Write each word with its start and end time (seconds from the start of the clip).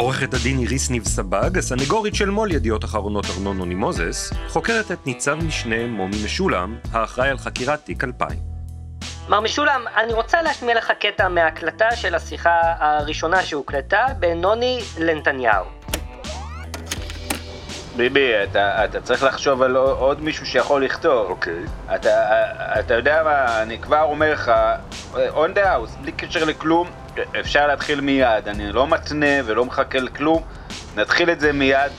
עורכת 0.00 0.34
הדין 0.34 0.58
איריס 0.58 0.90
ניב 0.90 1.04
סבג, 1.04 1.58
הסנגורית 1.58 2.14
של 2.14 2.30
מו"ל 2.30 2.52
ידיעות 2.52 2.84
אחרונות 2.84 3.24
ארנון 3.36 3.58
נוני 3.58 3.74
מוזס, 3.74 4.32
חוקרת 4.48 4.92
את 4.92 5.06
ניצב 5.06 5.34
משנה 5.34 5.86
מומי 5.86 6.16
משולם, 6.24 6.76
האחראי 6.92 7.28
על 7.28 7.38
חקירת 7.38 7.84
תיק 7.84 8.04
2000. 8.04 8.38
מר 9.28 9.40
משולם, 9.40 9.84
אני 9.96 10.12
רוצה 10.12 10.42
להשמיע 10.42 10.74
לך 10.74 10.92
קטע 11.00 11.28
מההקלטה 11.28 11.96
של 11.96 12.14
השיחה 12.14 12.60
הראשונה 12.78 13.42
שהוקלטה 13.42 14.06
בין 14.18 14.40
נוני 14.40 14.80
לנתניהו. 14.98 15.64
ביבי, 17.96 18.30
אתה, 18.44 18.84
אתה 18.84 19.00
צריך 19.00 19.22
לחשוב 19.22 19.62
על 19.62 19.76
עוד 19.76 20.22
מישהו 20.22 20.46
שיכול 20.46 20.84
לכתוב. 20.84 21.30
אוקיי. 21.30 21.64
אתה, 21.94 22.10
אתה 22.80 22.94
יודע 22.94 23.22
מה, 23.24 23.62
אני 23.62 23.78
כבר 23.78 24.02
אומר 24.02 24.32
לך, 24.32 24.52
on 25.14 25.56
the 25.56 25.64
house, 25.64 25.98
בלי 26.00 26.12
קשר 26.12 26.44
לכלום, 26.44 26.90
אפשר 27.40 27.66
להתחיל 27.66 28.00
מיד, 28.00 28.48
אני 28.48 28.72
לא 28.72 28.86
מתנה 28.86 29.26
ולא 29.44 29.64
מחכה 29.64 29.98
לכלום, 29.98 30.42
נתחיל 30.96 31.30
את 31.30 31.40
זה 31.40 31.52
מיד, 31.52 31.92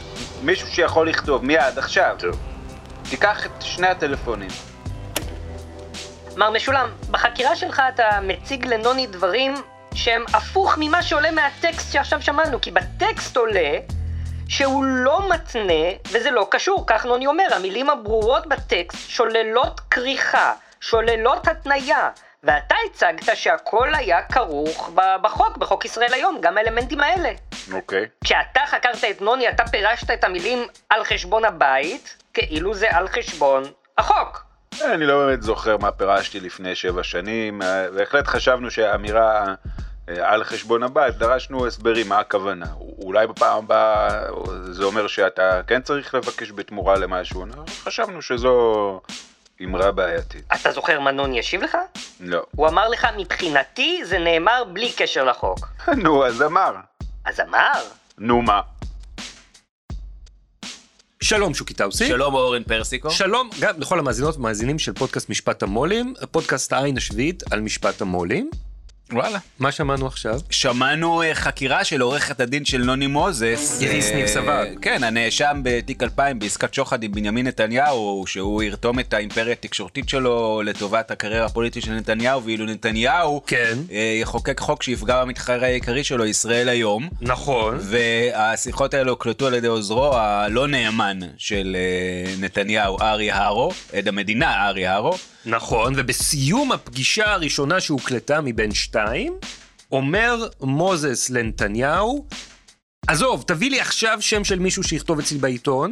מישהו 0.44 0.68
שיכול 0.68 1.10
לכתוב, 1.10 1.46
מיד, 1.46 1.78
עכשיו. 1.78 2.16
טוב. 2.20 2.40
תיקח 3.10 3.46
את 3.46 3.52
שני 3.62 3.88
הטלפונים. 3.88 4.50
מר 6.38 6.50
משולם, 6.50 6.90
בחקירה 7.12 7.56
שלך 7.56 7.82
אתה 7.94 8.20
מציג 8.22 8.66
לנוני 8.66 9.08
דברים 9.08 9.54
שהם 9.94 10.24
הפוך 10.34 10.76
ממה 10.80 11.04
שעולה 11.04 11.32
מהטקסט 11.32 11.94
שעכשיו 11.94 12.22
שמענו, 12.22 12.62
כי 12.62 12.72
בטקסט 12.72 13.38
עולה 13.38 13.72
שהוא 14.48 14.86
לא 14.86 15.30
מתנה, 15.30 15.84
וזה 16.12 16.32
לא 16.32 16.48
קשור, 16.52 16.84
כך 16.88 17.06
נוני 17.06 17.28
אומר, 17.28 17.48
המילים 17.52 17.90
הברורות 17.90 18.48
בטקסט 18.48 19.10
שוללות 19.10 19.80
כריכה, 19.92 20.54
שוללות 20.82 21.48
התניה, 21.48 22.10
ואתה 22.44 22.76
הצגת 22.90 23.36
שהכל 23.36 23.96
היה 23.96 24.22
כרוך 24.22 24.92
בחוק, 25.22 25.58
בחוק 25.58 25.86
ישראל 25.86 26.14
היום, 26.14 26.38
גם 26.42 26.58
האלמנטים 26.58 27.02
האלה. 27.02 27.30
אוקיי. 27.74 28.06
כשאתה 28.24 28.62
חקרת 28.68 29.04
את 29.12 29.22
נוני, 29.22 29.50
אתה 29.50 29.64
פירשת 29.72 30.12
את 30.12 30.24
המילים 30.24 30.68
על 30.90 31.04
חשבון 31.04 31.46
הבית, 31.46 32.18
כאילו 32.34 32.74
זה 32.74 32.98
על 32.98 33.08
חשבון 33.08 33.64
החוק. 33.98 34.46
אני 34.82 35.06
לא 35.06 35.26
באמת 35.26 35.42
זוכר 35.42 35.78
מה 35.78 35.92
פירשתי 35.92 36.40
לפני 36.40 36.76
שבע 36.76 37.04
שנים, 37.04 37.62
בהחלט 37.96 38.28
חשבנו 38.28 38.72
שהאמירה 38.72 39.54
אה, 40.10 40.32
על 40.32 40.44
חשבון 40.44 40.84
הבית, 40.84 41.16
דרשנו 41.16 41.68
הסברים 41.68 42.10
מה 42.10 42.20
הכוונה. 42.20 42.66
אולי 42.98 43.28
בפעם 43.28 43.58
הבאה 43.58 44.22
זה 44.62 44.84
אומר 44.84 45.08
שאתה 45.08 45.62
כן 45.68 45.82
צריך 45.82 46.16
לבקש 46.16 46.52
בתמורה 46.52 46.96
למשהו, 46.96 47.46
חשבנו 47.84 48.22
שזו 48.22 49.02
אמרה 49.66 49.92
בעייתית. 49.92 50.44
אתה 50.54 50.72
זוכר 50.72 51.00
מה 51.00 51.12
נוני 51.12 51.40
השיב 51.40 51.62
לך? 51.62 51.78
לא. 52.20 52.44
הוא 52.56 52.68
אמר 52.68 52.90
לך, 52.90 53.08
מבחינתי 53.18 54.02
זה 54.06 54.20
נאמר 54.20 54.64
בלי 54.74 54.92
קשר 54.92 55.24
לחוק. 55.24 55.68
נו, 56.04 56.26
אז 56.26 56.42
אמר. 56.42 56.76
אז 57.26 57.40
אמר? 57.40 57.82
נו 58.18 58.42
מה? 58.42 58.62
שלום 61.22 61.54
שוקי 61.54 61.74
טאוסי. 61.74 62.08
שלום 62.08 62.34
אורן 62.34 62.64
פרסיקו. 62.64 63.12
שלום 63.12 63.50
גם 63.60 63.80
לכל 63.80 64.00
המאזינות 64.00 64.38
ומאזינים 64.38 64.80
של 64.80 64.94
פודקאסט 64.94 65.30
משפט 65.30 65.64
המו"לים, 65.64 66.14
פודקאסט 66.32 66.74
העין 66.74 66.98
השביעית 66.98 67.54
על 67.54 67.62
משפט 67.62 68.02
המו"לים. 68.02 68.50
וואלה. 69.14 69.40
מה 69.60 69.72
שמענו 69.72 70.08
עכשיו? 70.08 70.40
שמענו 70.50 71.22
אה, 71.22 71.36
חקירה 71.36 71.84
של 71.84 72.02
עורכת 72.02 72.40
הדין 72.40 72.66
של 72.66 72.78
נוני 72.84 73.08
מוזס. 73.08 73.82
איריס 73.82 74.12
אה, 74.12 74.16
ניב 74.16 74.28
סבג. 74.28 74.66
כן, 74.82 75.04
הנאשם 75.04 75.62
בתיק 75.64 76.04
2000 76.04 76.40
בעסקת 76.40 76.74
שוחד 76.74 77.04
עם 77.04 77.12
בנימין 77.12 77.48
נתניהו, 77.48 78.24
שהוא 78.28 78.64
ירתום 78.64 79.00
את 79.00 79.14
האימפריה 79.14 79.52
התקשורתית 79.52 80.10
שלו 80.10 80.62
לטובת 80.66 81.12
הקריירה 81.12 81.46
הפוליטית 81.46 81.84
של 81.84 81.92
נתניהו, 81.92 82.44
ואילו 82.44 82.66
נתניהו 82.66 83.42
כן. 83.48 83.78
אה, 83.92 84.18
יחוקק 84.22 84.60
חוק 84.60 84.84
שיפגע 84.84 85.22
במתחרה 85.22 85.68
העיקרי 85.68 86.04
שלו, 86.04 86.26
ישראל 86.26 86.70
היום. 86.70 87.10
נכון. 87.22 87.78
והשיחות 87.82 88.94
האלה 88.94 89.10
הוקלטו 89.10 89.48
על 89.48 89.54
ידי 89.54 89.68
עוזרו 89.68 90.16
הלא 90.16 90.68
נאמן 90.68 91.20
של 91.38 91.76
נתניהו, 92.40 92.98
ארי 93.02 93.32
הרו, 93.32 93.72
עד 93.94 94.08
המדינה 94.08 94.68
ארי 94.68 94.88
הרו. 94.88 95.14
נכון, 95.46 95.94
ובסיום 95.98 96.72
הפגישה 96.72 97.34
הראשונה 97.34 97.82
שהוקלטה 97.82 98.42
מבין 98.42 98.74
שתיים, 98.74 99.34
אומר 99.92 100.48
מוזס 100.62 101.30
לנתניהו, 101.30 102.26
עזוב, 103.08 103.44
תביא 103.48 103.70
לי 103.70 103.82
עכשיו 103.82 104.18
שם 104.22 104.44
של 104.44 104.60
מישהו 104.60 104.84
שיכתוב 104.84 105.20
אצלי 105.20 105.38
בעיתון, 105.38 105.92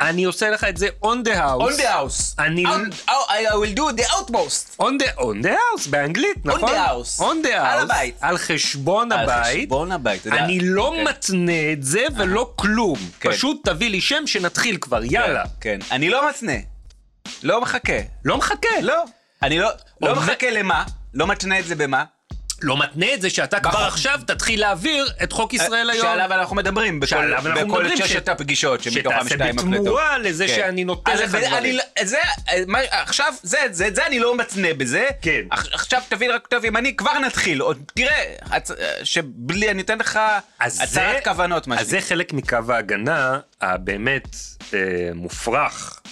אני 0.00 0.24
עושה 0.24 0.50
לך 0.50 0.64
את 0.64 0.76
זה 0.76 0.88
on 1.04 1.28
the 1.28 1.34
house. 1.36 1.72
On 1.72 1.80
the 1.80 1.84
house. 1.84 2.34
אני... 2.38 2.64
Out- 2.66 3.10
I 3.28 3.54
will 3.54 3.78
do 3.78 4.00
the 4.00 4.04
outmost. 4.04 4.82
on 4.82 4.98
the, 4.98 5.20
on 5.20 5.42
the 5.44 5.48
house, 5.48 5.90
באנגלית, 5.90 6.36
נכון? 6.44 6.68
the 6.68 6.72
house. 6.72 7.20
on 7.20 7.46
the 7.46 7.48
house. 7.48 7.66
על 7.66 7.78
הבית. 7.78 8.16
על 8.20 8.38
חשבון 8.38 9.12
על 9.12 9.18
הבית. 9.20 9.62
חשבון 9.62 9.92
הבית. 9.92 10.20
אתה 10.20 10.28
יודע. 10.28 10.44
אני 10.44 10.60
לא 10.60 10.92
כן. 10.96 11.04
מתנה 11.04 11.72
את 11.72 11.82
זה 11.82 12.06
ולא 12.16 12.52
כלום. 12.56 12.98
כן. 13.20 13.32
פשוט 13.32 13.68
תביא 13.68 13.90
לי 13.90 14.00
שם 14.00 14.26
שנתחיל 14.26 14.76
כבר, 14.80 15.04
יאללה. 15.04 15.44
כן. 15.60 15.78
אני 15.90 16.08
לא 16.10 16.28
מתנה. 16.28 16.52
לא 17.42 17.60
מחכה. 17.60 17.92
לא 18.24 18.36
מחכה. 18.38 18.80
לא. 18.82 19.04
אני 19.42 19.58
לא, 19.58 19.70
לא 20.00 20.10
אומר- 20.10 20.22
מחכה 20.22 20.50
למה? 20.50 20.84
לא 21.14 21.26
מתנה 21.26 21.58
את 21.58 21.64
זה 21.64 21.74
במה? 21.74 22.04
לא 22.62 22.76
מתנה 22.78 23.14
את 23.14 23.22
זה 23.22 23.30
שאתה 23.30 23.60
כבר 23.60 23.70
בחוק. 23.70 23.82
עכשיו 23.82 24.20
תתחיל 24.26 24.60
להעביר 24.60 25.08
את 25.22 25.32
חוק 25.32 25.54
ישראל 25.54 25.90
היום. 25.90 26.02
שעליו 26.06 26.32
אנחנו 26.32 26.56
מדברים. 26.56 27.00
בכל- 27.00 27.06
שעליו 27.06 27.46
אנחנו 27.46 27.68
בכל 27.68 27.82
מדברים, 27.82 27.96
ש- 27.98 28.00
ששת 28.02 28.28
הפגישות 28.28 28.82
שמתוכם 28.82 29.16
שתעשה 29.20 29.34
שתיים 29.34 29.58
הקלטות. 29.58 29.70
בתמורה 29.74 30.18
לזה 30.18 30.46
כן. 30.46 30.54
שאני 30.54 30.84
נותן 30.84 31.12
אז 31.12 31.20
לך 31.20 31.30
זה- 31.30 31.38
דברים. 31.48 31.78
אני 31.98 32.06
זה, 32.08 32.18
מה- 32.66 32.78
עכשיו, 32.90 33.34
זה, 33.42 33.58
זה, 33.70 33.86
את 33.86 33.94
זה 33.94 34.06
אני 34.06 34.18
לא 34.18 34.36
מתנה 34.36 34.68
בזה. 34.76 35.06
כן. 35.22 35.40
עכ- 35.52 35.74
עכשיו 35.74 36.02
תבין 36.08 36.30
רק 36.30 36.46
טוב 36.46 36.64
ימני, 36.64 36.96
כבר 36.96 37.18
נתחיל. 37.18 37.60
עוד 37.60 37.82
תראה, 37.94 38.24
הצ- 38.46 38.72
שבלי, 39.04 39.70
אני 39.70 39.82
אתן 39.82 39.98
לך 39.98 40.20
אז 40.60 40.80
הצהרת 40.80 41.16
זה- 41.24 41.30
כוונות, 41.30 41.66
מה 41.66 41.80
אז 41.80 41.88
זה 41.88 42.00
חלק 42.00 42.32
מקו 42.32 42.56
ההגנה 42.68 43.38
הבאמת 43.60 44.36
אה, 44.74 44.78
מופרך 45.14 46.00
אה, 46.06 46.10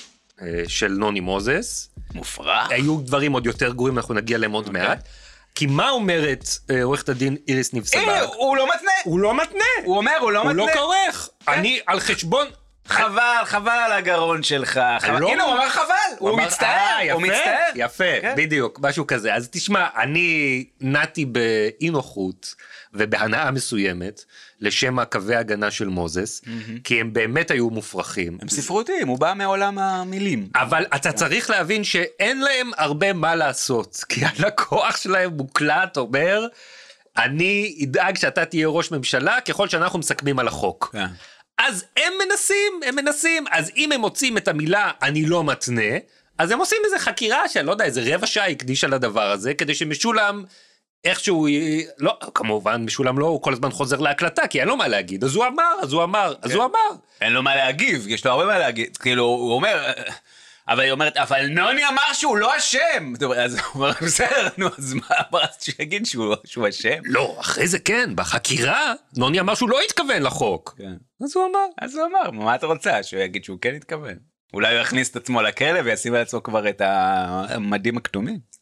של 0.68 0.88
נוני 0.88 1.20
מוזס. 1.20 1.90
מופרך. 2.14 2.70
היו 2.70 2.98
דברים 3.00 3.32
עוד 3.32 3.46
יותר 3.46 3.72
גרועים, 3.72 3.98
אנחנו 3.98 4.14
נגיע 4.14 4.36
אליהם 4.36 4.52
עוד 4.52 4.66
אוקיי. 4.66 4.82
מעט. 4.82 5.08
כי 5.54 5.66
מה 5.66 5.90
אומרת 5.90 6.48
אה, 6.70 6.82
עורכת 6.82 7.08
הדין 7.08 7.36
איריס 7.48 7.72
ניב 7.72 7.84
הנה, 7.92 8.02
סבג? 8.04 8.26
הוא 8.34 8.56
לא 8.56 8.66
מתנה. 8.74 8.90
הוא 9.04 9.20
לא 9.20 9.34
מתנה. 9.34 9.64
הוא 9.84 9.96
אומר, 9.96 10.12
הוא 10.20 10.32
לא 10.32 10.38
הוא 10.38 10.50
מתנה. 10.50 10.66
לא 10.66 10.72
כורך. 10.72 11.28
אני 11.48 11.80
על 11.86 12.00
חשבון... 12.00 12.46
חבל, 12.88 13.42
חבל 13.44 13.68
על 13.86 13.92
הגרון 13.92 14.42
שלך. 14.42 14.80
לא- 15.20 15.30
הנה, 15.30 15.42
הוא 15.44 15.54
אמר 15.54 15.68
חבל. 15.68 15.94
הוא 16.18 16.38
מצטער. 16.38 16.68
אה, 16.68 17.12
הוא 17.12 17.22
מצטער. 17.22 17.70
יפה, 17.74 18.20
כן. 18.22 18.34
בדיוק, 18.36 18.80
משהו 18.82 19.06
כזה. 19.06 19.34
אז 19.34 19.48
תשמע, 19.52 19.86
אני 19.96 20.64
נעתי 20.80 21.24
באי 21.24 21.90
נוחות 21.90 22.54
ובהנאה 22.94 23.50
מסוימת 23.50 24.24
לשם 24.60 24.98
הקווי 24.98 25.36
הגנה 25.36 25.70
של 25.70 25.88
מוזס, 25.88 26.42
כי 26.84 27.00
הם 27.00 27.12
באמת 27.12 27.50
היו 27.50 27.70
מופרכים. 27.70 28.38
הם 28.42 28.48
ספרותיים, 28.48 29.08
הוא 29.08 29.18
בא 29.18 29.32
מעולם 29.36 29.78
המילים. 29.78 30.48
אבל 30.54 30.84
אתה 30.96 31.12
צריך 31.12 31.50
להבין 31.50 31.84
שאין 31.84 32.40
להם 32.40 32.70
הרבה 32.76 33.12
מה 33.12 33.34
לעשות, 33.34 33.96
כי 34.08 34.20
הלקוח 34.24 34.96
שלהם 34.96 35.30
מוקלט 35.30 35.96
אומר, 35.96 36.46
אני 37.16 37.78
אדאג 37.84 38.16
שאתה 38.16 38.44
תהיה 38.44 38.68
ראש 38.68 38.90
ממשלה 38.90 39.40
ככל 39.40 39.68
שאנחנו 39.68 39.98
מסכמים 39.98 40.38
על 40.38 40.48
החוק. 40.48 40.90
כן. 40.92 41.06
אז 41.58 41.84
הם 41.96 42.12
מנסים, 42.26 42.80
הם 42.86 42.96
מנסים, 42.96 43.44
אז 43.50 43.70
אם 43.76 43.92
הם 43.92 44.00
מוצאים 44.00 44.36
את 44.36 44.48
המילה 44.48 44.90
אני 45.02 45.26
לא 45.26 45.44
מתנה, 45.44 45.96
אז 46.38 46.50
הם 46.50 46.58
עושים 46.58 46.78
איזה 46.84 46.98
חקירה 46.98 47.48
שאני 47.48 47.66
לא 47.66 47.72
יודע, 47.72 47.84
איזה 47.84 48.14
רבע 48.14 48.26
שעה 48.26 48.48
הקדישה 48.48 48.86
לדבר 48.86 49.30
הזה, 49.30 49.54
כדי 49.54 49.74
שמשולם 49.74 50.44
איכשהו, 51.06 51.46
לא, 51.98 52.18
כמובן 52.34 52.84
משולם 52.84 53.18
לא, 53.18 53.26
הוא 53.26 53.42
כל 53.42 53.52
הזמן 53.52 53.70
חוזר 53.70 54.00
להקלטה, 54.00 54.46
כי 54.46 54.60
אין 54.60 54.68
לו 54.68 54.76
מה 54.76 54.88
להגיד, 54.88 55.24
אז 55.24 55.34
הוא 55.34 55.46
אמר, 55.46 55.74
אז 55.82 55.92
הוא 55.92 56.02
אמר, 56.02 56.34
אז 56.42 56.54
הוא 56.54 56.64
אמר. 56.64 57.00
אין 57.20 57.32
לו 57.32 57.42
מה 57.42 57.56
להגיב, 57.56 58.08
יש 58.08 58.26
לו 58.26 58.32
הרבה 58.32 58.46
מה 58.46 58.58
להגיד. 58.58 58.96
כאילו, 58.96 59.24
הוא 59.24 59.52
אומר, 59.52 59.92
אבל 60.68 60.80
היא 60.80 60.92
אומרת, 60.92 61.16
אבל 61.16 61.46
נוני 61.46 61.86
אמר 61.88 62.12
שהוא 62.12 62.36
לא 62.36 62.56
אשם. 62.56 63.12
אז 63.36 63.54
הוא 63.54 63.62
אומר, 63.74 63.90
בסדר, 64.02 64.48
נו, 64.58 64.66
אז 64.78 64.94
מה 64.94 65.16
אמרת 65.30 65.60
שיגיד 65.60 66.06
שהוא 66.06 66.68
אשם? 66.68 66.98
לא, 67.04 67.36
אחרי 67.40 67.68
זה 67.68 67.78
כן, 67.78 68.10
בחקירה, 68.14 68.92
נוני 69.16 69.40
אמר 69.40 69.54
שהוא 69.54 69.70
לא 69.70 69.80
התכוון 69.80 70.22
לחוק. 70.22 70.74
כן. 70.78 70.94
אז 71.24 71.36
הוא 71.36 71.44
אמר. 71.50 71.66
אז 71.80 71.96
הוא 71.96 72.06
אמר, 72.06 72.30
מה 72.30 72.54
את 72.54 72.64
רוצה? 72.64 73.02
שהוא 73.02 73.22
יגיד 73.22 73.44
שהוא 73.44 73.58
כן 73.60 73.74
התכוון. 73.74 74.14
אולי 74.54 74.74
הוא 74.74 74.80
יכניס 74.80 75.10
את 75.10 75.16
עצמו 75.16 75.42
לכלא 75.42 75.80
וישים 75.84 76.14
על 76.14 76.20
עצמו 76.20 76.42
כבר 76.42 76.68
את 76.68 76.82
המדים 76.84 77.96
הכתומים. 77.96 78.55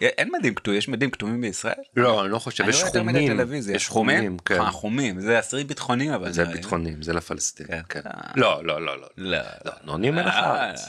אין 0.00 0.28
מדים 0.32 0.54
כתומים, 0.54 0.78
יש 0.78 0.88
מדים 0.88 1.10
כתומים 1.10 1.40
בישראל? 1.40 1.74
לא, 1.96 2.24
אני 2.24 2.32
לא 2.32 2.38
חושב, 2.38 2.68
יש 2.68 2.74
אני 2.74 2.76
רואה 2.82 2.88
יותר 2.88 3.02
מדי 3.02 3.18
חומים. 3.18 3.36
טלוויזיה. 3.36 3.76
יש 3.76 3.88
חומים, 3.88 4.38
כן. 4.38 4.60
אה, 4.60 4.70
חומים, 4.70 5.20
זה 5.20 5.38
אסירים 5.38 5.66
ביטחוניים 5.66 6.12
אבל. 6.12 6.32
זה 6.32 6.44
לא, 6.44 6.50
ביטחונים, 6.52 7.02
זה 7.02 7.12
לפלסטינים. 7.12 7.72
כן. 7.88 8.00
כן. 8.02 8.08
אה. 8.08 8.32
לא, 8.36 8.64
לא, 8.64 8.86
לא, 8.86 9.00
לא. 9.00 9.06
לא. 9.16 9.38
לא, 9.64 9.72
נוני 9.84 10.10
מלך 10.10 10.34
אה, 10.34 10.40
הארץ. 10.40 10.80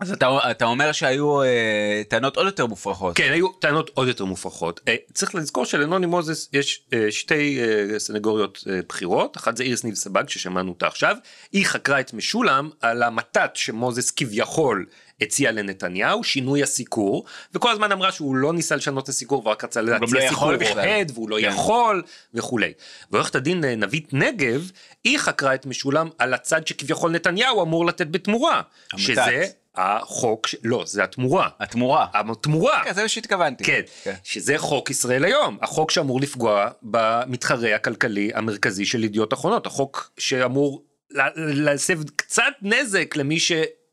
אז 0.00 0.12
אתה, 0.12 0.38
אתה 0.50 0.64
אומר 0.64 0.92
שהיו 0.92 1.42
אה, 1.42 2.02
טענות 2.08 2.36
עוד 2.36 2.46
יותר 2.46 2.66
מופרכות. 2.66 3.16
כן, 3.16 3.32
היו 3.32 3.48
טענות 3.48 3.90
עוד 3.94 4.08
יותר 4.08 4.24
מופרכות. 4.24 4.80
אה, 4.88 4.94
צריך 5.12 5.34
לזכור 5.34 5.64
שלנוני 5.64 6.06
מוזס 6.06 6.48
יש 6.52 6.82
אה, 6.92 7.06
שתי 7.10 7.60
אה, 7.60 7.98
סנגוריות 7.98 8.64
אה, 8.70 8.80
בכירות, 8.88 9.36
אחת 9.36 9.56
זה 9.56 9.62
איריס 9.62 9.84
ניב 9.84 9.94
סבג 9.94 10.28
ששמענו 10.28 10.68
אותה 10.70 10.86
עכשיו, 10.86 11.16
היא 11.52 11.66
חקרה 11.66 12.00
את 12.00 12.14
משולם 12.14 12.70
על 12.80 13.02
המתת 13.02 13.50
שמוזס 13.54 14.10
כביכול 14.10 14.86
הציע 15.20 15.52
לנתניהו, 15.52 16.24
שינוי 16.24 16.62
הסיקור, 16.62 17.24
וכל 17.54 17.70
הזמן 17.70 17.92
אמרה 17.92 18.12
שהוא 18.12 18.36
לא 18.36 18.52
ניסה 18.52 18.76
לשנות 18.76 19.04
את 19.04 19.08
הסיקור 19.08 19.46
ורק 19.46 19.64
רצה 19.64 19.80
להציע 19.80 20.20
לא 20.20 20.28
סיקור. 20.28 20.52
אוהד 20.74 21.10
והוא 21.14 21.30
לא 21.30 21.36
כן. 21.40 21.46
יכול 21.48 22.02
וכולי. 22.34 22.72
ועורכת 23.10 23.34
הדין 23.34 23.64
אה, 23.64 23.76
נבית 23.76 24.08
נגב, 24.12 24.70
היא 25.04 25.18
חקרה 25.18 25.54
את 25.54 25.66
משולם 25.66 26.08
על 26.18 26.34
הצד 26.34 26.66
שכביכול 26.66 27.10
נתניהו 27.10 27.62
אמור 27.62 27.86
לתת 27.86 28.06
בתמורה, 28.06 28.54
המתת. 28.92 29.02
שזה 29.04 29.44
החוק, 29.74 30.46
ש- 30.46 30.56
לא, 30.64 30.82
זה 30.86 31.04
התמורה. 31.04 31.48
התמורה. 31.60 32.06
התמורה. 32.14 32.80
כן, 32.84 32.94
זה 32.94 33.02
מה 33.02 33.08
שהתכוונתי. 33.08 33.64
כן, 33.64 33.80
שזה 34.24 34.58
חוק 34.58 34.90
ישראל 34.90 35.24
היום, 35.24 35.58
החוק 35.62 35.90
שאמור 35.90 36.20
לפגוע 36.20 36.68
במתחרה 36.82 37.74
הכלכלי 37.74 38.30
המרכזי 38.34 38.86
של 38.86 39.04
ידיעות 39.04 39.32
אחרונות, 39.32 39.66
החוק 39.66 40.10
שאמור 40.18 40.82
לה- 41.10 41.28
להסב 41.36 41.98
קצת 42.16 42.42
נזק 42.62 43.16
למי 43.16 43.38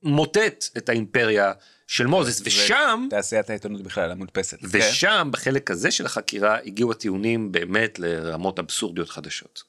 שמוטט 0.04 0.66
את 0.78 0.90
האימפריה 0.90 1.52
של 1.88 2.08
מוזס, 2.08 2.42
ושם, 2.46 3.08
תעשיית 3.10 3.50
העיתונות 3.50 3.82
בכלל 3.82 4.12
המודפסת. 4.12 4.60
כן. 4.60 4.68
ושם 4.72 5.30
בחלק 5.32 5.72
הזה 5.72 5.92
של 5.92 6.06
החקירה 6.06 6.58
הגיעו 6.66 6.92
הטיעונים 6.92 7.52
באמת 7.52 8.00
לרמות 8.00 8.60
אבסורדיות 8.60 9.10
חדשות. 9.10 9.64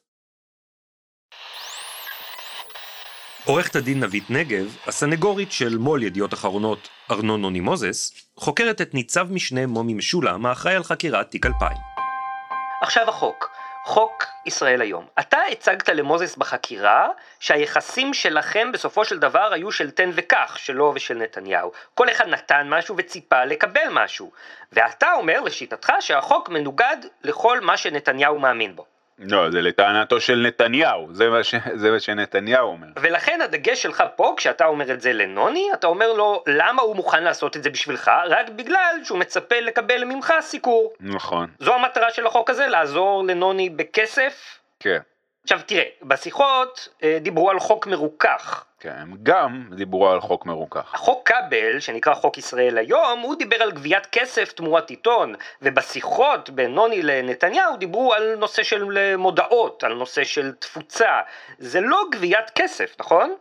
עורכת 3.44 3.76
הדין 3.76 4.04
נבית 4.04 4.30
נגב, 4.30 4.76
הסנגורית 4.86 5.52
של 5.52 5.78
מו"ל 5.78 6.02
ידיעות 6.02 6.34
אחרונות 6.34 6.88
ארנון 7.10 7.42
נוני 7.42 7.60
מוזס, 7.60 8.12
חוקרת 8.36 8.80
את 8.80 8.94
ניצב 8.94 9.26
משנה 9.30 9.66
מומי 9.66 9.94
משולם 9.94 10.46
האחראי 10.46 10.74
על 10.74 10.84
חקירת 10.84 11.30
תיק 11.30 11.46
2000. 11.46 11.76
עכשיו 12.82 13.08
החוק, 13.08 13.53
חוק 13.84 14.24
ישראל 14.46 14.80
היום. 14.80 15.06
אתה 15.18 15.38
הצגת 15.52 15.88
למוזס 15.88 16.36
בחקירה 16.36 17.08
שהיחסים 17.40 18.14
שלכם 18.14 18.72
בסופו 18.72 19.04
של 19.04 19.18
דבר 19.18 19.52
היו 19.52 19.72
של 19.72 19.90
תן 19.90 20.10
וקח, 20.12 20.56
שלו 20.56 20.92
ושל 20.94 21.14
נתניהו. 21.14 21.72
כל 21.94 22.10
אחד 22.10 22.28
נתן 22.28 22.66
משהו 22.70 22.94
וציפה 22.98 23.44
לקבל 23.44 23.88
משהו. 23.90 24.32
ואתה 24.72 25.12
אומר 25.12 25.40
לשיטתך 25.40 25.92
שהחוק 26.00 26.48
מנוגד 26.48 26.96
לכל 27.22 27.60
מה 27.60 27.76
שנתניהו 27.76 28.38
מאמין 28.38 28.76
בו. 28.76 28.93
לא, 29.18 29.50
זה 29.50 29.62
לטענתו 29.62 30.20
של 30.20 30.46
נתניהו, 30.46 31.08
זה 31.12 31.30
מה, 31.30 31.44
ש... 31.44 31.54
זה 31.74 31.90
מה 31.90 32.00
שנתניהו 32.00 32.68
אומר. 32.68 32.86
ולכן 32.96 33.40
הדגש 33.40 33.82
שלך 33.82 34.04
פה, 34.16 34.34
כשאתה 34.36 34.64
אומר 34.64 34.92
את 34.92 35.00
זה 35.00 35.12
לנוני, 35.12 35.68
אתה 35.74 35.86
אומר 35.86 36.12
לו 36.12 36.44
למה 36.46 36.82
הוא 36.82 36.96
מוכן 36.96 37.24
לעשות 37.24 37.56
את 37.56 37.62
זה 37.62 37.70
בשבילך, 37.70 38.10
רק 38.28 38.48
בגלל 38.48 39.00
שהוא 39.04 39.18
מצפה 39.18 39.60
לקבל 39.60 40.04
ממך 40.04 40.32
סיקור. 40.40 40.92
נכון, 41.00 41.46
זו 41.58 41.74
המטרה 41.74 42.10
של 42.10 42.26
החוק 42.26 42.50
הזה, 42.50 42.66
לעזור 42.66 43.24
לנוני 43.24 43.70
בכסף. 43.70 44.58
כן. 44.80 44.98
עכשיו 45.44 45.60
תראה, 45.66 45.84
בשיחות 46.02 46.88
אה, 47.02 47.18
דיברו 47.20 47.50
על 47.50 47.60
חוק 47.60 47.86
מרוכך. 47.86 48.64
כן, 48.84 48.96
הם 48.98 49.14
גם 49.22 49.64
דיברו 49.76 50.10
על 50.10 50.20
חוק 50.20 50.46
מרוכך. 50.46 50.94
החוק 50.94 51.28
כבל, 51.28 51.80
שנקרא 51.80 52.14
חוק 52.14 52.38
ישראל 52.38 52.78
היום, 52.78 53.20
הוא 53.20 53.34
דיבר 53.34 53.62
על 53.62 53.72
גביית 53.72 54.06
כסף 54.06 54.52
תמורת 54.52 54.90
עיתון, 54.90 55.34
ובשיחות 55.62 56.50
בין 56.50 56.74
נוני 56.74 57.02
לנתניהו 57.02 57.76
דיברו 57.76 58.14
על 58.14 58.34
נושא 58.34 58.62
של 58.62 59.16
מודעות, 59.16 59.84
על 59.84 59.94
נושא 59.94 60.24
של 60.24 60.52
תפוצה. 60.52 61.20
זה 61.58 61.80
לא 61.80 62.04
גביית 62.12 62.50
כסף, 62.50 62.96
נכון? 63.00 63.34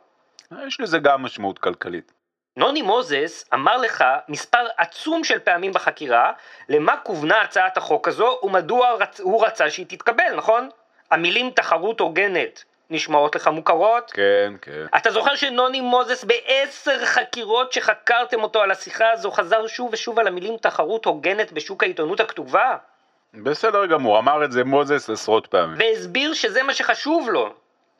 יש 0.68 0.80
לזה 0.80 1.00
גם 1.00 1.24
משמעות 1.24 1.60
כלכלית. 1.60 2.12
נוני 2.58 2.82
מוזס 2.82 3.46
אמר 3.54 3.78
לך 3.78 4.04
מספר 4.30 4.68
עצום 4.78 5.24
של 5.24 5.40
פעמים 5.40 5.74
בחקירה 5.74 6.32
למה 6.70 6.98
כוונה 6.98 7.42
הצעת 7.42 7.78
החוק 7.78 8.08
הזו 8.08 8.40
ומדוע. 8.44 8.98
הוא 9.20 9.46
רצה 9.46 9.70
שהיא 9.70 9.86
תתקבל, 9.90 10.36
נכון? 10.36 10.70
המילים 11.12 11.50
תחרות 11.50 12.00
הוגנת 12.00 12.64
נשמעות 12.94 13.36
לך 13.36 13.48
מוכרות? 13.48 14.12
כן, 14.12 14.54
כן. 14.62 14.86
אתה 14.98 15.12
זוכר 15.12 15.36
שנוני 15.36 15.82
מוזס 15.82 16.24
בעשר 16.24 17.06
חקירות 17.06 17.74
שחקרתם 17.74 18.44
אותו 18.44 18.62
על 18.62 18.72
השיחה 18.72 19.12
הזו 19.12 19.32
חזר 19.32 19.68
שוב 19.68 19.90
ושוב 19.94 20.20
על 20.20 20.28
המילים 20.28 20.58
תחרות 20.58 21.06
הוגנת 21.06 21.52
בשוק 21.52 21.84
העיתונות 21.84 22.20
הכתובה? 22.20 22.78
בסדר 23.34 23.86
גמור, 23.86 24.20
אמר 24.20 24.46
את 24.46 24.52
זה 24.52 24.64
מוזס 24.64 25.10
עשרות 25.10 25.48
פעמים. 25.48 25.78
והסביר 25.80 26.34
שזה 26.34 26.64
מה 26.64 26.74
שחשוב 26.74 27.30
לו. 27.30 27.54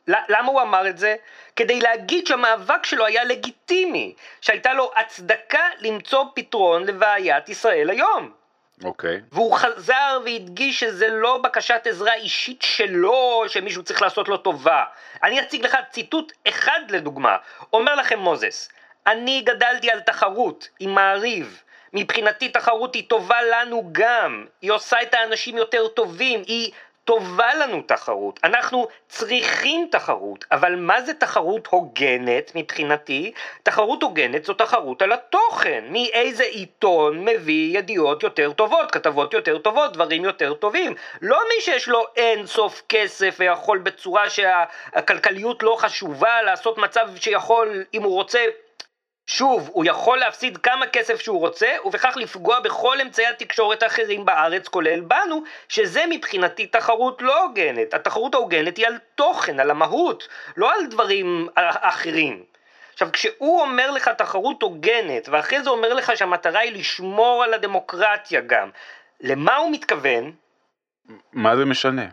למה 0.08 0.48
הוא 0.48 0.62
אמר 0.62 0.88
את 0.88 0.98
זה? 0.98 1.16
כדי 1.56 1.80
להגיד 1.80 2.26
שהמאבק 2.26 2.86
שלו 2.86 3.06
היה 3.06 3.24
לגיטימי, 3.24 4.14
שהייתה 4.40 4.74
לו 4.74 4.90
הצדקה 4.96 5.68
למצוא 5.80 6.24
פתרון 6.34 6.84
לבעיית 6.84 7.48
ישראל 7.48 7.90
היום. 7.90 8.43
אוקיי. 8.84 9.20
והוא 9.32 9.56
חזר 9.56 10.18
והדגיש 10.24 10.80
שזה 10.80 11.08
לא 11.08 11.38
בקשת 11.38 11.86
עזרה 11.86 12.14
אישית 12.14 12.62
שלו, 12.62 13.44
שמישהו 13.48 13.82
צריך 13.82 14.02
לעשות 14.02 14.28
לו 14.28 14.36
טובה. 14.36 14.84
אני 15.22 15.40
אציג 15.40 15.64
לך 15.64 15.76
ציטוט 15.90 16.32
אחד 16.48 16.80
לדוגמה. 16.88 17.36
אומר 17.72 17.94
לכם 17.94 18.18
מוזס, 18.18 18.68
אני 19.06 19.42
גדלתי 19.46 19.90
על 19.90 20.00
תחרות 20.00 20.68
עם 20.80 20.94
מעריב. 20.94 21.62
מבחינתי 21.92 22.48
תחרות 22.48 22.94
היא 22.94 23.08
טובה 23.08 23.42
לנו 23.42 23.88
גם. 23.92 24.46
היא 24.62 24.72
עושה 24.72 25.02
את 25.02 25.14
האנשים 25.14 25.56
יותר 25.56 25.88
טובים. 25.88 26.42
היא 26.46 26.72
טובה 27.04 27.54
לנו 27.54 27.82
תחרות. 27.82 28.40
אנחנו 28.44 28.88
צריכים 29.08 29.88
תחרות. 29.90 30.44
אבל 30.52 30.76
מה 30.76 31.02
זה 31.02 31.14
תחרות 31.14 31.66
הוגנת 31.66 32.52
מבחינתי? 32.54 33.32
תחרות 33.62 34.02
הוגנת 34.02 34.44
זו 34.44 34.54
תחרות 34.54 35.02
על 35.02 35.12
התוכן. 35.12 35.84
מאיזה 35.90 36.44
עיתון 36.44 37.24
מביא 37.24 37.78
ידיעות 37.78 38.22
יותר 38.22 38.52
טובות, 38.52 38.90
כתבות 38.90 39.34
יותר 39.34 39.58
טובות, 39.58 39.92
דברים 39.92 40.24
יותר 40.24 40.54
טובים. 40.54 40.94
לא 41.22 41.38
מי 41.48 41.60
שיש 41.60 41.88
לו 41.88 42.04
אין 42.16 42.46
סוף 42.46 42.82
כסף 42.88 43.36
ויכול 43.38 43.78
בצורה 43.78 44.30
שהכלכליות 44.30 45.62
לא 45.62 45.76
חשובה 45.78 46.42
לעשות 46.42 46.78
מצב 46.78 47.08
שיכול, 47.16 47.84
אם 47.94 48.02
הוא 48.02 48.14
רוצה, 48.14 48.44
שוב, 49.26 49.70
הוא 49.72 49.84
יכול 49.88 50.18
להפסיד 50.18 50.58
כמה 50.58 50.86
כסף 50.86 51.20
שהוא 51.20 51.40
רוצה, 51.40 51.68
ובכך 51.84 52.16
לפגוע 52.16 52.60
בכל 52.60 53.00
אמצעי 53.00 53.26
התקשורת 53.26 53.82
האחרים 53.82 54.24
בארץ, 54.24 54.68
כולל 54.68 55.00
בנו, 55.00 55.42
שזה 55.68 56.04
מבחינתי 56.10 56.66
תחרות 56.66 57.22
לא 57.22 57.42
הוגנת. 57.42 57.94
התחרות 57.94 58.34
ההוגנת 58.34 58.76
היא 58.76 58.86
על 58.86 58.98
תוכן, 59.14 59.60
על 59.60 59.70
המהות, 59.70 60.28
לא 60.56 60.74
על 60.74 60.86
דברים 60.86 61.48
אחרים. 61.56 62.44
עכשיו, 62.92 63.08
כשהוא 63.12 63.60
אומר 63.60 63.90
לך 63.90 64.08
תחרות 64.08 64.62
הוגנת, 64.62 65.28
ואחרי 65.28 65.62
זה 65.62 65.70
אומר 65.70 65.94
לך 65.94 66.12
שהמטרה 66.16 66.60
היא 66.60 66.72
לשמור 66.72 67.44
על 67.44 67.54
הדמוקרטיה 67.54 68.40
גם, 68.40 68.70
למה 69.20 69.56
הוא 69.56 69.72
מתכוון? 69.72 70.32
מה 71.32 71.56
זה 71.56 71.64
משנה? 71.64 72.06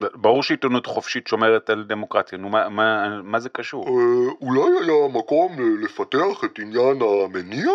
ברור 0.00 0.42
שעיתונות 0.42 0.86
חופשית 0.86 1.26
שומרת 1.26 1.70
על 1.70 1.84
דמוקרטיה, 1.84 2.38
נו 2.38 2.48
מה, 2.48 2.68
מה, 2.68 3.20
מה 3.22 3.40
זה 3.40 3.48
קשור? 3.48 3.88
אה, 3.88 4.32
אולי 4.40 4.60
היה 4.60 5.08
מקום 5.12 5.56
לפתח 5.84 6.44
את 6.44 6.58
עניין 6.58 6.98
המניע? 7.02 7.72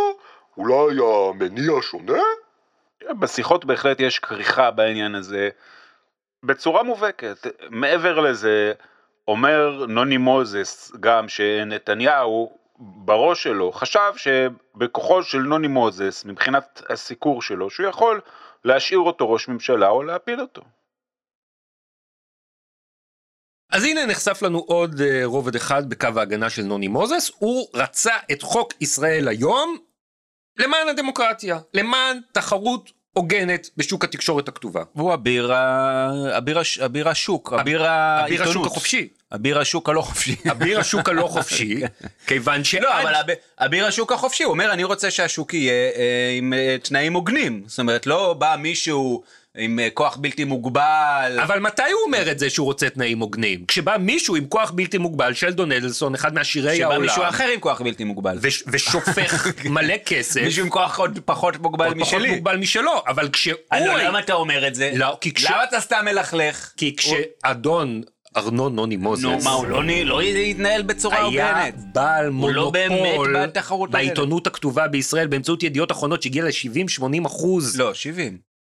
אולי 0.58 0.98
המניע 1.04 1.74
שונה? 1.82 2.22
בשיחות 3.20 3.66
בהחלט 3.66 4.00
יש 4.00 4.20
כריכה 4.20 4.72
בעניין 4.72 5.16
הזה 5.16 5.50
בצורה 6.44 6.84
מובהקת. 6.84 7.48
מעבר 7.70 8.20
לזה, 8.20 8.74
אומר 9.28 9.86
נוני 9.86 10.18
מוזס 10.18 10.92
גם 11.00 11.30
שנתניהו 11.30 12.58
בראש 12.80 13.44
שלו 13.44 13.72
חשב 13.72 14.14
שבכוחו 14.16 15.24
של 15.24 15.40
נוני 15.40 15.68
מוזס, 15.68 16.26
מבחינת 16.26 16.82
הסיקור 16.90 17.42
שלו, 17.42 17.70
שהוא 17.70 17.88
יכול 17.88 18.22
להשאיר 18.66 19.00
אותו 19.00 19.32
ראש 19.32 19.48
ממשלה 19.48 19.90
או 19.90 20.04
להפיל 20.04 20.42
אותו. 20.42 20.62
אז 23.74 23.84
הנה 23.84 24.06
נחשף 24.06 24.42
לנו 24.42 24.60
עוד 24.60 25.02
אה, 25.02 25.22
רובד 25.26 25.56
אחד 25.56 25.90
בקו 25.90 26.08
ההגנה 26.18 26.50
של 26.50 26.62
נוני 26.64 26.88
מוזס, 26.88 27.32
הוא 27.40 27.68
רצה 27.74 28.14
את 28.32 28.42
חוק 28.42 28.74
ישראל 28.82 29.28
היום 29.28 29.78
למען 30.58 30.90
הדמוקרטיה, 30.90 31.60
למען 31.74 32.20
תחרות 32.32 32.92
הוגנת 33.14 33.70
בשוק 33.78 34.04
התקשורת 34.04 34.48
הכתובה. 34.48 34.84
והוא 34.96 35.14
אביר, 35.14 35.54
אביר, 36.38 36.62
אביר 36.86 37.10
השוק, 37.10 37.54
אביר 37.54 37.62
אביר 37.62 37.84
העיתונות. 37.84 38.50
השוק 38.50 38.66
החופשי. 38.66 39.08
אביר 39.34 39.60
השוק 39.60 39.90
הלא 39.90 40.02
חופשי. 40.02 40.36
אביר 40.52 40.80
השוק 40.80 41.10
הלא 41.10 41.28
חופשי, 41.34 41.82
כיוון 42.28 42.64
ש... 42.64 42.76
לא, 42.76 43.02
אבל 43.02 43.16
אב- 43.16 43.36
אביר 43.60 43.86
השוק 43.86 44.12
החופשי, 44.12 44.44
הוא 44.44 44.52
אומר, 44.52 44.74
אני 44.74 44.84
רוצה 44.84 45.12
שהשוק 45.12 45.54
יהיה 45.54 45.74
אה, 45.96 46.36
עם 46.38 46.54
אה, 46.54 46.76
תנאים 46.84 47.14
הוגנים. 47.14 47.64
זאת 47.68 47.80
אומרת, 47.80 48.08
לא 48.08 48.34
בא 48.34 48.56
מישהו 48.60 49.24
עם 49.58 49.80
אה, 49.80 49.88
כוח 49.94 50.18
בלתי 50.18 50.44
מוגבל. 50.44 51.40
אבל 51.44 51.60
מתי 51.60 51.82
הוא 51.82 52.02
אומר 52.06 52.32
את 52.32 52.40
זה 52.40 52.50
שהוא 52.50 52.66
רוצה 52.66 52.90
תנאים 52.90 53.20
הוגנים? 53.20 53.66
כשבא 53.68 53.98
מישהו 54.00 54.36
עם 54.36 54.46
כוח 54.46 54.72
בלתי 54.72 54.98
מוגבל, 54.98 55.34
שלדון 55.34 55.72
אדלסון, 55.72 56.14
אחד 56.16 56.34
מעשירי 56.34 56.76
שבא 56.78 56.86
העולם, 56.86 57.02
מישהו 57.02 57.24
אחר 57.24 57.48
עם 57.54 57.60
כוח 57.60 57.82
בלתי 57.82 58.04
מוגבל. 58.04 58.38
וש- 58.42 58.64
ושופך 58.68 59.48
מלא 59.70 59.94
כסף, 60.06 60.42
מישהו 60.42 60.64
עם 60.64 60.70
כוח 60.70 61.00
עוד 61.00 61.20
פחות 61.26 61.60
מוגבל 61.60 61.86
עוד 61.88 61.98
פחות 62.00 62.14
משלי. 62.14 62.32
מוגבל 62.36 62.58
משלו, 62.58 62.92
אבל 63.08 63.30
כשהוא... 63.30 63.58
אני 63.72 63.88
לא, 63.88 63.98
למה 63.98 64.20
אתה 64.20 64.34
אומר 64.34 64.68
את 64.68 64.76
זה? 64.76 64.92
לא, 64.96 65.18
כי 65.22 65.34
כש- 65.34 65.46
למה 65.46 65.64
אתה 65.64 65.80
סתם 65.80 66.06
מלכלך? 66.06 66.72
כי 66.78 66.96
כשאדון 66.96 68.02
ארנון 68.38 68.76
נוני 68.76 68.96
מוזס, 68.98 69.24
נו, 69.24 69.38
מה, 69.44 69.52
הוא 69.52 69.66
לא 69.68 69.84
לא 70.04 70.24
יתנהל 70.24 70.82
בצורה 70.82 71.16
היה 71.18 71.26
הוגנת? 71.60 71.74
בעל 71.94 72.28
הוא 72.28 72.50
לא 72.52 72.72
מונופול. 72.90 73.36
בעיתונות 73.90 74.48
הכתובה 74.48 74.88
בישראל 74.88 75.28
באמצעות 75.28 75.64
ידיעות 75.64 75.92
אחרונות 75.92 76.22
שהגיע 76.24 76.44
ל-70-80 76.44 77.28
אחוז. 77.28 77.80
לא, 77.80 77.94
70. 77.94 78.53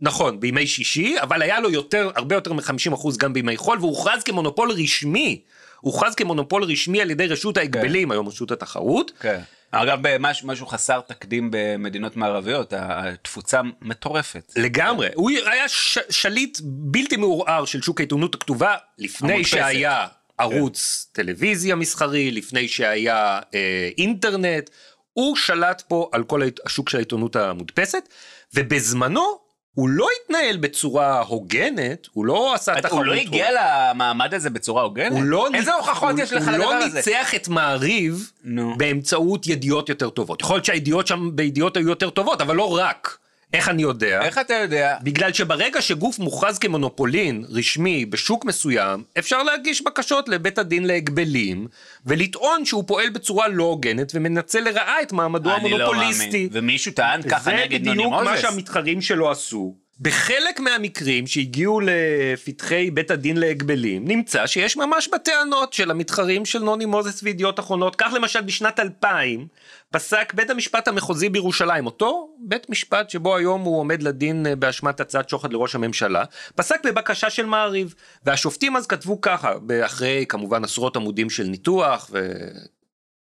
נכון, 0.00 0.40
בימי 0.40 0.66
שישי, 0.66 1.16
אבל 1.22 1.42
היה 1.42 1.60
לו 1.60 1.70
יותר, 1.70 2.10
הרבה 2.16 2.34
יותר 2.34 2.52
מ-50 2.52 2.94
אחוז 2.94 3.16
גם 3.16 3.32
בימי 3.32 3.56
חול, 3.56 3.78
והוכרז 3.80 4.22
כמונופול 4.22 4.70
רשמי. 4.70 5.40
הוכרז 5.80 6.14
כמונופול 6.14 6.64
רשמי 6.64 7.02
על 7.02 7.10
ידי 7.10 7.26
רשות 7.26 7.56
ההגבלים, 7.56 8.10
היום 8.10 8.28
רשות 8.28 8.50
התחרות. 8.50 9.12
כן. 9.20 9.40
אגב, 9.70 9.98
משהו, 10.20 10.48
משהו 10.48 10.66
חסר 10.66 11.00
תקדים 11.00 11.48
במדינות 11.52 12.16
מערביות, 12.16 12.72
התפוצה 12.76 13.60
מטורפת. 13.82 14.52
לגמרי. 14.56 15.08
הוא 15.14 15.30
היה 15.30 15.68
ש- 15.68 15.98
שליט 16.10 16.58
בלתי 16.62 17.16
מעורער 17.16 17.64
של 17.64 17.82
שוק 17.82 18.00
העיתונות 18.00 18.34
הכתובה, 18.34 18.74
לפני 18.98 19.32
המודפסת. 19.32 19.50
שהיה 19.50 20.06
ערוץ 20.38 21.08
טלוויזיה 21.12 21.74
מסחרי, 21.74 22.30
לפני 22.30 22.68
שהיה 22.68 23.40
אה, 23.54 23.88
אינטרנט. 23.98 24.70
הוא 25.12 25.36
שלט 25.36 25.82
פה 25.88 26.08
על 26.12 26.24
כל 26.24 26.42
השוק 26.66 26.88
של 26.88 26.96
העיתונות 26.98 27.36
המודפסת, 27.36 28.08
ובזמנו 28.54 29.43
הוא 29.74 29.88
לא 29.88 30.06
התנהל 30.24 30.56
בצורה 30.56 31.20
הוגנת, 31.20 32.08
הוא 32.12 32.24
לא 32.26 32.54
עשה 32.54 32.74
תחרות. 32.80 32.92
הוא 32.92 33.04
לא 33.04 33.12
הגיע 33.12 33.46
למעמד 33.52 34.34
הזה 34.34 34.50
בצורה 34.50 34.82
הוגנת? 34.82 35.12
הוא 35.12 35.22
לא 35.22 35.48
איזה 35.54 35.70
ניצ- 35.70 35.74
הוכחות 35.74 36.10
הוא- 36.12 36.20
יש 36.20 36.32
לך 36.32 36.42
הוא 36.44 36.52
לדבר 36.52 36.64
לא 36.70 36.74
הזה? 36.84 36.96
ניצח 36.96 37.34
את 37.34 37.48
מעריב 37.48 38.30
נו. 38.44 38.74
באמצעות 38.76 39.46
ידיעות 39.46 39.88
יותר 39.88 40.10
טובות. 40.10 40.40
יכול 40.40 40.56
להיות 40.56 40.64
שהידיעות 40.64 41.06
שם 41.06 41.30
בידיעות 41.34 41.76
היו 41.76 41.88
יותר 41.88 42.10
טובות, 42.10 42.40
אבל 42.40 42.56
לא 42.56 42.76
רק. 42.78 43.18
איך 43.54 43.68
אני 43.68 43.82
יודע? 43.82 44.22
איך 44.22 44.38
אתה 44.38 44.54
יודע? 44.54 44.96
בגלל 45.02 45.32
שברגע 45.32 45.82
שגוף 45.82 46.18
מוכרז 46.18 46.58
כמונופולין 46.58 47.44
רשמי 47.50 48.06
בשוק 48.06 48.44
מסוים, 48.44 49.02
אפשר 49.18 49.42
להגיש 49.42 49.82
בקשות 49.82 50.28
לבית 50.28 50.58
הדין 50.58 50.84
להגבלים, 50.84 51.66
ולטעון 52.06 52.64
שהוא 52.64 52.84
פועל 52.86 53.10
בצורה 53.10 53.48
לא 53.48 53.64
הוגנת 53.64 54.12
ומנצל 54.14 54.60
לרעה 54.60 55.02
את 55.02 55.12
מעמדו 55.12 55.50
אני 55.54 55.70
לא 55.70 55.76
המונופוליסטי. 55.76 56.26
מאמין. 56.26 56.48
ומישהו 56.52 56.92
טען 56.92 57.22
ככה 57.22 57.42
זה 57.42 57.52
נגד 57.52 57.84
נוני 57.84 57.98
בדיוק 57.98 58.12
מה 58.12 58.22
מוזס? 58.22 58.40
שהמתחרים 58.42 59.00
שלו 59.00 59.30
עשו. 59.30 59.83
בחלק 60.00 60.60
מהמקרים 60.60 61.26
שהגיעו 61.26 61.80
לפתחי 61.82 62.90
בית 62.90 63.10
הדין 63.10 63.36
להגבלים, 63.36 64.08
נמצא 64.08 64.46
שיש 64.46 64.76
ממש 64.76 65.08
בטענות 65.12 65.72
של 65.72 65.90
המתחרים 65.90 66.44
של 66.44 66.58
נוני 66.58 66.84
מוזס 66.84 67.22
וידיעות 67.22 67.60
אחרונות. 67.60 67.96
כך 67.96 68.12
למשל 68.12 68.40
בשנת 68.40 68.80
2000 68.80 69.46
פסק 69.90 70.34
בית 70.34 70.50
המשפט 70.50 70.88
המחוזי 70.88 71.28
בירושלים, 71.28 71.86
אותו 71.86 72.28
בית 72.38 72.70
משפט 72.70 73.10
שבו 73.10 73.36
היום 73.36 73.60
הוא 73.60 73.78
עומד 73.78 74.02
לדין 74.02 74.46
אה, 74.46 74.56
באשמת 74.56 75.00
הצעת 75.00 75.28
שוחד 75.28 75.52
לראש 75.52 75.74
הממשלה, 75.74 76.24
פסק 76.54 76.86
בבקשה 76.86 77.30
של 77.30 77.46
מעריב. 77.46 77.94
והשופטים 78.24 78.76
אז 78.76 78.86
כתבו 78.86 79.20
ככה, 79.20 79.52
אחרי 79.84 80.24
כמובן 80.28 80.64
עשרות 80.64 80.96
עמודים 80.96 81.30
של 81.30 81.44
ניתוח 81.44 82.10
ו... 82.12 82.28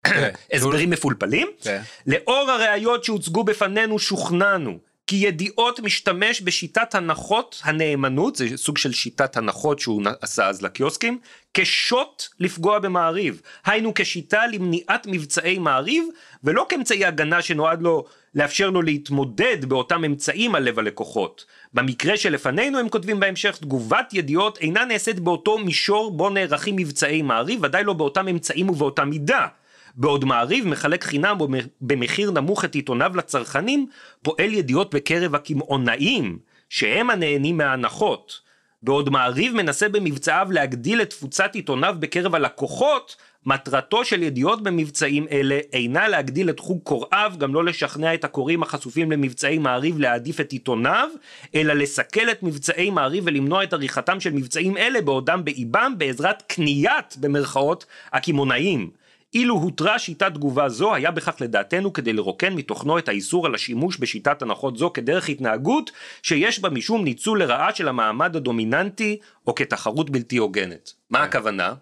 הסברים 0.54 0.90
מפולפלים. 0.90 1.48
כן. 1.62 1.82
לאור 2.08 2.52
הראיות 2.52 3.04
שהוצגו 3.04 3.44
בפנינו 3.44 4.00
שוכנענו 4.00 4.78
כי 5.08 5.16
ידיעות 5.16 5.80
משתמש 5.80 6.42
בשיטת 6.42 6.96
הנחות 6.96 7.62
הנאמנות, 7.64 8.36
זה 8.36 8.58
סוג 8.58 8.78
של 8.78 8.94
שיטת 8.94 9.38
הנחות 9.38 9.80
שהוא 9.80 10.02
עשה 10.22 10.48
אז 10.48 10.62
לקיוסקים, 10.62 11.20
כשוט 11.54 12.24
לפגוע 12.40 12.80
במעריב. 12.80 13.42
היינו 13.66 13.92
כשיטה 13.96 14.48
למניעת 14.48 15.08
מבצעי 15.08 15.58
מעריב, 15.58 16.04
ולא 16.44 16.66
כאמצעי 16.70 17.06
הגנה 17.06 17.42
שנועד 17.42 17.82
לו 17.82 18.06
לאפשר 18.36 18.70
לו 18.70 18.82
להתמודד 18.82 19.66
באותם 19.66 20.04
אמצעים 20.04 20.56
על 20.56 20.64
לב 20.64 20.80
הלקוחות. 20.80 21.46
במקרה 21.74 22.18
שלפנינו 22.18 22.80
הם 22.80 22.90
כותבים 22.90 23.20
בהמשך, 23.20 23.58
תגובת 23.58 24.14
ידיעות 24.14 24.58
אינה 24.58 24.86
נעשית 24.86 25.20
באותו 25.20 25.58
מישור 25.58 26.12
בו 26.12 26.30
נערכים 26.30 26.76
מבצעי 26.76 27.22
מעריב, 27.22 27.60
ודאי 27.64 27.84
לא 27.84 27.94
באותם 27.94 28.28
אמצעים 28.28 28.70
ובאותה 28.70 29.06
מידה. 29.06 29.48
בעוד 29.96 30.26
מעריב 30.26 30.68
מחלק 30.68 31.04
חינם 31.04 31.38
במחיר 31.82 32.32
נמוך 32.32 32.66
את 32.66 32.76
עיתוניו 32.76 33.12
לצרכנים, 33.16 33.88
פועל 34.22 34.54
ידיעות 34.54 34.96
בקרב 34.96 35.36
הקמעונאים, 35.36 36.40
שהם 36.70 37.10
הנהנים 37.10 37.58
מההנחות. 37.58 38.46
בעוד 38.84 39.10
מעריב 39.10 39.56
מנסה 39.56 39.90
במבצעיו 39.90 40.48
להגדיל 40.52 41.02
את 41.02 41.10
תפוצת 41.10 41.56
עיתוניו 41.56 41.96
בקרב 42.00 42.36
הלקוחות, 42.36 43.16
מטרתו 43.46 44.06
של 44.06 44.24
ידיעות 44.24 44.64
במבצעים 44.64 45.28
אלה 45.32 45.60
אינה 45.74 46.08
להגדיל 46.08 46.50
את 46.50 46.60
חוג 46.60 46.80
קוראיו, 46.84 47.32
גם 47.38 47.54
לא 47.54 47.66
לשכנע 47.66 48.14
את 48.14 48.24
הקוראים 48.24 48.64
החשופים 48.64 49.12
למבצעי 49.12 49.58
מעריב 49.58 50.00
להעדיף 50.00 50.40
את 50.40 50.52
עיתוניו, 50.52 51.10
אלא 51.56 51.74
לסכל 51.74 52.30
את 52.32 52.44
מבצעי 52.44 52.90
מעריב 52.90 53.24
ולמנוע 53.28 53.64
את 53.64 53.74
עריכתם 53.74 54.20
של 54.20 54.34
מבצעים 54.34 54.78
אלה 54.78 55.02
בעודם 55.02 55.46
באיבם 55.46 55.94
בעזרת 55.98 56.44
קניית, 56.48 57.18
במרכאות, 57.20 57.86
הקמעונאים. 58.14 58.90
אילו 59.36 59.56
הותרה 59.56 60.00
שיטת 60.00 60.34
תגובה 60.34 60.70
זו, 60.70 60.96
היה 60.96 61.12
בכך 61.12 61.36
לדעתנו 61.42 61.94
כדי 61.94 62.14
לרוקן 62.14 62.54
מתוכנו 62.54 63.00
את 63.00 63.10
האיסור 63.10 63.46
על 63.46 63.56
השימוש 63.56 63.98
בשיטת 63.98 64.42
הנחות 64.42 64.78
זו 64.78 64.94
כדרך 64.94 65.30
התנהגות 65.30 65.92
שיש 66.24 66.60
בה 66.60 66.70
משום 66.70 67.04
ניצול 67.04 67.44
לרעה 67.44 67.76
של 67.76 67.88
המעמד 67.88 68.36
הדומיננטי 68.36 69.18
או 69.48 69.56
כתחרות 69.56 70.10
בלתי 70.10 70.38
הוגנת. 70.38 70.94
מה 71.10 71.24
הכוונה? 71.24 71.74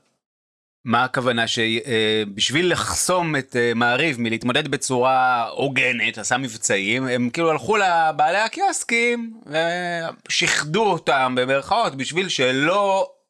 מה 0.86 1.04
הכוונה 1.04 1.46
שבשביל 1.48 2.72
לחסום 2.72 3.36
את 3.36 3.56
אה, 3.56 3.72
מעריב 3.76 4.16
מלהתמודד 4.20 4.68
בצורה 4.68 5.48
הוגנת, 5.50 6.18
עשה 6.18 6.38
מבצעים, 6.38 7.08
הם 7.08 7.30
כאילו 7.30 7.52
הלכו 7.52 7.78
לבעלי 7.78 8.38
הקיוסקים 8.38 9.34
ושיחדו 10.28 10.86
אותם 10.86 11.36
במרכאות 11.38 11.96
בשביל 11.96 12.30
שלא 12.30 13.08
אה, 13.10 13.23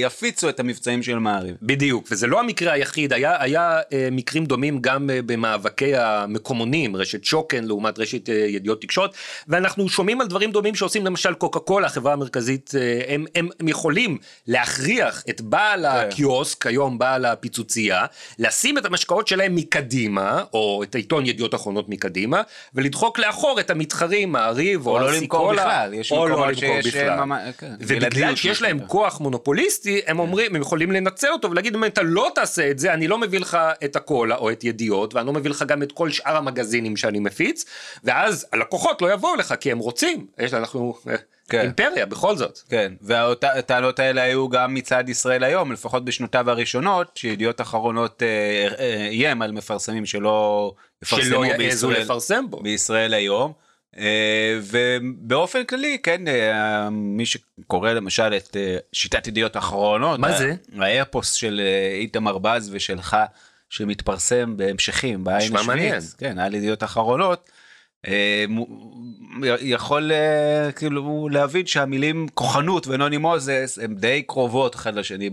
יפיצו 0.00 0.48
את 0.48 0.60
המבצעים 0.60 1.02
של 1.02 1.18
מעריב. 1.18 1.54
בדיוק, 1.62 2.08
וזה 2.10 2.26
לא 2.26 2.40
המקרה 2.40 2.72
היחיד, 2.72 3.12
היה, 3.12 3.42
היה 3.42 3.80
אה, 3.92 4.08
מקרים 4.12 4.44
דומים 4.46 4.80
גם 4.80 5.10
אה, 5.10 5.22
במאבקי 5.26 5.96
המקומונים, 5.96 6.96
רשת 6.96 7.24
שוקן 7.24 7.64
לעומת 7.64 7.98
רשת 7.98 8.28
אה, 8.30 8.34
ידיעות 8.34 8.80
תקשורת, 8.82 9.10
ואנחנו 9.48 9.88
שומעים 9.88 10.20
על 10.20 10.26
דברים 10.26 10.50
דומים 10.52 10.74
שעושים 10.74 11.06
למשל 11.06 11.34
קוקה 11.34 11.58
קולה, 11.58 11.86
החברה 11.86 12.12
המרכזית, 12.12 12.70
אה, 12.74 13.14
הם, 13.14 13.24
הם, 13.34 13.48
הם 13.60 13.68
יכולים 13.68 14.18
להכריח 14.46 15.24
את 15.30 15.40
בעל 15.40 15.84
הקיוסק, 15.86 16.66
היום 16.66 16.98
בעל 16.98 17.24
הפיצוצייה, 17.24 18.04
לשים 18.38 18.78
את 18.78 18.84
המשקאות 18.84 19.28
שלהם 19.28 19.54
מקדימה, 19.54 20.42
או 20.52 20.82
את 20.82 20.94
העיתון 20.94 21.26
ידיעות 21.26 21.54
אחרונות 21.54 21.88
מקדימה, 21.88 22.42
ולדחוק 22.74 23.18
לאחור 23.18 23.60
את 23.60 23.70
המתחרים, 23.70 24.32
מעריב, 24.32 24.86
או, 24.86 24.92
או 24.92 24.98
לא 24.98 25.12
למכור 25.12 25.52
בכלל, 25.52 25.94
יש 25.94 26.12
או 26.12 26.28
לא 26.28 26.48
למכור 26.48 26.54
שיש, 26.82 26.86
בכלל. 26.86 27.08
אה, 27.10 27.24
ממש- 27.24 27.40
כן, 27.58 27.72
ובגלל 27.80 28.36
שיש 28.36 28.62
להם. 28.62 28.78
כוח 28.86 29.20
מונופוליסטי, 29.40 30.00
הם 30.06 30.18
אומרים, 30.18 30.54
הם 30.54 30.60
יכולים 30.60 30.92
לנצל 30.92 31.32
אותו 31.32 31.50
ולהגיד, 31.50 31.74
אם 31.74 31.84
אתה 31.84 32.02
לא 32.02 32.30
תעשה 32.34 32.70
את 32.70 32.78
זה, 32.78 32.94
אני 32.94 33.08
לא 33.08 33.18
מביא 33.18 33.40
לך 33.40 33.58
את 33.84 33.96
הקולה 33.96 34.36
או 34.36 34.50
את 34.50 34.64
ידיעות, 34.64 35.14
ואני 35.14 35.26
לא 35.26 35.32
מביא 35.32 35.50
לך 35.50 35.64
גם 35.68 35.82
את 35.82 35.92
כל 35.92 36.10
שאר 36.10 36.36
המגזינים 36.36 36.96
שאני 36.96 37.18
מפיץ, 37.18 37.64
ואז 38.04 38.46
הלקוחות 38.52 39.02
לא 39.02 39.12
יבואו 39.12 39.36
לך, 39.36 39.54
כי 39.60 39.72
הם 39.72 39.78
רוצים, 39.78 40.26
יש 40.38 40.54
אנחנו 40.54 40.94
אה, 41.08 41.14
כן. 41.48 41.60
אימפריה 41.60 42.06
בכל 42.06 42.36
זאת. 42.36 42.58
כן, 42.68 42.92
והטענות 43.00 43.98
האלה 43.98 44.22
היו 44.22 44.48
גם 44.48 44.74
מצד 44.74 45.08
ישראל 45.08 45.44
היום, 45.44 45.72
לפחות 45.72 46.04
בשנותיו 46.04 46.50
הראשונות, 46.50 47.10
שידיעות 47.14 47.60
אחרונות 47.60 48.22
אה, 48.22 48.68
אה, 48.78 49.08
איים 49.10 49.42
על 49.42 49.52
מפרסמים 49.52 50.06
שלא 50.06 50.72
יפרסמו 51.02 51.24
שלא 51.24 51.44
יעזו 51.44 51.90
לפרסם 51.90 52.50
בו. 52.50 52.60
בישראל 52.60 53.14
היום. 53.14 53.69
אה, 53.98 54.58
ובאופן 54.62 55.64
כללי, 55.64 55.98
כן, 56.02 56.28
אה, 56.28 56.90
מי 56.90 57.26
שקורא 57.26 57.92
למשל 57.92 58.34
את 58.36 58.56
אה, 58.56 58.76
שיטת 58.92 59.26
ידיעות 59.26 59.56
אחרונות, 59.56 60.20
מה 60.20 60.38
זה? 60.38 60.54
האפוס 60.78 61.32
של 61.32 61.60
איתמר 62.00 62.38
בז 62.38 62.70
ושלך, 62.72 63.16
שמתפרסם 63.70 64.56
בהמשכים, 64.56 65.24
בעין. 65.24 65.56
שוויץ, 65.58 66.14
כן, 66.18 66.38
על 66.38 66.54
ידיעות 66.54 66.84
אחרונות. 66.84 67.50
יכול 69.60 70.12
כאילו 70.76 71.28
להבין 71.32 71.66
שהמילים 71.66 72.26
כוחנות 72.34 72.86
ונוני 72.86 73.16
מוזס 73.16 73.78
הם 73.82 73.94
די 73.94 74.22
קרובות 74.22 74.74
אחד 74.74 74.94
לשני 74.94 75.30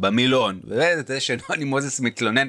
במילון 0.00 0.60
וזה 0.64 1.20
שנוני 1.20 1.64
מוזס 1.64 2.00
מתלונן 2.00 2.48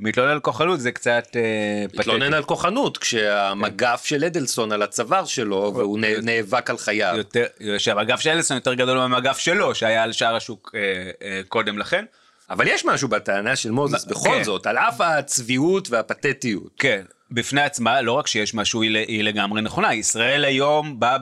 מתלונן 0.00 0.30
על 0.30 0.40
כוחנות 0.40 0.80
זה 0.80 0.92
קצת 0.92 1.36
אה, 1.36 1.40
פתטי. 1.88 1.98
מתלונן 1.98 2.34
על 2.34 2.42
כוחנות 2.42 2.98
כשהמגף 2.98 4.04
של 4.04 4.24
אדלסון 4.24 4.72
על 4.72 4.82
הצוואר 4.82 5.24
שלו 5.24 5.72
והוא 5.76 5.98
נאבק 6.22 6.70
על 6.70 6.78
חייו. 6.78 7.14
יותר, 7.16 7.44
שהמגף 7.78 8.20
של 8.20 8.30
אלסון 8.30 8.56
יותר 8.56 8.74
גדול 8.74 8.98
מהמגף 8.98 9.38
שלו 9.38 9.74
שהיה 9.74 10.02
על 10.02 10.12
שאר 10.12 10.36
השוק 10.36 10.74
אה, 10.74 10.80
אה, 11.22 11.40
קודם 11.48 11.78
לכן. 11.78 12.04
אבל 12.50 12.68
יש 12.68 12.84
משהו 12.84 13.08
בטענה 13.08 13.56
של 13.56 13.70
מוזס 13.70 14.04
בכל 14.04 14.28
כן. 14.28 14.42
זאת, 14.42 14.66
על 14.66 14.78
אף 14.78 15.00
הצביעות 15.00 15.90
והפתטיות. 15.90 16.70
כן, 16.78 17.02
בפני 17.30 17.60
עצמה, 17.60 18.00
לא 18.00 18.12
רק 18.12 18.26
שיש 18.26 18.54
משהו, 18.54 18.82
היא, 18.82 18.96
היא 18.96 19.24
לגמרי 19.24 19.62
נכונה. 19.62 19.94
ישראל 19.94 20.44
היום 20.44 21.00
באה 21.00 21.16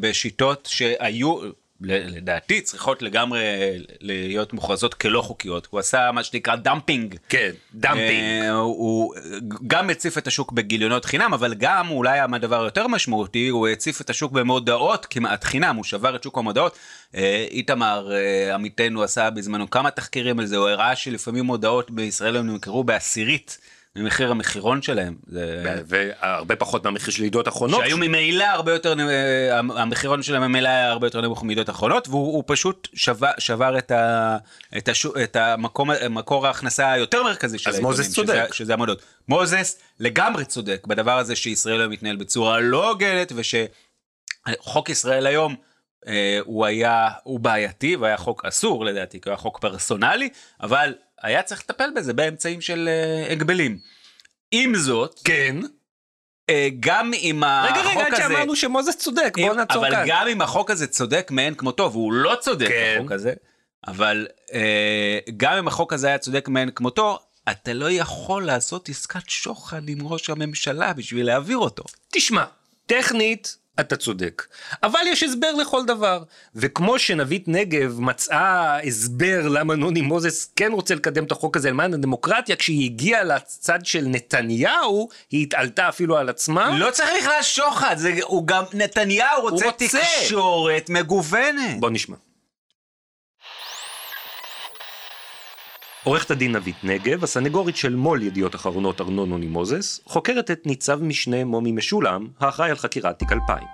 בשיטות 0.00 0.68
שהיו, 0.70 1.40
לדעתי, 1.80 2.60
צריכות 2.60 3.02
לגמרי 3.02 3.40
להיות 4.00 4.52
מוכרזות 4.52 4.94
כלא 4.94 5.22
חוקיות. 5.22 5.68
הוא 5.70 5.80
עשה 5.80 6.10
מה 6.12 6.24
שנקרא 6.24 6.56
dumping. 6.56 7.16
כן, 7.28 7.50
dumping. 7.74 8.42
אה, 8.42 8.50
הוא 8.50 9.14
גם 9.66 9.90
הציף 9.90 10.18
את 10.18 10.26
השוק 10.26 10.52
בגיליונות 10.52 11.04
חינם, 11.04 11.34
אבל 11.34 11.54
גם, 11.54 11.90
אולי 11.90 12.18
הדבר 12.20 12.62
היותר 12.62 12.86
משמעותי, 12.86 13.48
הוא 13.48 13.68
הציף 13.68 14.00
את 14.00 14.10
השוק 14.10 14.32
במודעות 14.32 15.06
כמעט 15.06 15.44
חינם, 15.44 15.76
הוא 15.76 15.84
שבר 15.84 16.16
את 16.16 16.22
שוק 16.22 16.38
המודעות. 16.38 16.78
אה, 17.14 17.46
איתמר 17.50 18.12
אה, 18.12 18.54
עמיתנו 18.54 19.02
עשה 19.02 19.30
בזמנו 19.30 19.70
כמה 19.70 19.90
תחקירים 19.90 20.38
על 20.38 20.46
זה, 20.46 20.56
הוא 20.56 20.68
הראה 20.68 20.96
שלפעמים 20.96 21.44
מודעות 21.44 21.90
בישראל 21.90 22.36
הם 22.36 22.46
נמכרו 22.46 22.84
בעשירית 22.84 23.58
ממחיר 23.98 24.30
המחירון 24.30 24.82
שלהם. 24.82 25.14
זה... 25.26 25.64
והרבה 25.86 26.56
פחות 26.56 26.84
מהמחיר 26.84 27.14
של 27.14 27.24
ידיעות 27.24 27.48
אחרונות. 27.48 27.80
שהיו 27.84 27.96
ממילא 27.96 28.44
הרבה 28.44 28.72
יותר, 28.72 28.94
אה, 29.00 29.58
המחירון 29.58 30.22
שלהם 30.22 30.42
ממילא 30.42 30.68
היה 30.68 30.90
הרבה 30.90 31.06
יותר 31.06 31.20
נמוך 31.20 31.42
מידיעות 31.42 31.70
אחרונות, 31.70 32.08
והוא 32.08 32.34
הוא 32.34 32.44
פשוט 32.46 32.88
שבר, 32.94 33.30
שבר 33.38 33.78
את, 33.78 33.90
ה, 33.90 34.36
את, 34.76 34.88
השו, 34.88 35.12
את 35.22 35.36
המקום, 35.36 35.90
מקור 36.10 36.46
ההכנסה 36.46 36.92
היותר 36.92 37.22
מרכזי 37.22 37.58
של 37.58 37.70
אז 37.70 37.74
העיתונים, 37.74 37.98
מוזס 37.98 38.14
צודק. 38.14 38.44
שזה, 38.46 38.54
שזה 38.54 38.72
המודעות. 38.74 39.02
מוזס 39.28 39.78
לגמרי 40.00 40.44
צודק 40.44 40.86
בדבר 40.86 41.18
הזה 41.18 41.36
שישראל 41.36 41.80
היום 41.80 41.92
מתנהל 41.92 42.16
בצורה 42.16 42.60
לא 42.60 42.90
הוגנת, 42.90 43.32
ושחוק 43.36 44.88
ישראל 44.88 45.26
היום 45.26 45.56
אה, 46.06 46.38
הוא 46.44 46.66
היה, 46.66 47.08
הוא 47.22 47.40
בעייתי, 47.40 47.96
והיה 47.96 48.16
חוק 48.16 48.44
אסור 48.44 48.84
לדעתי, 48.84 49.20
כי 49.20 49.28
הוא 49.28 49.32
היה 49.32 49.38
חוק 49.38 49.58
פרסונלי, 49.58 50.28
אבל 50.60 50.94
היה 51.22 51.42
צריך 51.42 51.60
לטפל 51.60 51.90
בזה 51.96 52.12
באמצעים 52.12 52.60
של 52.60 52.88
אה, 52.88 53.32
הגבלים. 53.32 53.78
עם 54.50 54.76
זאת, 54.76 55.20
כן. 55.24 55.56
אה, 56.50 56.68
גם 56.80 57.12
אם 57.14 57.40
רגע, 57.44 57.80
החוק 57.80 57.92
רגע, 57.96 58.06
עד 58.06 58.12
הזה... 58.12 58.22
שאמרנו 58.22 58.56
שמוזס 58.56 58.96
צודק, 58.96 59.34
בוא 59.36 59.50
אם- 59.52 59.56
נעצור 59.56 59.86
אבל 59.86 59.94
כאן. 59.94 60.04
גם 60.08 60.28
אם 60.28 60.42
החוק 60.42 60.70
הזה 60.70 60.86
צודק 60.86 61.28
מאין 61.30 61.54
כמותו, 61.54 61.92
והוא 61.92 62.12
לא 62.12 62.36
צודק 62.40 62.68
כן. 62.68 62.96
החוק 62.98 63.12
הזה, 63.12 63.32
אבל 63.86 64.26
אה, 64.52 65.18
גם 65.36 65.52
אם 65.56 65.68
החוק 65.68 65.92
הזה 65.92 66.06
היה 66.06 66.18
צודק 66.18 66.48
מאין 66.48 66.70
כמותו, 66.74 67.18
אתה 67.50 67.72
לא 67.72 67.90
יכול 67.90 68.46
לעשות 68.46 68.88
עסקת 68.88 69.28
שוחד 69.28 69.88
עם 69.88 69.98
ראש 70.06 70.30
הממשלה 70.30 70.92
בשביל 70.92 71.26
להעביר 71.26 71.58
אותו. 71.58 71.84
תשמע, 72.12 72.44
טכנית 72.86 73.56
אתה 73.80 73.96
צודק, 73.96 74.46
אבל 74.82 75.00
יש 75.06 75.22
הסבר 75.22 75.52
לכל 75.52 75.84
דבר, 75.86 76.22
וכמו 76.54 76.98
שנבית 76.98 77.48
נגב 77.48 78.00
מצאה 78.00 78.78
הסבר 78.86 79.48
למה 79.48 79.74
נוני 79.74 80.00
מוזס 80.00 80.52
כן 80.56 80.72
רוצה 80.72 80.94
לקדם 80.94 81.24
את 81.24 81.32
החוק 81.32 81.56
הזה 81.56 81.70
למען 81.70 81.94
הדמוקרטיה, 81.94 82.56
כשהיא 82.56 82.84
הגיעה 82.84 83.24
לצד 83.24 83.78
של 83.84 84.04
נתניהו, 84.06 85.08
היא 85.30 85.42
התעלתה 85.42 85.88
אפילו 85.88 86.16
על 86.16 86.28
עצמה. 86.28 86.78
לא 86.78 86.90
צריך 86.90 87.10
בכלל 87.20 87.42
שוחד, 87.42 87.96
זה, 87.98 88.14
הוא 88.22 88.46
גם, 88.46 88.64
נתניהו 88.72 89.42
רוצה, 89.42 89.66
רוצה. 89.66 89.98
תקשורת 90.20 90.90
מגוונת. 90.90 91.80
בוא 91.80 91.90
נשמע. 91.90 92.16
עורכת 96.04 96.30
הדין 96.30 96.56
נבית 96.56 96.76
נגב, 96.82 97.24
הסנגורית 97.24 97.76
של 97.76 97.94
מו"ל 97.94 98.22
ידיעות 98.22 98.54
אחרונות 98.54 99.00
ארנון 99.00 99.28
נוני 99.28 99.46
מוזס, 99.46 100.00
חוקרת 100.04 100.50
את 100.50 100.66
ניצב 100.66 101.02
משנה 101.02 101.44
מומי 101.44 101.72
משולם, 101.72 102.26
האחראי 102.40 102.70
על 102.70 102.76
חקירת 102.76 103.18
תיק 103.18 103.32
2000. 103.32 103.64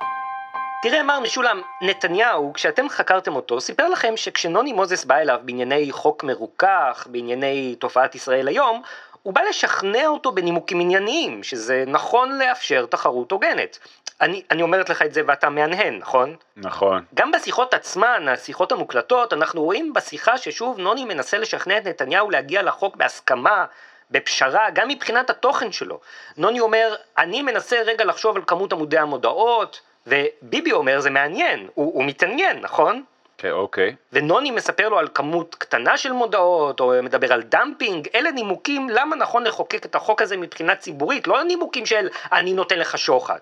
תראה, 0.82 1.02
מר 1.02 1.20
משולם, 1.20 1.60
נתניהו, 1.82 2.52
כשאתם 2.52 2.88
חקרתם 2.88 3.36
אותו, 3.36 3.60
סיפר 3.60 3.88
לכם 3.88 4.12
שכשנוני 4.16 4.72
מוזס 4.72 5.04
בא 5.04 5.16
אליו 5.16 5.40
בענייני 5.44 5.92
חוק 5.92 6.24
מרוכך, 6.24 7.06
בענייני 7.10 7.76
תופעת 7.78 8.14
ישראל 8.14 8.48
היום, 8.48 8.82
הוא 9.22 9.34
בא 9.34 9.40
לשכנע 9.48 10.06
אותו 10.06 10.32
בנימוקים 10.32 10.80
ענייניים, 10.80 11.42
שזה 11.42 11.84
נכון 11.86 12.38
לאפשר 12.38 12.86
תחרות 12.86 13.32
הוגנת. 13.32 13.78
אני, 14.20 14.42
אני 14.50 14.62
אומרת 14.62 14.88
לך 14.88 15.02
את 15.02 15.14
זה 15.14 15.22
ואתה 15.26 15.50
מהנהן, 15.50 15.98
נכון? 15.98 16.36
נכון. 16.56 17.04
גם 17.14 17.32
בשיחות 17.32 17.74
עצמן, 17.74 18.28
השיחות 18.28 18.72
המוקלטות, 18.72 19.32
אנחנו 19.32 19.62
רואים 19.62 19.92
בשיחה 19.92 20.38
ששוב 20.38 20.78
נוני 20.78 21.04
מנסה 21.04 21.38
לשכנע 21.38 21.78
את 21.78 21.86
נתניהו 21.86 22.30
להגיע 22.30 22.62
לחוק 22.62 22.96
בהסכמה, 22.96 23.64
בפשרה, 24.10 24.70
גם 24.70 24.88
מבחינת 24.88 25.30
התוכן 25.30 25.72
שלו. 25.72 26.00
נוני 26.36 26.60
אומר, 26.60 26.94
אני 27.18 27.42
מנסה 27.42 27.76
רגע 27.86 28.04
לחשוב 28.04 28.36
על 28.36 28.42
כמות 28.46 28.72
עמודי 28.72 28.98
המודעות, 28.98 29.80
וביבי 30.06 30.72
אומר, 30.72 31.00
זה 31.00 31.10
מעניין, 31.10 31.68
הוא, 31.74 31.94
הוא 31.94 32.04
מתעניין, 32.04 32.58
נכון? 32.60 33.02
כן, 33.38 33.50
אוקיי. 33.50 33.96
ונוני 34.12 34.50
מספר 34.50 34.88
לו 34.88 34.98
על 34.98 35.08
כמות 35.14 35.54
קטנה 35.54 35.96
של 35.96 36.12
מודעות, 36.12 36.80
או 36.80 36.92
מדבר 37.02 37.32
על 37.32 37.42
דמפינג, 37.42 38.08
אלה 38.14 38.30
נימוקים 38.30 38.88
למה 38.90 39.16
נכון 39.16 39.44
לחוקק 39.44 39.86
את 39.86 39.94
החוק 39.94 40.22
הזה 40.22 40.36
מבחינה 40.36 40.76
ציבורית, 40.76 41.26
לא 41.26 41.42
נימוקים 41.42 41.86
של 41.86 42.08
אני 42.32 42.52
נותן 42.52 42.78
לך 42.78 42.98
שוחד. 42.98 43.38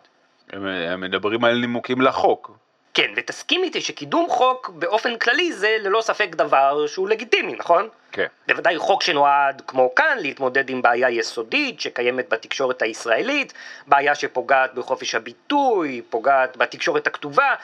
הם, 0.52 0.66
הם 0.66 1.00
מדברים 1.00 1.44
על 1.44 1.58
נימוקים 1.58 2.00
לחוק. 2.00 2.50
כן, 2.94 3.10
ותסכים 3.16 3.64
איתי 3.64 3.80
שקידום 3.80 4.26
חוק 4.28 4.68
באופן 4.68 5.18
כללי 5.18 5.52
זה 5.52 5.76
ללא 5.80 6.00
ספק 6.00 6.34
דבר 6.34 6.86
שהוא 6.86 7.08
לגיטימי, 7.08 7.54
נכון? 7.54 7.88
כן. 8.12 8.26
בוודאי 8.48 8.78
חוק 8.78 9.02
שנועד, 9.02 9.62
כמו 9.66 9.94
כאן, 9.94 10.18
להתמודד 10.20 10.70
עם 10.70 10.82
בעיה 10.82 11.10
יסודית 11.10 11.80
שקיימת 11.80 12.28
בתקשורת 12.28 12.82
הישראלית, 12.82 13.52
בעיה 13.86 14.14
שפוגעת 14.14 14.74
בחופש 14.74 15.14
הביטוי, 15.14 16.02
פוגעת 16.10 16.56
בתקשורת 16.56 17.06
הכתובה. 17.06 17.54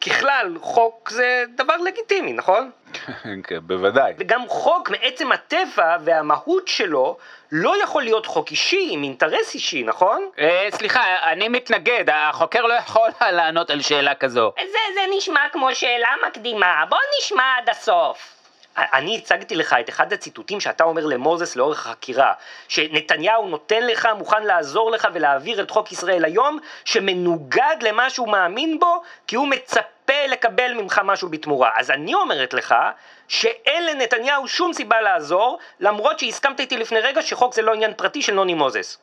ככלל, 0.00 0.56
חוק 0.60 1.10
זה 1.10 1.44
דבר 1.48 1.76
לגיטימי, 1.76 2.32
נכון? 2.32 2.70
כן, 3.46 3.58
בוודאי. 3.62 4.12
וגם 4.18 4.48
חוק 4.48 4.90
מעצם 4.90 5.32
הטבע 5.32 5.96
והמהות 6.04 6.68
שלו 6.68 7.16
לא 7.52 7.82
יכול 7.82 8.02
להיות 8.02 8.26
חוק 8.26 8.50
אישי 8.50 8.88
עם 8.90 9.02
אינטרס 9.02 9.54
אישי, 9.54 9.82
נכון? 9.82 10.28
אה, 10.38 10.68
סליחה, 10.70 11.02
אני 11.32 11.48
מתנגד, 11.48 12.04
החוקר 12.12 12.62
לא 12.62 12.74
יכול 12.74 13.10
לענות 13.36 13.70
על 13.70 13.80
שאלה 13.80 14.14
כזו. 14.14 14.52
זה, 14.56 14.78
זה 14.94 15.00
נשמע 15.16 15.40
כמו 15.52 15.74
שאלה 15.74 16.08
מקדימה, 16.26 16.84
בוא 16.88 16.98
נשמע 17.18 17.56
עד 17.58 17.68
הסוף. 17.68 18.43
אני 18.76 19.16
הצגתי 19.16 19.54
לך 19.54 19.76
את 19.80 19.88
אחד 19.88 20.12
הציטוטים 20.12 20.60
שאתה 20.60 20.84
אומר 20.84 21.06
למוזס 21.06 21.56
לאורך 21.56 21.86
החקירה, 21.86 22.32
שנתניהו 22.68 23.48
נותן 23.48 23.86
לך, 23.86 24.08
מוכן 24.18 24.42
לעזור 24.42 24.90
לך 24.90 25.08
ולהעביר 25.12 25.62
את 25.62 25.70
חוק 25.70 25.92
ישראל 25.92 26.24
היום, 26.24 26.58
שמנוגד 26.84 27.76
למה 27.80 28.10
שהוא 28.10 28.28
מאמין 28.28 28.78
בו, 28.78 29.02
כי 29.26 29.36
הוא 29.36 29.48
מצפה 29.48 30.26
לקבל 30.28 30.74
ממך 30.74 31.00
משהו 31.04 31.28
בתמורה. 31.28 31.70
אז 31.76 31.90
אני 31.90 32.14
אומרת 32.14 32.54
לך, 32.54 32.74
שאין 33.28 33.86
לנתניהו 33.86 34.48
שום 34.48 34.72
סיבה 34.72 35.00
לעזור, 35.00 35.58
למרות 35.80 36.18
שהסכמת 36.18 36.60
איתי 36.60 36.76
לפני 36.76 37.00
רגע 37.00 37.22
שחוק 37.22 37.54
זה 37.54 37.62
לא 37.62 37.72
עניין 37.72 37.94
פרטי 37.94 38.22
של 38.22 38.34
נוני 38.34 38.54
מוזס. 38.54 38.98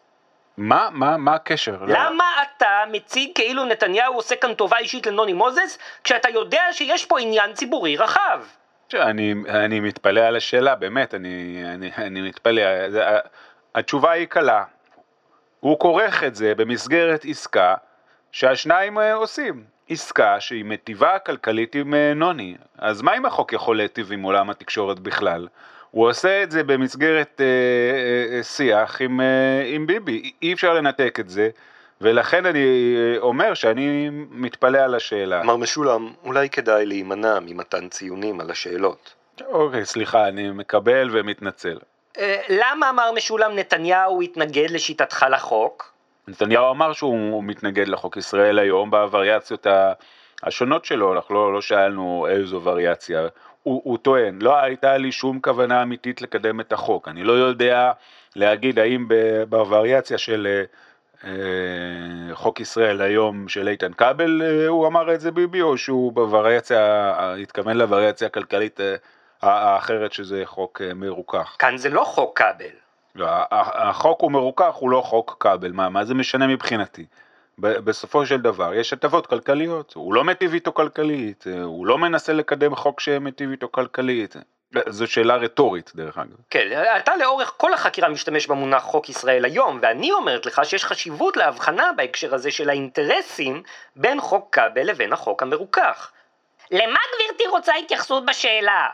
מה, 0.58 0.90
מה, 0.92 1.18
מה 1.18 1.34
הקשר? 1.34 1.78
לא. 1.82 1.88
למה 1.88 2.26
אתה 2.42 2.84
מציג 2.92 3.30
כאילו 3.36 3.66
נתניהו 3.66 4.14
עושה 4.14 4.36
כאן 4.36 4.54
טובה 4.54 4.78
אישית 4.78 5.08
לנוני 5.08 5.34
מוזס, 5.34 5.78
כשאתה 6.04 6.30
יודע 6.30 6.64
שיש 6.72 7.06
פה 7.06 7.20
עניין 7.20 7.54
ציבורי 7.54 7.98
רחב? 7.98 8.42
אני, 8.96 9.34
אני 9.50 9.80
מתפלא 9.80 10.22
על 10.22 10.36
השאלה, 10.36 10.76
באמת, 10.76 11.14
אני, 11.14 11.64
אני, 11.66 11.92
אני 11.98 12.22
מתפלא. 12.22 12.90
זה, 12.90 13.04
התשובה 13.76 14.12
היא 14.12 14.26
קלה. 14.26 14.64
הוא 15.60 15.80
כורך 15.80 16.24
את 16.24 16.36
זה 16.36 16.56
במסגרת 16.56 17.26
עסקה 17.30 17.76
שהשניים 18.32 19.00
אה, 19.00 19.14
עושים. 19.14 19.64
עסקה 19.90 20.40
שהיא 20.40 20.66
מטיבה 20.66 21.20
כלכלית 21.20 21.76
עם 21.76 21.94
אה, 21.94 22.14
נוני. 22.16 22.56
אז 22.78 23.02
מה 23.02 23.18
אם 23.18 23.26
החוק 23.26 23.54
יכול 23.54 23.78
להיטיב 23.78 24.12
עם 24.12 24.22
עולם 24.22 24.50
התקשורת 24.50 25.00
בכלל? 25.00 25.48
הוא 25.92 26.10
עושה 26.10 26.44
את 26.44 26.52
זה 26.52 26.64
במסגרת 26.64 27.42
אה, 27.42 27.46
אה, 27.46 28.38
אה, 28.38 28.44
שיח 28.44 29.02
עם, 29.02 29.22
אה, 29.22 29.64
עם 29.66 29.88
ביבי. 29.88 30.32
אי 30.42 30.54
אפשר 30.54 30.74
לנתק 30.74 31.18
את 31.20 31.30
זה. 31.30 31.50
ולכן 32.02 32.46
אני 32.46 32.96
אה, 32.98 33.20
אומר 33.20 33.54
שאני 33.54 34.10
מתפלא 34.32 34.78
על 34.78 34.96
השאלה. 34.96 35.44
מר 35.44 35.56
משולם, 35.56 36.14
אולי 36.24 36.50
כדאי 36.50 36.86
להימנע 36.86 37.40
ממתן 37.40 37.90
ציונים 37.90 38.42
על 38.42 38.52
השאלות. 38.52 39.14
אוקיי, 39.46 39.86
סליחה, 39.86 40.28
אני 40.28 40.52
מקבל 40.52 41.10
ומתנצל. 41.12 41.78
אה, 42.18 42.42
למה 42.50 42.92
מר 42.92 43.12
משולם 43.12 43.56
נתניהו 43.56 44.22
התנגד 44.22 44.72
לשיטתך 44.72 45.26
לחוק? 45.32 45.94
נתניהו 46.28 46.72
אמר 46.72 46.94
שהוא 46.94 47.44
מתנגד 47.44 47.88
לחוק 47.88 48.18
ישראל 48.18 48.60
היום 48.60 48.92
בווריאציות 48.92 49.68
השונות 50.44 50.86
שלו, 50.86 51.14
אנחנו 51.14 51.36
לא, 51.36 51.54
לא 51.54 51.62
שאלנו 51.62 52.28
איזו 52.30 52.62
וריאציה. 52.64 53.28
הוא, 53.64 53.82
הוא 53.86 53.98
טוען, 53.98 54.42
לא 54.42 54.58
הייתה 54.58 54.98
לי 54.98 55.12
שום 55.12 55.40
כוונה 55.42 55.84
אמיתית 55.84 56.22
לקדם 56.22 56.60
את 56.60 56.74
החוק. 56.74 57.08
אני 57.08 57.24
לא 57.24 57.34
יודע 57.34 57.92
להגיד 58.36 58.80
האם 58.80 59.08
בווריאציה 59.50 60.18
של 60.18 60.48
אה, 60.48 60.64
חוק 62.34 62.60
ישראל 62.60 63.02
היום 63.02 63.48
של 63.48 63.68
איתן 63.68 63.94
כבל 63.94 64.42
אה, 64.42 64.68
הוא 64.68 64.88
אמר 64.88 65.14
את 65.14 65.22
זה 65.22 65.32
ביבי, 65.32 65.62
או 65.62 65.78
שהוא 65.78 66.14
בווריאציה, 66.14 66.80
אה, 66.80 67.36
התכוון 67.36 67.78
לווריאציה 67.78 68.28
הכלכלית 68.28 68.82
אה, 68.82 68.96
האחרת 69.42 70.14
שזה 70.14 70.42
חוק 70.46 70.82
אה, 70.82 70.94
מרוכך. 70.94 71.56
כאן 71.60 71.78
זה 71.78 71.90
לא 71.90 72.04
חוק 72.04 72.38
כבל. 72.38 72.76
לא, 73.16 73.28
החוק 73.52 74.22
הוא 74.22 74.32
מרוכך, 74.32 74.74
הוא 74.74 74.90
לא 74.90 75.02
חוק 75.02 75.38
כבל, 75.40 75.72
מה, 75.72 75.90
מה 75.90 76.06
זה 76.06 76.14
משנה 76.14 76.48
מבחינתי? 76.48 77.06
בסופו 77.58 78.26
של 78.26 78.42
דבר 78.42 78.74
יש 78.74 78.94
הטבות 78.94 79.28
כלכליות, 79.28 79.94
הוא 79.94 80.14
לא 80.14 80.24
מיטיב 80.24 80.54
איתו 80.54 80.74
כלכלית, 80.74 81.46
אה, 81.48 81.64
הוא 81.64 81.86
לא 81.86 81.98
מנסה 81.98 82.34
לקדם 82.34 82.76
חוק 82.76 83.00
שמיטיב 83.00 83.52
איתו 83.52 83.68
כלכלית, 83.72 84.36
אה, 84.36 84.42
זו 84.90 85.08
שאלה 85.08 85.36
רטורית 85.36 85.92
דרך 85.96 86.18
אגב. 86.18 86.36
כן, 86.50 86.84
אתה 86.98 87.16
לאורך 87.16 87.54
כל 87.58 87.74
החקירה 87.74 88.10
משתמש 88.10 88.48
במונח 88.48 88.84
חוק 88.84 89.10
ישראל 89.10 89.46
היום, 89.46 89.80
ואני 89.82 90.12
אומרת 90.12 90.46
לך 90.46 90.62
שיש 90.64 90.86
חשיבות 90.86 91.38
להבחנה 91.38 91.92
בהקשר 91.98 92.36
הזה 92.36 92.52
של 92.52 92.70
האינטרסים 92.70 93.64
בין 93.96 94.22
חוק 94.22 94.48
כבל 94.52 94.84
לבין 94.84 95.14
החוק 95.14 95.44
המרוכך. 95.44 96.12
למה 96.72 97.00
גברתי 97.16 97.48
רוצה 97.48 97.74
התייחסות 97.76 98.26
בשאלה? 98.26 98.88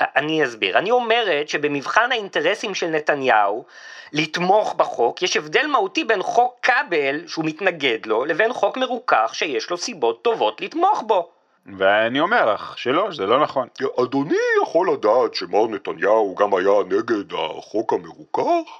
אני 0.00 0.44
אסביר. 0.44 0.78
אני 0.78 0.90
אומרת 0.90 1.48
שבמבחן 1.48 2.12
האינטרסים 2.12 2.74
של 2.74 2.86
נתניהו 2.86 3.64
לתמוך 4.12 4.74
בחוק, 4.74 5.22
יש 5.22 5.36
הבדל 5.36 5.66
מהותי 5.66 6.04
בין 6.04 6.22
חוק 6.22 6.56
כבל, 6.62 7.26
שהוא 7.26 7.44
מתנגד 7.44 8.06
לו, 8.06 8.24
לבין 8.24 8.52
חוק 8.52 8.76
מרוכך 8.76 9.30
שיש 9.34 9.70
לו 9.70 9.76
סיבות 9.76 10.22
טובות 10.22 10.60
לתמוך 10.60 11.02
בו. 11.06 11.35
ואני 11.78 12.20
אומר 12.20 12.54
לך 12.54 12.78
שלא, 12.78 13.12
שזה 13.12 13.26
לא 13.26 13.42
נכון. 13.42 13.68
אדוני 14.02 14.36
יכול 14.62 14.92
לדעת 14.92 15.34
שמר 15.34 15.66
נתניהו 15.66 16.34
גם 16.34 16.54
היה 16.54 16.72
נגד 16.88 17.32
החוק 17.32 17.92
המרוכך? 17.92 18.70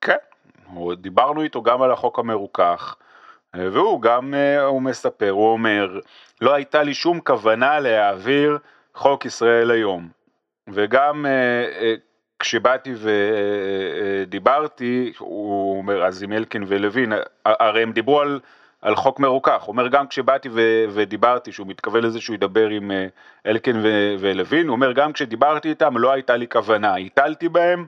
כן, 0.00 0.16
דיברנו 0.96 1.42
איתו 1.42 1.62
גם 1.62 1.82
על 1.82 1.92
החוק 1.92 2.18
המרוכך, 2.18 2.96
אה, 3.54 3.68
והוא 3.72 4.02
גם, 4.02 4.34
אה, 4.34 4.62
הוא 4.62 4.82
מספר, 4.82 5.30
הוא 5.30 5.52
אומר, 5.52 6.00
לא 6.40 6.54
הייתה 6.54 6.82
לי 6.82 6.94
שום 6.94 7.20
כוונה 7.20 7.80
להעביר 7.80 8.58
חוק 8.94 9.24
ישראל 9.24 9.70
היום. 9.70 10.08
וגם 10.68 11.26
אה, 11.26 11.94
כשבאתי 12.38 12.94
ודיברתי, 14.22 15.12
הוא 15.18 15.78
אומר, 15.78 16.04
אז 16.04 16.22
עם 16.22 16.32
אלקין 16.32 16.64
ולוין, 16.66 17.12
הרי 17.44 17.82
הם 17.82 17.92
דיברו 17.92 18.20
על, 18.20 18.40
על 18.82 18.96
חוק 18.96 19.20
מרוכך, 19.20 19.64
אומר 19.68 19.88
גם 19.88 20.06
כשבאתי 20.06 20.48
ו- 20.52 20.84
ודיברתי, 20.90 21.52
שהוא 21.52 21.66
מתכוון 21.66 22.04
לזה 22.04 22.20
שהוא 22.20 22.34
ידבר 22.34 22.68
עם 22.68 22.90
אה, 22.90 23.06
אלקין 23.46 23.76
ו- 23.82 24.14
ולוין, 24.18 24.68
הוא 24.68 24.74
אומר 24.74 24.92
גם 24.92 25.12
כשדיברתי 25.12 25.68
איתם 25.68 25.98
לא 25.98 26.12
הייתה 26.12 26.36
לי 26.36 26.48
כוונה, 26.48 26.96
הטלתי 26.96 27.48
בהם 27.48 27.86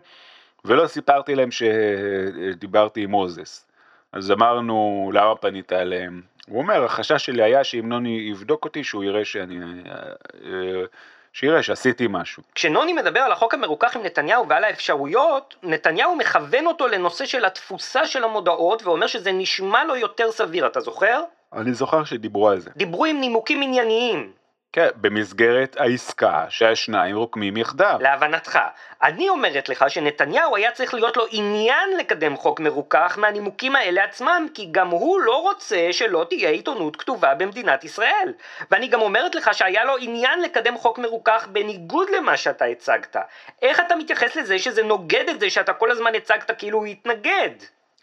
ולא 0.64 0.86
סיפרתי 0.86 1.34
להם 1.34 1.48
שדיברתי 1.50 3.02
עם 3.02 3.10
מוזס. 3.10 3.66
אז 4.12 4.30
אמרנו, 4.30 5.10
למה 5.14 5.36
פנית 5.36 5.72
אליהם? 5.72 6.22
הוא 6.48 6.58
אומר, 6.58 6.84
החשש 6.84 7.24
שלי 7.24 7.42
היה 7.42 7.64
שאם 7.64 7.88
נוני 7.88 8.26
יבדוק 8.30 8.64
אותי, 8.64 8.84
שהוא 8.84 9.04
יראה 9.04 9.24
שאני... 9.24 9.58
אה, 11.32 11.38
שיראה 11.38 11.62
שעשיתי 11.62 12.06
משהו. 12.10 12.42
כשנוני 12.54 12.92
מדבר 12.92 13.20
על 13.20 13.32
החוק 13.32 13.54
המרוכך 13.54 13.96
עם 13.96 14.02
נתניהו 14.02 14.48
ועל 14.48 14.64
האפשרויות, 14.64 15.54
נתניהו 15.62 16.16
מכוון 16.16 16.66
אותו 16.66 16.88
לנושא 16.88 17.26
של 17.26 17.44
התפוסה 17.44 18.06
של 18.06 18.24
המודעות 18.24 18.82
ואומר 18.82 19.06
שזה 19.06 19.32
נשמע 19.32 19.84
לו 19.84 19.96
יותר 19.96 20.32
סביר, 20.32 20.66
אתה 20.66 20.80
זוכר? 20.80 21.22
אני 21.52 21.72
זוכר 21.72 22.04
שדיברו 22.04 22.48
על 22.48 22.60
זה. 22.60 22.70
דיברו 22.76 23.04
עם 23.04 23.20
נימוקים 23.20 23.62
ענייניים, 23.62 24.32
כן, 24.72 24.88
במסגרת 24.96 25.76
העסקה 25.80 26.44
שהשניים 26.48 27.16
רוקמים 27.16 27.56
יחדיו. 27.56 27.98
להבנתך. 28.00 28.58
אני 29.02 29.28
אומרת 29.28 29.68
לך 29.68 29.84
שנתניהו 29.88 30.56
היה 30.56 30.70
צריך 30.70 30.94
להיות 30.94 31.16
לו 31.16 31.24
עניין 31.30 31.96
לקדם 31.98 32.36
חוק 32.36 32.60
מרוכך 32.60 33.18
מהנימוקים 33.20 33.76
האלה 33.76 34.04
עצמם, 34.04 34.46
כי 34.54 34.68
גם 34.70 34.88
הוא 34.88 35.20
לא 35.20 35.42
רוצה 35.42 35.88
שלא 35.90 36.26
תהיה 36.28 36.50
עיתונות 36.50 36.96
כתובה 36.96 37.34
במדינת 37.34 37.84
ישראל. 37.84 38.32
ואני 38.70 38.88
גם 38.88 39.00
אומרת 39.00 39.34
לך 39.34 39.54
שהיה 39.54 39.84
לו 39.84 39.94
עניין 40.00 40.40
לקדם 40.40 40.78
חוק 40.78 40.98
מרוכך 40.98 41.48
בניגוד 41.52 42.08
למה 42.16 42.36
שאתה 42.36 42.64
הצגת. 42.64 43.16
איך 43.62 43.80
אתה 43.80 43.96
מתייחס 43.96 44.36
לזה 44.36 44.58
שזה 44.58 44.82
נוגד 44.82 45.24
את 45.30 45.40
זה 45.40 45.50
שאתה 45.50 45.72
כל 45.72 45.90
הזמן 45.90 46.14
הצגת 46.14 46.50
כאילו 46.58 46.78
הוא 46.78 46.86
התנגד? 46.86 47.50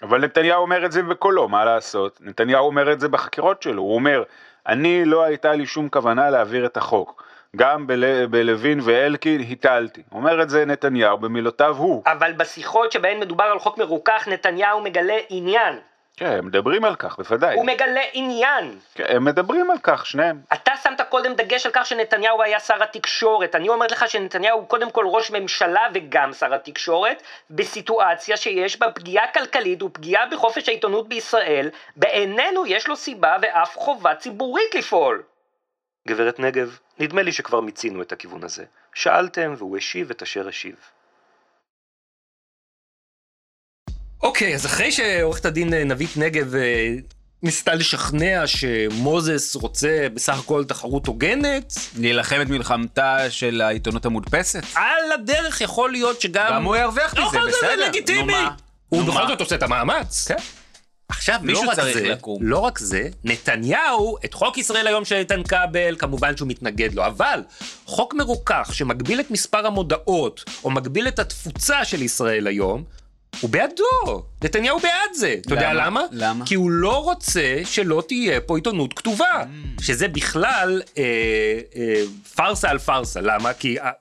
אבל 0.02 0.22
נתניהו 0.22 0.62
אומר 0.62 0.86
את 0.86 0.92
זה 0.92 1.04
בקולו, 1.04 1.48
מה 1.48 1.66
לעשות? 1.66 2.20
נתניהו 2.22 2.66
אומר 2.66 2.92
את 2.92 3.00
זה 3.00 3.08
בחקירות 3.08 3.64
שלו, 3.64 3.82
הוא 3.82 3.96
אומר, 3.96 4.24
אני 4.70 5.06
לא 5.06 5.24
הייתה 5.24 5.54
לי 5.54 5.66
שום 5.66 5.90
כוונה 5.90 6.30
להעביר 6.30 6.66
את 6.66 6.78
החוק. 6.78 7.24
גם 7.56 7.88
בל... 7.88 8.26
בלוין 8.26 8.80
ואלקין 8.84 9.42
הטלתי. 9.52 10.02
אומר 10.12 10.42
את 10.42 10.50
זה 10.50 10.66
נתניהו 10.66 11.18
במילותיו 11.18 11.78
הוא. 11.78 12.04
אבל 12.06 12.32
בשיחות 12.34 12.92
שבהן 12.92 13.20
מדובר 13.20 13.44
על 13.44 13.60
חוק 13.60 13.78
מרוכך, 13.78 14.28
נתניהו 14.28 14.82
מגלה 14.82 15.18
עניין. 15.30 15.76
כן, 16.20 16.38
הם 16.38 16.46
מדברים 16.46 16.86
על 16.86 16.96
כך, 16.96 17.18
בוודאי. 17.18 17.56
הוא 17.56 17.66
מגלה 17.66 18.02
עניין. 18.14 18.80
כן, 18.96 19.04
הם 19.08 19.26
מדברים 19.26 19.72
על 19.72 19.78
כך, 19.84 20.06
שניהם. 20.06 20.42
אתה 20.54 20.72
שמת 20.84 21.02
קודם 21.10 21.34
דגש 21.34 21.66
על 21.66 21.72
כך 21.72 21.86
שנתניהו 21.86 22.44
היה 22.44 22.60
שר 22.60 22.84
התקשורת. 22.84 23.56
אני 23.56 23.70
אומרת 23.70 23.92
לך 23.92 24.10
שנתניהו 24.10 24.60
הוא 24.60 24.68
קודם 24.68 24.92
כל 24.92 25.06
ראש 25.08 25.32
ממשלה 25.32 25.88
וגם 25.94 26.34
שר 26.34 26.54
התקשורת, 26.54 27.24
בסיטואציה 27.50 28.38
שיש 28.38 28.80
בה 28.80 28.92
פגיעה 28.92 29.28
כלכלית 29.34 29.84
ופגיעה 29.84 30.26
בחופש 30.26 30.70
העיתונות 30.70 31.10
בישראל, 31.10 31.70
בעינינו 31.96 32.66
יש 32.66 32.88
לו 32.88 32.96
סיבה 32.96 33.38
ואף 33.42 33.78
חובה 33.78 34.16
ציבורית 34.16 34.76
לפעול. 34.76 35.24
גברת 36.08 36.40
נגב, 36.40 36.80
נדמה 37.00 37.22
לי 37.22 37.32
שכבר 37.32 37.60
מיצינו 37.60 38.02
את 38.02 38.12
הכיוון 38.12 38.44
הזה. 38.44 38.64
שאלתם 38.94 39.54
והוא 39.58 39.78
השיב 39.78 40.10
את 40.10 40.22
אשר 40.22 40.48
השיב. 40.48 40.76
אוקיי, 44.24 44.56
אז 44.56 44.66
אחרי 44.66 44.92
שעורכת 44.92 45.46
הדין 45.46 45.74
נבית 45.74 46.18
נגב 46.18 46.56
אה, 46.56 46.96
ניסתה 47.44 47.76
לשכנע 47.76 48.48
שמוזס 48.48 49.56
רוצה 49.56 50.08
בסך 50.14 50.40
הכל 50.40 50.64
תחרות 50.66 51.08
הוגנת, 51.08 51.74
להילחם 51.98 52.42
את 52.42 52.48
מלחמתה 52.48 53.30
של 53.30 53.62
העיתונות 53.62 54.06
המודפסת? 54.06 54.64
על 54.76 55.12
הדרך 55.14 55.62
יכול 55.62 55.92
להיות 55.92 56.22
שגם... 56.22 56.52
גם 56.54 56.64
הוא 56.64 56.76
ירוויח 56.76 57.14
מזה, 57.14 57.30
זה 57.32 57.40
בסדר. 57.48 57.88
לגיטימי. 57.88 58.22
נו 58.22 58.26
מה? 58.26 58.50
הוא 58.90 59.04
בכל? 59.04 59.28
זאת 59.28 59.42
עושה 59.42 59.56
את 59.56 59.64
המאמץ. 59.64 60.28
כן. 60.28 60.36
עכשיו, 61.10 61.40
לא 61.44 61.60
רק 61.60 61.76
זה, 61.76 62.10
לקום. 62.10 62.38
לא 62.42 62.60
רק 62.60 62.80
זה, 62.80 63.10
נתניהו, 63.24 64.18
את 64.26 64.34
חוק 64.34 64.58
ישראל 64.58 64.88
היום 64.88 65.06
של 65.06 65.16
איתן 65.16 65.44
כבל, 65.44 65.96
כמובן 66.00 66.38
שהוא 66.38 66.48
מתנגד 66.48 66.94
לו, 66.94 67.06
אבל 67.06 67.44
חוק 67.86 68.14
מרוכך 68.14 68.70
שמגביל 68.74 69.20
את 69.20 69.32
מספר 69.32 69.68
המודעות, 69.68 70.44
או 70.64 70.70
מגביל 70.70 71.08
את 71.08 71.20
התפוצה 71.20 71.86
של 71.86 72.02
ישראל 72.02 72.48
היום, 72.48 72.84
הוא 73.42 73.50
בעדו. 73.50 74.24
נתניהו 74.44 74.80
בעד 74.80 75.14
זה. 75.14 75.36
אתה 75.42 75.54
יודע 75.54 75.74
למה? 75.74 76.02
למה? 76.12 76.46
כי 76.46 76.56
הוא 76.56 76.72
לא 76.72 77.04
רוצה 77.04 77.62
שלא 77.66 78.04
תהיה 78.08 78.42
פה 78.42 78.58
עיתונות 78.58 78.94
כתובה. 78.94 79.44
שזה 79.82 80.08
בכלל 80.08 80.82
אה, 80.98 81.04
אה, 81.76 82.04
פארסה 82.36 82.70
על 82.70 82.80
פארסה. 82.80 83.22
למה? 83.22 83.54
כי 83.54 83.80
אה, 83.80 83.92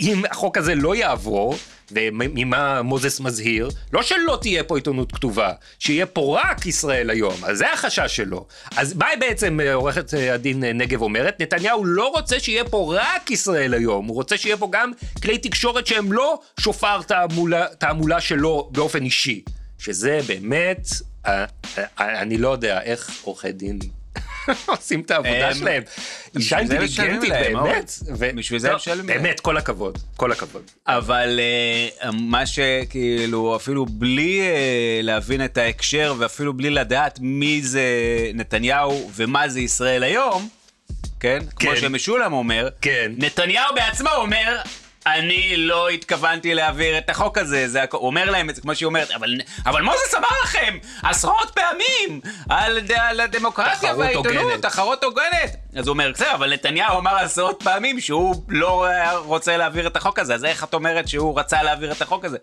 אם 0.00 0.22
החוק 0.30 0.58
הזה 0.58 0.74
לא 0.74 0.94
יעבור, 0.94 1.56
וממה 1.94 2.82
מוזס 2.82 3.20
מזהיר, 3.20 3.70
לא 3.92 4.02
שלא 4.02 4.38
תהיה 4.40 4.64
פה 4.64 4.76
עיתונות 4.76 5.12
כתובה, 5.12 5.52
שיהיה 5.78 6.06
פה 6.06 6.38
רק 6.42 6.66
ישראל 6.66 7.10
היום, 7.10 7.34
אז 7.44 7.58
זה 7.58 7.72
החשש 7.72 8.16
שלו. 8.16 8.46
אז 8.76 8.94
מה 8.94 9.06
בעצם 9.20 9.60
אה, 9.60 9.74
עורכת 9.74 10.14
אה, 10.14 10.34
הדין 10.34 10.64
אה, 10.64 10.72
נגב 10.72 11.02
אומרת? 11.02 11.40
נתניהו 11.40 11.84
לא 11.84 12.08
רוצה 12.08 12.40
שיהיה 12.40 12.64
פה 12.64 12.94
רק 12.96 13.30
ישראל 13.30 13.74
היום, 13.74 14.06
הוא 14.06 14.14
רוצה 14.14 14.36
שיהיה 14.36 14.56
פה 14.56 14.68
גם 14.72 14.92
כלי 15.22 15.38
תקשורת 15.38 15.86
שהם 15.86 16.12
לא 16.12 16.40
שופר 16.60 17.02
תעמולה, 17.02 17.66
תעמולה 17.78 18.20
שלו 18.20 18.68
באופן 18.72 19.02
אישי. 19.02 19.42
שזה 19.78 20.20
באמת, 20.26 20.88
אני 21.98 22.38
לא 22.38 22.48
יודע 22.48 22.82
איך 22.82 23.10
עורכי 23.22 23.52
דין 23.52 23.78
עושים 24.66 25.00
את 25.00 25.10
העבודה 25.10 25.48
הם- 25.48 25.54
שלהם. 25.54 25.82
אישה 26.36 26.58
אינטליגנטית, 26.58 27.32
באמת. 27.32 27.92
בשביל 28.34 28.58
זה 28.58 28.70
לא, 28.70 28.76
משלמים 28.76 29.08
להם. 29.08 29.22
באמת, 29.22 29.40
כל 29.40 29.56
הכבוד, 29.56 29.98
כל 30.16 30.32
הכבוד. 30.32 30.62
אבל 30.86 31.40
אה, 32.02 32.10
מה 32.12 32.46
שכאילו, 32.46 33.56
אפילו 33.56 33.86
בלי 33.86 34.40
אה, 34.40 34.56
להבין 35.02 35.44
את 35.44 35.58
ההקשר 35.58 36.14
ואפילו 36.18 36.52
בלי 36.52 36.70
לדעת 36.70 37.18
מי 37.22 37.62
זה 37.62 37.82
נתניהו 38.34 39.10
ומה 39.14 39.48
זה 39.48 39.60
ישראל 39.60 40.02
היום, 40.02 40.48
כן? 41.20 41.38
כמו 41.56 41.70
כן. 41.70 41.76
שמשולם 41.80 42.32
אומר, 42.32 42.68
כן. 42.80 43.12
נתניהו 43.16 43.74
בעצמו 43.74 44.10
אומר, 44.16 44.58
אני 45.06 45.56
לא 45.56 45.88
התכוונתי 45.88 46.54
להעביר 46.54 46.98
את 46.98 47.10
החוק 47.10 47.38
הזה, 47.38 47.68
זה 47.68 47.82
הכ... 47.82 47.94
הוא 47.94 48.06
אומר 48.06 48.30
להם 48.30 48.50
את 48.50 48.54
זה 48.54 48.62
כמו 48.62 48.74
שהיא 48.74 48.86
אומרת, 48.86 49.10
אבל, 49.10 49.40
אבל 49.66 49.82
מוזס 49.82 50.14
אמר 50.18 50.28
לכם 50.44 50.78
עשרות 51.02 51.50
פעמים 51.54 52.20
על, 52.48 52.78
על 52.96 53.20
הדמוקרטיה 53.20 53.94
והעיתונות. 53.96 54.62
תחרות 54.62 55.04
הוגנת. 55.04 55.56
אז 55.76 55.86
הוא 55.86 55.92
אומר, 55.92 56.10
בסדר, 56.14 56.34
אבל 56.34 56.52
נתניהו 56.52 56.98
אמר 56.98 57.16
עשרות 57.16 57.62
פעמים 57.62 58.00
שהוא 58.00 58.44
לא 58.48 58.86
רוצה 59.24 59.56
להעביר 59.56 59.86
את 59.86 59.96
החוק 59.96 60.18
הזה, 60.18 60.34
אז 60.34 60.44
איך 60.44 60.64
את 60.64 60.74
אומרת 60.74 61.08
שהוא 61.08 61.40
רצה 61.40 61.62
להעביר 61.62 61.92
את 61.92 62.02
החוק 62.02 62.24
הזה? 62.24 62.38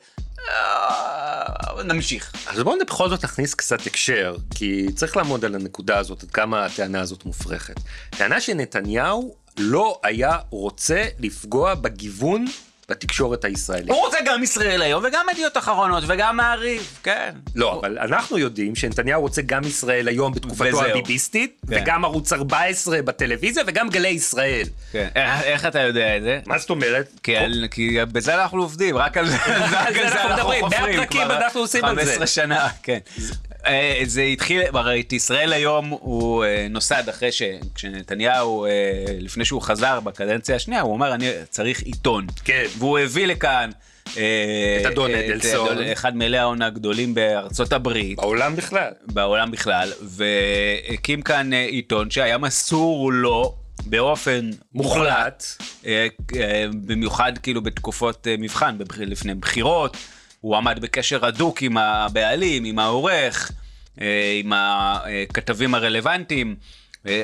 אה, 0.49 1.83
נמשיך. 1.83 2.31
אז 2.47 2.59
בואו 2.59 2.75
בכל 2.87 3.09
זאת 3.09 3.23
נכניס 3.23 3.53
קצת 3.53 3.87
הקשר, 3.87 4.35
כי 4.55 4.87
צריך 4.95 5.17
לעמוד 5.17 5.45
על 5.45 5.55
הנקודה 5.55 5.97
הזאת, 5.97 6.23
עד 6.23 6.31
כמה 6.31 6.65
הטענה 6.65 7.01
הזאת 7.01 7.25
מופרכת. 7.25 7.79
טענה 8.09 8.41
שנתניהו 8.41 9.35
לא 9.59 9.99
היה 10.03 10.37
רוצה 10.49 11.05
לפגוע 11.19 11.73
בגיוון 11.75 12.45
בתקשורת 12.89 13.45
הישראלית. 13.45 13.89
הוא 13.89 14.05
רוצה 14.05 14.17
גם 14.25 14.43
ישראל 14.43 14.81
היום 14.81 15.03
וגם 15.07 15.25
ידיעות 15.31 15.57
אחרונות 15.57 16.03
וגם 16.07 16.37
מעריב, 16.37 16.99
כן. 17.03 17.31
לא, 17.55 17.79
אבל 17.79 17.97
אנחנו 17.99 18.37
יודעים 18.37 18.75
שנתניהו 18.75 19.21
רוצה 19.21 19.41
גם 19.41 19.63
ישראל 19.63 20.07
היום 20.07 20.33
בתקופתו. 20.33 20.85
הביביסטית, 20.85 21.61
כן. 21.69 21.77
וגם 21.81 22.05
ערוץ 22.05 22.33
14 22.33 23.01
בטלוויזיה, 23.01 23.63
וגם 23.67 23.89
גלי 23.89 24.07
ישראל. 24.07 24.65
כן. 24.91 25.07
איך- 25.15 25.43
איך 25.43 25.65
אתה 25.65 25.79
יודע 25.81 26.17
את 26.17 26.21
זה? 26.21 26.39
מה 26.45 26.57
זאת 26.57 26.69
אומרת? 26.69 27.09
כי, 27.23 27.37
על, 27.37 27.65
כי 27.71 27.97
בזה 28.11 28.41
אנחנו 28.41 28.61
עובדים, 28.61 28.97
רק 28.97 29.17
על 29.17 29.29
זה, 29.29 29.37
רק 29.71 29.87
על 29.87 30.09
זה 30.09 30.21
אנחנו 30.23 30.29
מדברים, 30.35 30.63
חופרים. 30.65 30.83
100 30.85 30.95
פרקים 31.05 31.21
כבר 31.23 31.37
אנחנו 31.37 31.59
עושים 31.59 31.85
על 31.85 31.95
זה. 31.95 32.01
15 32.01 32.27
שנה, 32.27 32.67
כן. 32.83 32.99
אה, 33.65 34.01
זה 34.05 34.21
התחיל, 34.21 34.61
הרי 34.73 35.01
את 35.01 35.13
ישראל 35.13 35.53
היום 35.53 35.89
הוא 35.89 36.43
אה, 36.43 36.67
נוסד 36.69 37.09
אחרי 37.09 37.31
שכשנתניהו, 37.31 38.65
אה, 38.65 38.69
לפני 39.19 39.45
שהוא 39.45 39.61
חזר 39.61 39.99
בקדנציה 39.99 40.55
השנייה, 40.55 40.81
הוא 40.81 40.95
אמר 40.95 41.13
אני 41.13 41.29
צריך 41.49 41.81
עיתון. 41.81 42.27
כן. 42.43 42.65
והוא 42.77 42.99
הביא 42.99 43.27
לכאן. 43.27 43.69
את 44.81 44.85
אדון 44.85 45.11
אדלסון. 45.15 45.77
אחד 45.93 46.15
מאלי 46.15 46.37
ההון 46.37 46.61
הגדולים 46.61 47.13
בארצות 47.13 47.73
הברית. 47.73 48.17
בעולם 48.17 48.55
בכלל. 48.55 48.91
בעולם 49.05 49.51
בכלל, 49.51 49.91
והקים 50.01 51.21
כאן 51.21 51.53
עיתון 51.53 52.11
שהיה 52.11 52.37
מסור 52.37 53.13
לו 53.13 53.55
באופן 53.85 54.49
מוחלט. 54.73 55.43
אה, 55.85 56.07
במיוחד 56.85 57.37
כאילו 57.37 57.61
בתקופות 57.61 58.27
מבחן, 58.39 58.77
לפני 58.99 59.33
בחירות, 59.33 59.97
הוא 60.41 60.57
עמד 60.57 60.79
בקשר 60.81 61.25
הדוק 61.25 61.61
עם 61.61 61.77
הבעלים, 61.77 62.63
עם 62.65 62.79
העורך, 62.79 63.51
אה, 64.01 64.05
עם 64.39 64.51
הכתבים 64.55 65.75
הרלוונטיים. 65.75 66.55
אה, 67.07 67.23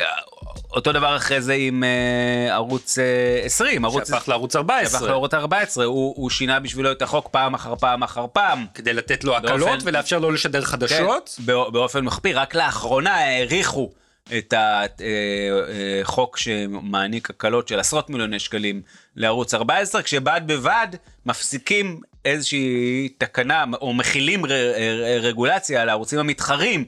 אותו 0.71 0.91
דבר 0.91 1.15
אחרי 1.15 1.41
זה 1.41 1.53
עם 1.53 1.83
אה, 1.83 2.53
ערוץ 2.53 2.97
אה, 2.99 3.03
20, 3.45 3.85
ערוץ... 3.85 4.07
שהפך 4.09 4.29
לערוץ 4.29 4.53
שהפך 4.53 4.59
14. 4.61 5.07
לערוץ 5.07 5.33
14, 5.33 5.85
הוא, 5.85 6.13
הוא 6.17 6.29
שינה 6.29 6.59
בשבילו 6.59 6.91
את 6.91 7.01
החוק 7.01 7.27
פעם 7.31 7.53
אחר 7.53 7.75
פעם 7.75 8.03
אחר 8.03 8.25
פעם. 8.33 8.65
כדי 8.73 8.93
לתת 8.93 9.23
לו 9.23 9.35
הקלות 9.37 9.59
באופן- 9.59 9.77
ולאפשר 9.83 10.19
לו 10.19 10.31
לשדר 10.31 10.61
חדשות. 10.61 11.29
כן, 11.37 11.45
בא- 11.45 11.69
באופן 11.69 12.01
מחפיר, 12.05 12.39
רק 12.39 12.55
לאחרונה 12.55 13.15
האריכו 13.15 13.91
את 14.37 14.53
החוק 16.01 16.37
שמעניק 16.37 17.29
הקלות 17.29 17.67
של 17.67 17.79
עשרות 17.79 18.09
מיליוני 18.09 18.39
שקלים 18.39 18.81
לערוץ 19.15 19.53
14, 19.53 20.01
כשבד 20.01 20.41
בבד 20.45 20.87
מפסיקים 21.25 22.01
איזושהי 22.25 23.09
תקנה 23.17 23.63
או 23.81 23.93
מכילים 23.93 24.45
ר- 24.45 24.49
ר- 24.51 25.19
רגולציה 25.21 25.81
על 25.81 25.89
הערוצים 25.89 26.19
המתחרים, 26.19 26.85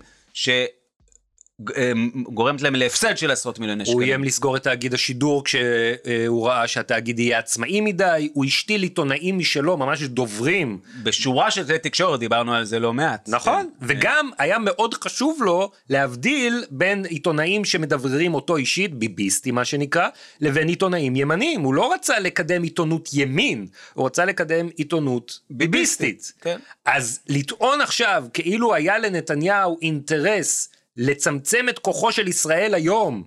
שגורמת 1.62 2.62
להם 2.62 2.76
להפסד 2.76 3.18
של 3.18 3.32
עשרות 3.32 3.60
מיליוני 3.60 3.84
הוא 3.84 3.92
שקלים. 3.92 4.08
איים 4.10 4.24
לסגור 4.24 4.56
את 4.56 4.64
תאגיד 4.64 4.94
השידור 4.94 5.44
כשהוא 5.44 6.48
ראה 6.48 6.68
שהתאגיד 6.68 7.20
יהיה 7.20 7.40
עצמאי 7.40 7.82
מדי, 7.82 8.30
הוא 8.34 8.46
השתיל 8.46 8.84
עיתונאים 8.84 9.38
משלו, 9.38 9.78
ממש 9.78 10.04
דוברים. 10.04 10.80
בשורה 11.04 11.52
של 11.52 11.64
כלי 11.64 11.80
תקשורת, 11.80 12.20
דיברנו 12.20 12.54
על 12.54 12.66
זה 12.66 12.80
לא 12.80 12.94
מעט. 12.94 13.30
נכון, 13.30 13.70
כן. 13.80 13.86
וגם 13.88 14.30
היה 14.38 14.60
מאוד 14.60 14.94
חשוב 14.94 15.40
לו 15.42 15.72
להבדיל 15.90 16.64
בין 16.72 17.06
עיתונאים 17.06 17.66
שמדבררים 17.66 18.34
אותו 18.34 18.58
אישית, 18.58 18.94
ביביסטי 18.94 19.52
מה 19.52 19.66
שנקרא, 19.66 20.08
לבין 20.42 20.68
עיתונאים 20.68 21.16
ימניים. 21.16 21.62
הוא 21.62 21.74
לא 21.74 21.94
רצה 21.94 22.20
לקדם 22.20 22.64
עיתונות 22.64 23.10
ימין, 23.14 23.68
הוא 23.94 24.06
רצה 24.06 24.26
לקדם 24.26 24.70
עיתונות 24.76 25.40
ביביסטית. 25.50 26.34
כן. 26.42 26.58
אז 26.86 27.20
לטעון 27.30 27.82
עכשיו 27.82 28.26
כאילו 28.34 28.74
היה 28.74 28.98
לנתניהו 28.98 29.78
אינטרס 29.82 30.70
לצמצם 30.98 31.70
את 31.70 31.80
כוחו 31.80 32.12
של 32.12 32.28
ישראל 32.28 32.74
היום, 32.74 33.24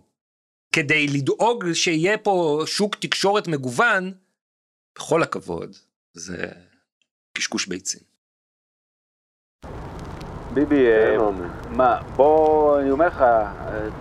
כדי 0.73 1.07
לדאוג 1.07 1.73
שיהיה 1.73 2.19
פה 2.19 2.63
שוק 2.67 2.97
תקשורת 2.97 3.49
מגוון, 3.49 4.13
בכל 4.97 5.23
הכבוד, 5.23 5.77
זה 6.13 6.47
קשקוש 7.33 7.67
ביצים. 7.67 8.01
ביבי, 10.55 10.87
אה. 10.87 11.17
מה, 11.71 12.03
בוא, 12.17 12.81
אני 12.81 12.91
אומר 12.91 13.07
לך, 13.07 13.25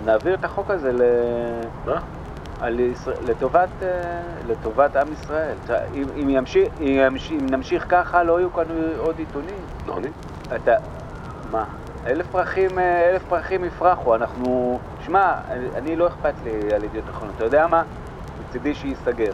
נעביר 0.06 0.36
את 0.36 0.44
החוק 0.44 0.70
הזה 0.70 0.92
ל... 0.92 1.02
מה? 1.86 2.02
על 2.60 2.80
ישראל, 2.80 3.18
לטובת, 3.28 3.70
אה, 3.82 4.22
לטובת 4.48 4.96
עם 4.96 5.14
ישראל. 5.14 5.58
אם, 5.94 6.04
אם, 6.22 6.30
ימשיך, 6.30 6.68
אם, 6.80 6.86
ימשיך, 6.88 7.32
אם 7.32 7.46
נמשיך 7.50 7.86
ככה, 7.90 8.24
לא 8.24 8.40
יהיו 8.40 8.54
כאן 8.54 8.66
עוד 8.98 9.20
עיתונים. 9.20 9.66
נוני? 9.86 10.08
אתה... 10.56 10.72
מה? 11.52 11.66
אלף 12.10 12.28
פרחים, 12.32 12.80
אה, 12.80 13.10
אלף 13.10 13.24
פרחים 13.30 13.66
יפרחו, 13.66 14.16
אנחנו... 14.16 14.80
שמע, 15.06 15.34
אני, 15.76 15.96
לא 15.96 16.08
אכפת 16.08 16.34
לי 16.44 16.74
על 16.76 16.84
ידיעות 16.84 17.10
אחרונות, 17.10 17.36
אתה 17.36 17.44
יודע 17.44 17.68
מה? 17.68 17.84
מצידי 18.40 18.76
שייסגר. 18.76 19.32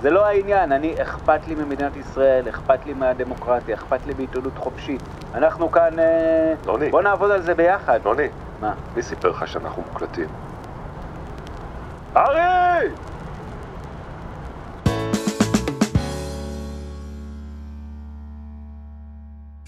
זה 0.00 0.10
לא 0.10 0.26
העניין, 0.26 0.72
אני, 0.72 0.94
אכפת 1.02 1.48
לי 1.48 1.54
ממדינת 1.54 1.96
ישראל, 1.96 2.48
אכפת 2.48 2.86
לי 2.86 2.94
מהדמוקרטיה, 2.94 3.74
אכפת 3.74 4.06
לי 4.06 4.14
בעיתונות 4.14 4.58
חופשית. 4.58 5.00
אנחנו 5.34 5.70
כאן... 5.70 5.98
אה, 5.98 6.54
נוני. 6.66 6.90
בוא 6.90 7.02
נעבוד 7.02 7.30
על 7.30 7.42
זה 7.42 7.54
ביחד. 7.54 8.00
נוני, 8.04 8.28
מה? 8.60 8.74
מי 8.96 9.02
סיפר 9.02 9.28
לך 9.28 9.48
שאנחנו 9.48 9.82
מוקלטים? 9.82 10.28
ארי! 12.16 12.88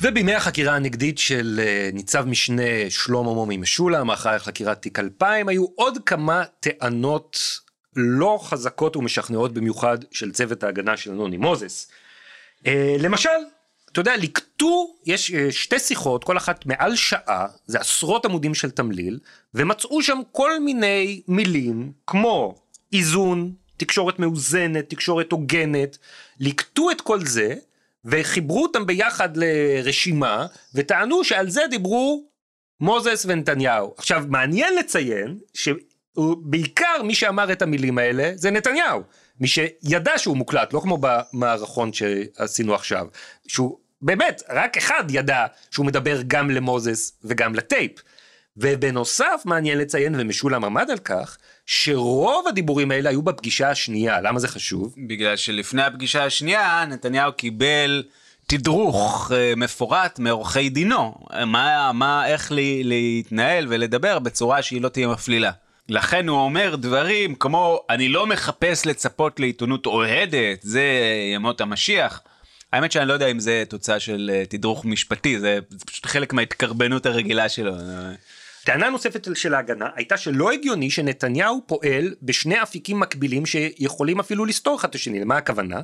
ובימי 0.01 0.35
החקירה 0.35 0.77
הנגדית 0.77 1.19
של 1.19 1.61
אה, 1.63 1.91
ניצב 1.93 2.25
משנה 2.25 2.91
שלמה 2.91 3.23
מומי 3.23 3.57
משולם, 3.57 4.11
אחראי 4.11 4.35
על 4.35 4.39
חקירת 4.39 4.83
תיק 4.83 4.99
2000, 4.99 5.49
היו 5.49 5.67
עוד 5.75 5.99
כמה 6.07 6.45
טענות 6.61 7.39
לא 7.97 8.39
חזקות 8.43 8.97
ומשכנעות 8.97 9.55
במיוחד 9.55 9.99
של 10.11 10.33
צוות 10.33 10.63
ההגנה 10.63 10.97
של 10.97 11.13
נוני 11.13 11.37
מוזס. 11.37 11.91
אה, 12.67 12.97
למשל, 12.99 13.29
אתה 13.93 14.01
יודע, 14.01 14.17
ליקטו, 14.17 14.95
יש 15.07 15.35
אה, 15.35 15.53
שתי 15.53 15.79
שיחות, 15.79 16.25
כל 16.25 16.37
אחת 16.37 16.67
מעל 16.67 16.97
שעה, 16.97 17.47
זה 17.67 17.81
עשרות 17.81 18.25
עמודים 18.25 18.55
של 18.55 18.71
תמליל, 18.71 19.19
ומצאו 19.55 20.03
שם 20.03 20.19
כל 20.33 20.61
מיני 20.61 21.23
מילים 21.29 21.93
כמו 22.07 22.55
איזון, 22.93 23.53
תקשורת 23.77 24.19
מאוזנת, 24.19 24.91
תקשורת 24.91 25.33
הוגנת, 25.33 25.99
ליקטו 26.41 26.91
את 26.91 27.01
כל 27.01 27.25
זה, 27.25 27.55
וחיברו 28.05 28.63
אותם 28.63 28.87
ביחד 28.87 29.29
לרשימה, 29.37 30.47
וטענו 30.75 31.25
שעל 31.25 31.51
זה 31.51 31.63
דיברו 31.71 32.25
מוזס 32.81 33.27
ונתניהו. 33.29 33.95
עכשיו, 33.99 34.25
מעניין 34.29 34.75
לציין 34.77 35.39
שבעיקר 35.55 37.03
מי 37.05 37.15
שאמר 37.15 37.53
את 37.53 37.63
המילים 37.63 37.99
האלה 37.99 38.33
זה 38.35 38.51
נתניהו. 38.51 39.03
מי 39.41 39.49
שידע 39.49 40.19
שהוא 40.19 40.37
מוקלט, 40.37 40.73
לא 40.73 40.81
כמו 40.81 40.99
במערכון 41.01 41.93
שעשינו 41.93 42.75
עכשיו, 42.75 43.07
שהוא 43.49 43.79
באמת, 44.03 44.43
רק 44.49 44.77
אחד 44.77 45.05
ידע 45.11 45.47
שהוא 45.71 45.87
מדבר 45.87 46.23
גם 46.27 46.51
למוזס 46.51 47.13
וגם 47.25 47.55
לטייפ. 47.55 47.93
ובנוסף 48.57 49.43
מעניין 49.45 49.79
לציין, 49.79 50.15
ומשולם 50.19 50.65
עמד 50.65 50.91
על 50.91 50.99
כך, 50.99 51.39
שרוב 51.71 52.49
הדיבורים 52.49 52.91
האלה 52.91 53.11
היו 53.11 53.23
בפגישה 53.23 53.71
השנייה. 53.71 54.21
למה 54.21 54.39
זה 54.39 54.49
חשוב? 54.49 54.95
בגלל 55.09 55.37
שלפני 55.37 55.83
הפגישה 55.83 56.25
השנייה, 56.25 56.85
נתניהו 56.89 57.33
קיבל 57.33 58.03
תדרוך 58.47 59.33
אה, 59.35 59.53
מפורט 59.57 60.19
מעורכי 60.19 60.69
דינו. 60.69 61.15
מה, 61.47 61.93
מה, 61.93 62.27
איך 62.27 62.53
לי, 62.53 62.83
להתנהל 62.85 63.67
ולדבר 63.69 64.19
בצורה 64.19 64.63
שהיא 64.63 64.83
לא 64.83 64.89
תהיה 64.89 65.09
מפלילה. 65.09 65.51
לכן 65.89 66.29
הוא 66.29 66.39
אומר 66.39 66.77
דברים 66.77 67.35
כמו, 67.35 67.81
אני 67.91 68.09
לא 68.09 68.27
מחפש 68.27 68.87
לצפות 68.87 69.41
לעיתונות 69.41 69.87
אוהדת, 69.87 70.63
זה 70.63 70.85
ימות 71.35 71.61
המשיח. 71.61 72.21
האמת 72.73 72.93
שאני 72.93 73.09
לא 73.09 73.13
יודע 73.13 73.27
אם 73.27 73.41
זה 73.41 73.65
תוצאה 73.69 74.01
של 74.01 74.31
אה, 74.35 74.45
תדרוך 74.49 74.85
משפטי, 74.85 75.41
זה, 75.41 75.59
פשוט 75.87 76.07
חלק 76.07 76.33
מההתקרבנות 76.33 77.07
הרגילה 77.07 77.49
שלו. 77.49 77.73
טענה 78.69 78.91
נוספת 78.91 79.29
של 79.35 79.55
ההגנה 79.55 79.89
הייתה 79.95 80.17
שלא 80.17 80.53
הגיוני 80.53 80.91
שנתניהו 80.91 81.63
פועל 81.67 82.15
בשני 82.23 82.63
אפיקים 82.63 83.01
מקבילים 83.01 83.47
שיכולים 83.47 84.21
אפילו 84.21 84.45
לסתור 84.45 84.77
אחד 84.77 84.89
את 84.89 84.95
השני. 84.95 85.21
למה 85.21 85.37
הכוונה? 85.37 85.81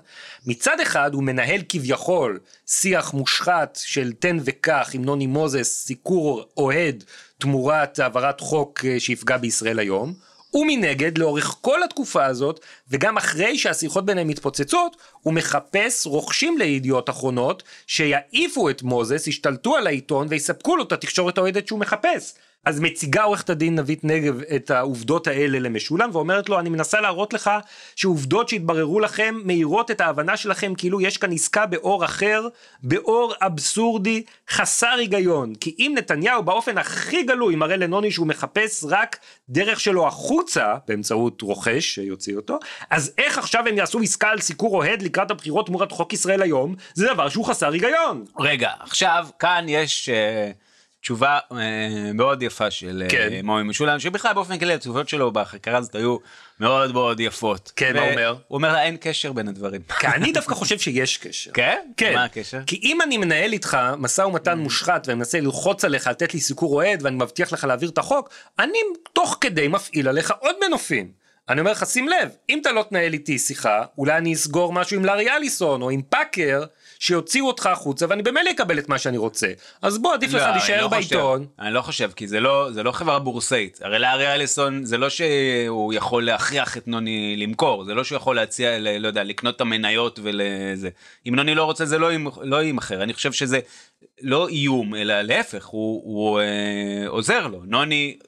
מצד 0.46 0.80
אחד 0.80 1.14
הוא 1.14 1.22
מנהל 1.22 1.60
כביכול 1.68 2.38
שיח 2.66 3.14
מושחת 3.14 3.78
של 3.82 4.12
תן 4.12 4.36
וקח 4.44 4.90
עם 4.92 5.04
נוני 5.04 5.26
מוזס, 5.26 5.84
סיקור 5.86 6.44
אוהד 6.56 7.04
תמורת 7.38 7.98
העברת 7.98 8.40
חוק 8.40 8.84
אה, 8.84 9.00
שיפגע 9.00 9.36
בישראל 9.36 9.78
היום. 9.78 10.14
ומנגד, 10.54 11.18
לאורך 11.18 11.56
כל 11.60 11.82
התקופה 11.82 12.24
הזאת, 12.24 12.60
וגם 12.90 13.16
אחרי 13.16 13.58
שהשיחות 13.58 14.06
ביניהם 14.06 14.28
מתפוצצות, 14.28 14.96
הוא 15.22 15.34
מחפש 15.34 16.06
רוכשים 16.06 16.58
לידיעות 16.58 17.10
אחרונות, 17.10 17.62
שיעיפו 17.86 18.70
את 18.70 18.82
מוזס, 18.82 19.26
ישתלטו 19.26 19.76
על 19.76 19.86
העיתון 19.86 20.26
ויספקו 20.30 20.76
לו 20.76 20.82
את 20.82 20.92
התקשורת 20.92 21.38
האוהדת 21.38 21.66
שהוא 21.66 21.78
מחפש. 21.78 22.34
אז 22.64 22.80
מציגה 22.80 23.22
עורכת 23.22 23.50
הדין 23.50 23.78
נבית 23.78 24.04
נגב 24.04 24.40
את 24.56 24.70
העובדות 24.70 25.26
האלה 25.26 25.58
למשולם 25.58 26.10
ואומרת 26.12 26.48
לו 26.48 26.58
אני 26.58 26.68
מנסה 26.68 27.00
להראות 27.00 27.32
לך 27.32 27.50
שעובדות 27.96 28.48
שהתבררו 28.48 29.00
לכם 29.00 29.34
מאירות 29.44 29.90
את 29.90 30.00
ההבנה 30.00 30.36
שלכם 30.36 30.74
כאילו 30.74 31.00
יש 31.00 31.16
כאן 31.16 31.32
עסקה 31.32 31.66
באור 31.66 32.04
אחר, 32.04 32.48
באור 32.82 33.34
אבסורדי 33.40 34.22
חסר 34.50 34.94
היגיון 34.98 35.54
כי 35.54 35.74
אם 35.78 35.92
נתניהו 35.96 36.42
באופן 36.42 36.78
הכי 36.78 37.22
גלוי 37.22 37.56
מראה 37.56 37.76
לנוני 37.76 38.10
שהוא 38.10 38.26
מחפש 38.26 38.84
רק 38.88 39.16
דרך 39.48 39.80
שלו 39.80 40.06
החוצה 40.06 40.74
באמצעות 40.88 41.42
רוכש 41.42 41.94
שיוציא 41.94 42.36
אותו 42.36 42.58
אז 42.90 43.12
איך 43.18 43.38
עכשיו 43.38 43.68
הם 43.68 43.78
יעשו 43.78 44.00
עסקה 44.00 44.28
על 44.28 44.40
סיקור 44.40 44.76
אוהד 44.76 45.02
לקראת 45.02 45.30
הבחירות 45.30 45.66
תמורת 45.66 45.92
חוק 45.92 46.12
ישראל 46.12 46.42
היום 46.42 46.74
זה 46.94 47.06
דבר 47.14 47.28
שהוא 47.28 47.44
חסר 47.44 47.72
היגיון. 47.72 48.24
רגע, 48.38 48.70
עכשיו 48.80 49.26
כאן 49.38 49.64
יש 49.68 50.08
אה, 50.08 50.50
תשובה 51.04 51.38
אה, 51.52 51.58
מאוד 52.14 52.42
יפה 52.42 52.70
של 52.70 53.02
אה, 53.04 53.10
כן. 53.10 53.28
מומי 53.42 53.62
משולם, 53.62 54.00
שבכלל 54.00 54.32
באופן 54.32 54.58
כללי 54.58 54.74
התשובות 54.74 55.08
שלו 55.08 55.32
בחקירה 55.32 55.78
הזאת 55.78 55.94
היו 55.94 56.16
מאוד 56.60 56.92
מאוד 56.92 57.20
יפות. 57.20 57.72
כן, 57.76 57.96
מה 57.96 58.02
הוא 58.02 58.10
אומר? 58.10 58.30
הוא 58.48 58.56
אומר 58.56 58.72
לה 58.72 58.82
אין 58.82 58.96
קשר 59.00 59.32
בין 59.32 59.48
הדברים. 59.48 59.80
כי 60.00 60.06
אני 60.06 60.32
דווקא 60.32 60.54
חושב 60.54 60.78
שיש 60.78 61.18
קשר. 61.18 61.50
כן? 61.60 61.78
כן. 61.96 62.14
מה 62.14 62.24
הקשר? 62.24 62.60
כי 62.66 62.80
אם 62.82 63.02
אני 63.02 63.16
מנהל 63.16 63.52
איתך 63.52 63.78
משא 63.98 64.22
ומתן 64.22 64.58
מושחת 64.58 65.06
ומנסה 65.08 65.40
ללחוץ 65.40 65.84
עליך 65.84 66.06
לתת 66.06 66.34
לי 66.34 66.40
סיקור 66.40 66.74
אוהד 66.74 67.02
ואני 67.02 67.16
מבטיח 67.16 67.52
לך 67.52 67.64
להעביר 67.64 67.88
את 67.88 67.98
החוק, 67.98 68.28
אני 68.58 68.78
תוך 69.12 69.38
כדי 69.40 69.68
מפעיל 69.68 70.08
עליך 70.08 70.32
עוד 70.40 70.56
מנופים. 70.66 71.10
אני 71.48 71.60
אומר 71.60 71.72
לך 71.72 71.86
שים 71.86 72.08
לב, 72.08 72.28
אם 72.48 72.58
אתה 72.60 72.72
לא 72.72 72.82
תנהל 72.88 73.12
איתי 73.12 73.38
שיחה, 73.38 73.84
אולי 73.98 74.16
אני 74.16 74.34
אסגור 74.34 74.72
משהו 74.72 74.96
עם 74.96 75.04
לארי 75.04 75.30
אליסון 75.30 75.82
או 75.82 75.90
עם 75.90 76.02
פאקר, 76.02 76.64
שיוציאו 77.04 77.46
אותך 77.46 77.66
החוצה 77.66 78.06
ואני 78.08 78.22
במילא 78.22 78.50
אקבל 78.50 78.78
את 78.78 78.88
מה 78.88 78.98
שאני 78.98 79.16
רוצה. 79.18 79.46
אז 79.82 79.98
בוא 79.98 80.14
עדיף 80.14 80.30
לך 80.32 80.42
לא, 80.42 80.44
אני 80.48 80.52
להישאר 80.58 80.82
לא 80.82 80.88
חושב. 80.88 80.98
בעיתון. 81.14 81.46
אני 81.58 81.74
לא 81.74 81.82
חושב, 81.82 82.10
כי 82.16 82.28
זה 82.28 82.40
לא, 82.40 82.68
זה 82.72 82.82
לא 82.82 82.92
חברה 82.92 83.18
בורסאית. 83.18 83.78
הרי 83.82 83.98
לארי 83.98 84.34
אליסון 84.34 84.84
זה 84.84 84.98
לא 84.98 85.08
שהוא 85.08 85.92
יכול 85.94 86.24
להכריח 86.26 86.76
את 86.76 86.88
נוני 86.88 87.36
למכור, 87.36 87.84
זה 87.84 87.94
לא 87.94 88.04
שהוא 88.04 88.16
יכול 88.16 88.36
להציע, 88.36 88.78
ל- 88.78 88.98
לא 88.98 89.06
יודע, 89.06 89.24
לקנות 89.24 89.56
את 89.56 89.60
המניות 89.60 90.18
ולזה. 90.22 90.88
אם 91.28 91.34
נוני 91.34 91.54
לא 91.54 91.64
רוצה 91.64 91.84
זה 91.84 91.98
לא, 91.98 92.08
לא 92.42 92.62
יימכר. 92.62 93.02
אני 93.02 93.14
חושב 93.14 93.32
שזה 93.32 93.60
לא 94.22 94.48
איום, 94.48 94.94
אלא 94.94 95.20
להפך, 95.22 95.64
הוא, 95.66 96.02
הוא 96.04 96.40
אה, 96.40 97.08
עוזר 97.08 97.46
לו. 97.46 97.60
נוני, 97.64 98.18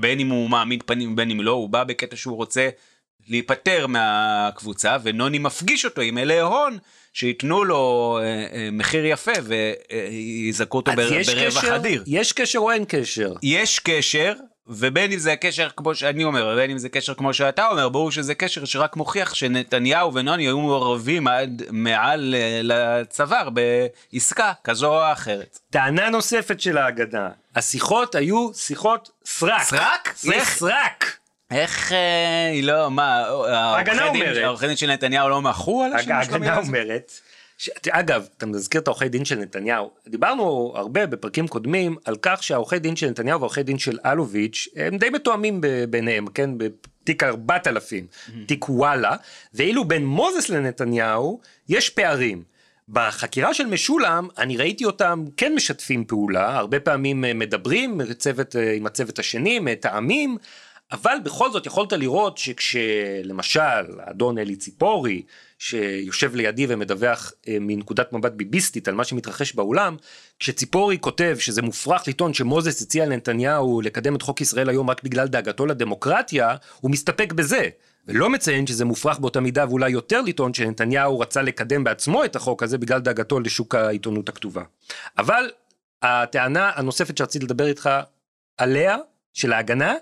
בין 0.00 0.20
אם 0.20 0.28
הוא 0.28 0.50
מעמיד 0.50 0.82
פנים 0.86 1.12
ובין 1.12 1.30
אם 1.30 1.40
לא, 1.40 1.50
הוא 1.50 1.68
בא 1.68 1.84
בקטע 1.84 2.16
שהוא 2.16 2.36
רוצה 2.36 2.68
להיפטר 3.28 3.86
מהקבוצה, 3.86 4.96
ונוני 5.02 5.38
מפגיש 5.38 5.84
אותו 5.84 6.00
עם 6.02 6.18
אלי 6.18 6.40
הון. 6.40 6.78
שייתנו 7.12 7.64
לו 7.64 8.18
אה, 8.22 8.24
אה, 8.26 8.68
מחיר 8.72 9.06
יפה 9.06 9.32
ויזכו 9.42 10.76
אותו 10.76 10.92
בר- 10.92 11.08
ברווח 11.08 11.58
קשר? 11.60 11.76
אדיר. 11.76 12.04
יש 12.06 12.32
קשר 12.32 12.58
או 12.58 12.70
אין 12.70 12.84
קשר? 12.88 13.32
יש 13.42 13.78
קשר, 13.78 14.32
ובין 14.66 15.12
אם 15.12 15.18
זה 15.18 15.32
הקשר 15.32 15.68
כמו 15.76 15.94
שאני 15.94 16.24
אומר, 16.24 16.50
ובין 16.52 16.70
אם 16.70 16.78
זה 16.78 16.88
קשר 16.88 17.14
כמו 17.14 17.34
שאתה 17.34 17.68
אומר, 17.68 17.88
ברור 17.88 18.10
שזה 18.10 18.34
קשר 18.34 18.64
שרק 18.64 18.96
מוכיח 18.96 19.34
שנתניהו 19.34 20.14
ונוני 20.14 20.42
היו 20.42 20.60
מעורבים 20.60 21.28
עד 21.28 21.62
מעל 21.70 22.34
אה, 22.38 22.60
לצוואר 22.62 23.48
בעסקה 24.12 24.52
כזו 24.64 24.86
או 24.86 25.12
אחרת. 25.12 25.58
טענה 25.70 26.10
נוספת 26.10 26.60
של 26.60 26.78
ההגדה, 26.78 27.28
השיחות 27.56 28.14
היו 28.14 28.50
שיחות 28.54 29.10
סרק. 29.24 29.62
סרק? 29.62 30.14
זה? 30.16 30.32
סרק. 30.44 31.17
איך 31.50 31.92
אה, 31.92 32.48
היא 32.52 32.64
לא, 32.64 32.90
מה, 32.90 33.16
ההגנה 33.48 34.02
העורכי 34.42 34.66
דין- 34.66 34.76
של 34.76 34.86
נתניהו 34.90 35.28
לא 35.28 35.42
מחו 35.42 35.82
על 35.84 35.92
השימוש 35.92 36.10
ההגנה 36.16 36.36
במילה 36.38 36.52
הזאת? 36.56 36.66
אומרת, 36.68 37.12
ש... 37.58 37.70
אגב, 37.90 38.26
אתה 38.36 38.46
מזכיר 38.46 38.80
את 38.80 38.88
העורכי 38.88 39.08
דין 39.08 39.24
של 39.24 39.38
נתניהו, 39.38 39.90
דיברנו 40.08 40.72
הרבה 40.76 41.06
בפרקים 41.06 41.48
קודמים 41.48 41.96
על 42.04 42.16
כך 42.22 42.42
שהעורכי 42.42 42.78
דין 42.78 42.96
של 42.96 43.10
נתניהו 43.10 43.40
והעורכי 43.40 43.62
דין 43.62 43.78
של 43.78 43.98
אלוביץ' 44.06 44.68
הם 44.76 44.98
די 44.98 45.10
מתואמים 45.10 45.60
ב- 45.60 45.84
ביניהם, 45.84 46.26
כן, 46.26 46.50
בתיק 46.58 47.22
4000, 47.22 48.06
תיק 48.46 48.68
וואלה, 48.68 49.16
ואילו 49.54 49.84
בין 49.84 50.06
מוזס 50.06 50.48
לנתניהו 50.48 51.40
יש 51.68 51.90
פערים. 51.90 52.42
בחקירה 52.90 53.54
של 53.54 53.66
משולם, 53.66 54.28
אני 54.38 54.56
ראיתי 54.56 54.84
אותם 54.84 55.24
כן 55.36 55.52
משתפים 55.54 56.04
פעולה, 56.04 56.56
הרבה 56.56 56.80
פעמים 56.80 57.24
אה, 57.24 57.34
מדברים 57.34 58.00
צוות, 58.18 58.56
אה, 58.56 58.72
עם 58.72 58.86
הצוות 58.86 59.18
השני, 59.18 59.58
מתאמים, 59.58 60.36
אבל 60.92 61.16
בכל 61.24 61.50
זאת 61.50 61.66
יכולת 61.66 61.92
לראות 61.92 62.38
שכשלמשל 62.38 64.00
האדון 64.00 64.38
אלי 64.38 64.56
ציפורי, 64.56 65.22
שיושב 65.58 66.34
לידי 66.34 66.66
ומדווח 66.68 67.32
אה, 67.48 67.56
מנקודת 67.60 68.12
מבט 68.12 68.32
ביביסטית 68.32 68.88
על 68.88 68.94
מה 68.94 69.04
שמתרחש 69.04 69.54
באולם, 69.54 69.96
כשציפורי 70.38 70.98
כותב 71.00 71.36
שזה 71.40 71.62
מופרך 71.62 72.08
לטעון 72.08 72.34
שמוזס 72.34 72.82
הציע 72.82 73.06
לנתניהו 73.06 73.80
לקדם 73.80 74.16
את 74.16 74.22
חוק 74.22 74.40
ישראל 74.40 74.68
היום 74.68 74.90
רק 74.90 75.02
בגלל 75.02 75.28
דאגתו 75.28 75.66
לדמוקרטיה, 75.66 76.56
הוא 76.80 76.90
מסתפק 76.90 77.32
בזה. 77.32 77.68
ולא 78.06 78.30
מציין 78.30 78.66
שזה 78.66 78.84
מופרך 78.84 79.18
באותה 79.18 79.40
מידה 79.40 79.68
ואולי 79.68 79.90
יותר 79.90 80.20
לטעון 80.20 80.54
שנתניהו 80.54 81.20
רצה 81.20 81.42
לקדם 81.42 81.84
בעצמו 81.84 82.24
את 82.24 82.36
החוק 82.36 82.62
הזה 82.62 82.78
בגלל 82.78 83.00
דאגתו 83.00 83.40
לשוק 83.40 83.74
העיתונות 83.74 84.28
הכתובה. 84.28 84.62
אבל 85.18 85.50
הטענה 86.02 86.70
הנוספת 86.74 87.18
שרציתי 87.18 87.44
לדבר 87.44 87.66
איתך 87.66 87.90
עליה, 88.58 88.96
של 89.34 89.52
ההגנה, 89.52 89.94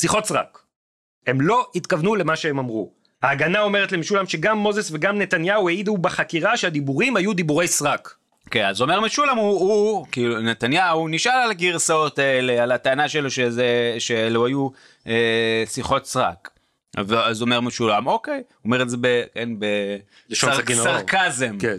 שיחות 0.00 0.26
סרק. 0.26 0.58
הם 1.26 1.40
לא 1.40 1.66
התכוונו 1.74 2.14
למה 2.14 2.36
שהם 2.36 2.58
אמרו. 2.58 2.92
ההגנה 3.22 3.60
אומרת 3.60 3.92
למשולם 3.92 4.26
שגם 4.26 4.58
מוזס 4.58 4.90
וגם 4.92 5.18
נתניהו 5.18 5.68
העידו 5.68 5.96
בחקירה 5.96 6.56
שהדיבורים 6.56 7.16
היו 7.16 7.32
דיבורי 7.32 7.68
סרק. 7.68 8.14
כן, 8.50 8.64
אז 8.64 8.80
אומר 8.80 9.00
משולם, 9.00 9.36
הוא, 9.36 9.60
הוא, 9.60 10.06
כאילו, 10.12 10.40
נתניהו 10.40 11.08
נשאל 11.08 11.32
על 11.44 11.50
הגרסאות 11.50 12.18
האלה, 12.18 12.62
על 12.62 12.72
הטענה 12.72 13.08
שלו 13.08 13.30
שזה, 13.30 13.96
שאלו 13.98 14.46
היו 14.46 14.68
אה, 15.06 15.64
שיחות 15.66 16.06
סרק. 16.06 16.50
אז 16.96 17.42
אומר 17.42 17.60
משולם, 17.60 18.06
אוקיי, 18.06 18.42
אומר 18.64 18.82
את 18.82 18.90
זה 18.90 18.96
ב... 19.00 19.22
כן, 19.34 19.48
אור. 20.78 20.86
בסרקזם. 20.86 21.58
כן. 21.58 21.76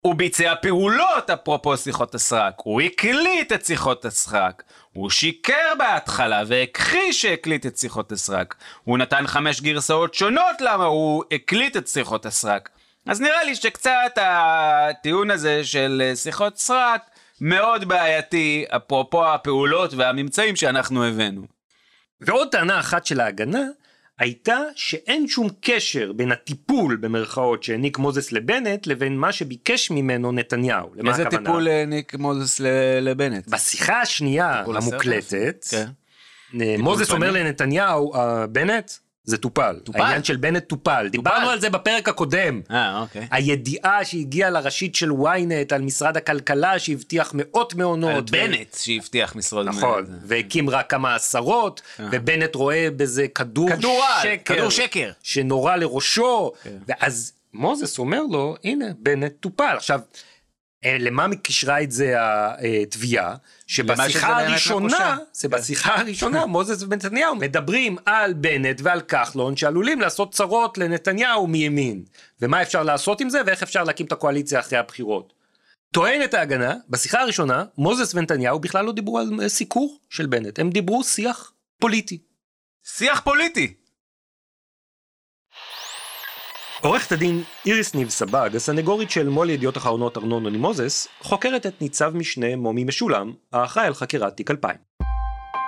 הוא 0.00 0.14
ביצע 0.14 0.54
פעולות 0.62 1.30
אפרופו 1.30 1.76
שיחות 1.76 2.14
הסרק, 2.14 2.54
הוא 2.56 2.80
הקליט 2.80 3.52
את 3.52 3.64
שיחות 3.64 4.04
הסרק, 4.04 4.62
הוא 4.98 5.10
שיקר 5.10 5.72
בהתחלה 5.78 6.42
והכחיש 6.46 7.22
שהקליט 7.22 7.66
את 7.66 7.78
שיחות 7.78 8.12
הסרק, 8.12 8.54
הוא 8.84 8.98
נתן 8.98 9.26
חמש 9.26 9.60
גרסאות 9.60 10.14
שונות 10.14 10.60
למה 10.60 10.84
הוא 10.84 11.24
הקליט 11.32 11.76
את 11.76 11.88
שיחות 11.88 12.26
הסרק. 12.26 12.68
אז 13.06 13.20
נראה 13.20 13.44
לי 13.44 13.54
שקצת 13.54 14.12
הטיעון 14.16 15.30
הזה 15.30 15.64
של 15.64 16.02
אה, 16.04 16.16
שיחות 16.16 16.58
סרק 16.58 17.02
מאוד 17.40 17.88
בעייתי, 17.88 18.64
אפרופו 18.76 19.26
הפעולות 19.26 19.94
והממצאים 19.94 20.56
שאנחנו 20.56 21.04
הבאנו. 21.04 21.42
ועוד 22.20 22.48
טענה 22.48 22.80
אחת 22.80 23.06
של 23.06 23.20
ההגנה 23.20 23.62
הייתה 24.18 24.58
שאין 24.74 25.28
שום 25.28 25.48
קשר 25.60 26.12
בין 26.12 26.32
הטיפול 26.32 26.96
במרכאות 26.96 27.62
שהעניק 27.62 27.98
מוזס 27.98 28.32
לבנט 28.32 28.86
לבין 28.86 29.18
מה 29.18 29.32
שביקש 29.32 29.90
ממנו 29.90 30.32
נתניהו. 30.32 30.88
למה 30.96 31.10
איזה 31.10 31.22
הכוונה? 31.22 31.44
טיפול 31.46 31.68
העניק 31.68 32.14
מוזס 32.14 32.60
ל- 32.60 32.66
לבנט? 33.00 33.48
בשיחה 33.48 34.00
השנייה? 34.00 34.64
המוקלטת, 34.66 35.66
כן. 35.70 35.86
אה, 36.60 36.74
מוזס? 36.78 37.10
אומר 37.10 37.30
לנתניהו, 37.30 38.14
"אה, 38.14 38.46
בנט, 38.46 38.90
זה 39.28 39.36
טופל. 39.36 39.78
טופל? 39.84 40.00
העניין 40.00 40.24
של 40.24 40.36
בנט 40.36 40.64
טופל. 40.68 41.08
דיברנו 41.08 41.50
על 41.50 41.60
זה 41.60 41.70
בפרק 41.70 42.08
הקודם. 42.08 42.60
אה, 42.70 43.00
אוקיי. 43.00 43.28
הידיעה 43.30 44.04
שהגיעה 44.04 44.50
לראשית 44.50 44.94
של 44.94 45.10
ynet 45.10 45.74
על 45.74 45.82
משרד 45.82 46.16
הכלכלה 46.16 46.78
שהבטיח 46.78 47.30
מאות 47.34 47.74
מעונות. 47.74 48.10
על 48.10 48.20
ו- 48.20 48.24
בנט 48.32 48.76
שהבטיח 48.76 49.36
משרות. 49.36 49.66
נכון, 49.66 50.04
והקים 50.22 50.70
רק 50.70 50.90
כמה 50.90 51.14
עשרות, 51.14 51.82
ובנט 51.98 52.54
רואה 52.54 52.88
בזה 52.96 53.28
כדור 53.28 53.70
אה. 53.70 53.76
כדור 53.76 54.00
שקר, 54.22 54.54
כדור 54.54 54.70
שקר. 54.70 55.10
שנורה 55.22 55.76
לראשו, 55.76 56.52
כן. 56.62 56.76
ואז 56.88 57.32
מוזס 57.54 57.98
אומר 57.98 58.22
לו, 58.30 58.56
הנה, 58.64 58.86
בנט 58.98 59.32
טופל. 59.40 59.74
עכשיו, 59.76 60.00
אה, 60.00 60.27
למה 60.84 61.36
קישרה 61.36 61.82
את 61.82 61.90
זה 61.90 62.14
התביעה? 62.82 63.34
שזה 63.66 63.94
שבשיחה 63.94 64.40
הראשונה, 64.40 64.86
מקושר. 64.86 65.14
זה 65.32 65.48
בשיחה 65.48 66.00
הראשונה, 66.00 66.46
מוזס 66.56 66.82
ונתניהו 66.82 67.34
מדברים 67.36 67.96
על 68.06 68.32
בנט 68.32 68.80
ועל 68.82 69.00
כחלון 69.00 69.56
שעלולים 69.56 70.00
לעשות 70.00 70.34
צרות 70.34 70.78
לנתניהו 70.78 71.46
מימין. 71.46 72.04
ומה 72.42 72.62
אפשר 72.62 72.82
לעשות 72.82 73.20
עם 73.20 73.30
זה 73.30 73.40
ואיך 73.46 73.62
אפשר 73.62 73.84
להקים 73.84 74.06
את 74.06 74.12
הקואליציה 74.12 74.60
אחרי 74.60 74.78
הבחירות. 74.78 75.32
טוענת 75.92 76.34
ההגנה, 76.34 76.74
בשיחה 76.88 77.20
הראשונה, 77.20 77.64
מוזס 77.78 78.14
ונתניהו 78.14 78.58
בכלל 78.58 78.84
לא 78.84 78.92
דיברו 78.92 79.18
על 79.18 79.30
אה, 79.42 79.48
סיקור 79.48 79.98
של 80.10 80.26
בנט, 80.26 80.58
הם 80.58 80.70
דיברו 80.70 81.04
שיח 81.04 81.52
פוליטי. 81.80 82.18
שיח 82.84 83.20
פוליטי. 83.20 83.74
עורכת 86.82 87.12
הדין 87.12 87.42
איריס 87.66 87.94
ניב 87.94 88.08
סבג, 88.08 88.50
הסנגורית 88.56 89.10
של 89.10 89.28
מו"ל 89.28 89.50
ידיעות 89.50 89.76
אחרונות 89.76 90.16
ארנון 90.16 90.42
נוני 90.42 90.58
מוזס, 90.58 91.08
חוקרת 91.20 91.66
את 91.66 91.80
ניצב 91.80 92.16
משנה 92.16 92.56
מומי 92.56 92.84
משולם, 92.84 93.32
האחראי 93.52 93.86
על 93.86 93.94
חקירת 93.94 94.36
תיק 94.36 94.50
2000. 94.50 94.76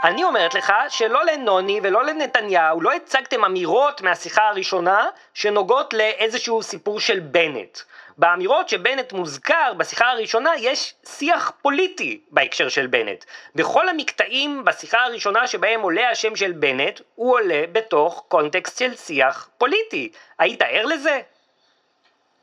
אני 0.05 0.25
אומרת 0.25 0.55
לך 0.55 0.73
שלא 0.89 1.25
לנוני 1.25 1.81
ולא 1.83 2.05
לנתניהו 2.05 2.81
לא 2.81 2.93
הצגתם 2.93 3.45
אמירות 3.45 4.03
מהשיחה 4.03 4.49
הראשונה 4.49 5.07
שנוגעות 5.35 5.93
לאיזשהו 5.93 6.63
סיפור 6.63 7.01
של 7.01 7.21
בנט. 7.21 7.79
באמירות 8.21 8.69
שבנט 8.69 9.13
מוזכר 9.13 9.73
בשיחה 9.77 10.11
הראשונה 10.11 10.51
יש 10.59 10.95
שיח 11.07 11.53
פוליטי 11.63 12.21
בהקשר 12.31 12.69
של 12.69 12.87
בנט. 12.87 13.25
בכל 13.55 13.89
המקטעים 13.89 14.65
בשיחה 14.65 14.99
הראשונה 15.05 15.47
שבהם 15.47 15.81
עולה 15.81 16.11
השם 16.11 16.37
של 16.37 16.53
בנט, 16.53 17.01
הוא 17.15 17.33
עולה 17.33 17.63
בתוך 17.73 18.25
קונטקסט 18.29 18.79
של 18.79 18.95
שיח 18.95 19.49
פוליטי. 19.59 20.13
היית 20.39 20.63
ער 20.63 20.87
לזה? 20.87 21.21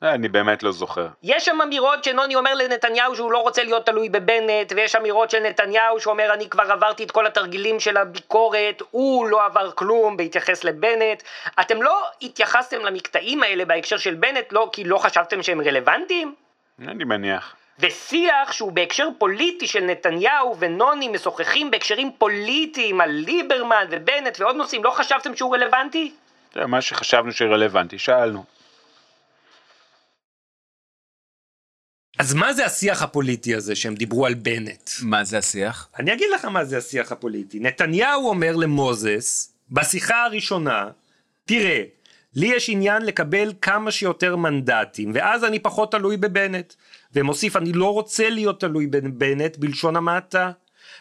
אני 0.03 0.27
באמת 0.27 0.63
לא 0.63 0.71
זוכר. 0.71 1.07
יש 1.23 1.45
שם 1.45 1.61
אמירות 1.63 2.03
שנוני 2.03 2.35
אומר 2.35 2.53
לנתניהו 2.53 3.15
שהוא 3.15 3.31
לא 3.31 3.37
רוצה 3.37 3.63
להיות 3.63 3.85
תלוי 3.85 4.09
בבנט, 4.09 4.73
ויש 4.75 4.95
אמירות 4.95 5.29
של 5.29 5.39
נתניהו 5.39 5.99
שאומר 5.99 6.33
אני 6.33 6.49
כבר 6.49 6.71
עברתי 6.71 7.03
את 7.03 7.11
כל 7.11 7.27
התרגילים 7.27 7.79
של 7.79 7.97
הביקורת, 7.97 8.81
הוא 8.91 9.27
לא 9.27 9.45
עבר 9.45 9.71
כלום 9.71 10.17
בהתייחס 10.17 10.63
לבנט. 10.63 11.23
אתם 11.59 11.81
לא 11.81 12.03
התייחסתם 12.21 12.85
למקטעים 12.85 13.43
האלה 13.43 13.65
בהקשר 13.65 13.97
של 13.97 14.13
בנט, 14.13 14.51
לא 14.51 14.69
כי 14.73 14.83
לא 14.83 14.97
חשבתם 14.97 15.43
שהם 15.43 15.61
רלוונטיים? 15.61 16.35
אני 16.87 17.03
מניח. 17.03 17.55
ושיח 17.79 18.51
שהוא 18.51 18.71
בהקשר 18.71 19.07
פוליטי 19.17 19.67
של 19.67 19.83
נתניהו 19.83 20.55
ונוני 20.59 21.07
משוחחים 21.07 21.71
בהקשרים 21.71 22.11
פוליטיים 22.17 23.01
על 23.01 23.09
ליברמן 23.09 23.85
ובנט 23.89 24.39
ועוד 24.39 24.55
נושאים, 24.55 24.83
לא 24.83 24.89
חשבתם 24.89 25.35
שהוא 25.35 25.55
רלוונטי? 25.55 26.13
מה 26.55 26.81
שחשבנו 26.81 27.31
שרלוונטי, 27.31 27.99
שאלנו. 27.99 28.56
אז 32.17 32.33
מה 32.33 32.53
זה 32.53 32.65
השיח 32.65 33.01
הפוליטי 33.01 33.55
הזה 33.55 33.75
שהם 33.75 33.95
דיברו 33.95 34.25
על 34.25 34.33
בנט? 34.33 34.89
מה 35.01 35.23
זה 35.23 35.37
השיח? 35.37 35.89
אני 35.99 36.13
אגיד 36.13 36.27
לך 36.35 36.45
מה 36.45 36.65
זה 36.65 36.77
השיח 36.77 37.11
הפוליטי. 37.11 37.59
נתניהו 37.59 38.29
אומר 38.29 38.55
למוזס, 38.55 39.53
בשיחה 39.71 40.23
הראשונה, 40.23 40.89
תראה, 41.45 41.83
לי 42.35 42.47
יש 42.47 42.69
עניין 42.69 43.01
לקבל 43.01 43.53
כמה 43.61 43.91
שיותר 43.91 44.35
מנדטים, 44.35 45.11
ואז 45.13 45.43
אני 45.43 45.59
פחות 45.59 45.91
תלוי 45.91 46.17
בבנט. 46.17 46.73
ומוסיף, 47.13 47.55
אני 47.55 47.73
לא 47.73 47.93
רוצה 47.93 48.29
להיות 48.29 48.59
תלוי 48.59 48.87
בבנט 48.87 49.57
בלשון 49.57 49.95
המעטה. 49.95 50.51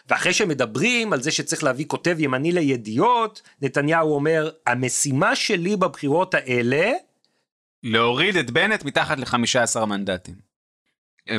ואחרי 0.09 0.33
שמדברים 0.33 1.13
על 1.13 1.21
זה 1.21 1.31
שצריך 1.31 1.63
להביא 1.63 1.85
כותב 1.85 2.15
ימני 2.19 2.51
לידיעות, 2.51 3.41
נתניהו 3.61 4.13
אומר, 4.13 4.49
המשימה 4.65 5.35
שלי 5.35 5.75
בבחירות 5.75 6.33
האלה... 6.33 6.91
להוריד 7.83 8.35
את 8.35 8.51
בנט 8.51 8.83
מתחת 8.83 9.17
ל-15 9.17 9.85
מנדטים. 9.85 10.46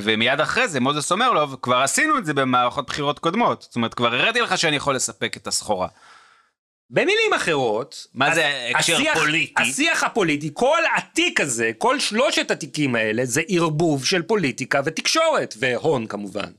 ומיד 0.03 0.41
אחרי 0.41 0.69
זה 0.69 0.81
מוזס 0.81 1.13
אומר 1.13 1.33
לו, 1.33 1.63
כבר 1.63 1.77
עשינו 1.77 2.19
את 2.19 2.27
זה 2.27 2.35
במערכות 2.35 2.87
בחירות 2.87 3.19
קודמות. 3.19 3.63
זאת 3.63 3.77
אומרת, 3.77 3.95
כבר 3.95 4.15
הראיתי 4.15 4.41
לך 4.41 4.59
שאני 4.59 4.77
יכול 4.77 4.95
לספק 4.95 5.37
את 5.37 5.47
הסחורה. 5.47 5.89
במילים 6.91 7.35
אחרות, 7.37 8.07
מה 8.15 8.35
זה 8.35 8.71
הקשר 8.75 8.95
השיח, 8.95 9.19
פוליטי? 9.19 9.63
השיח 9.63 10.05
הפוליטי, 10.05 10.51
כל 10.55 10.79
התיק 10.97 11.41
הזה, 11.41 11.71
כל 11.79 12.01
שלושת 12.01 12.51
התיקים 12.51 12.95
האלה, 12.95 13.25
זה 13.25 13.43
ערבוב 13.49 14.05
של 14.05 14.23
פוליטיקה 14.23 14.81
ותקשורת, 14.85 15.55
והון 15.59 16.07
כמובן. 16.07 16.51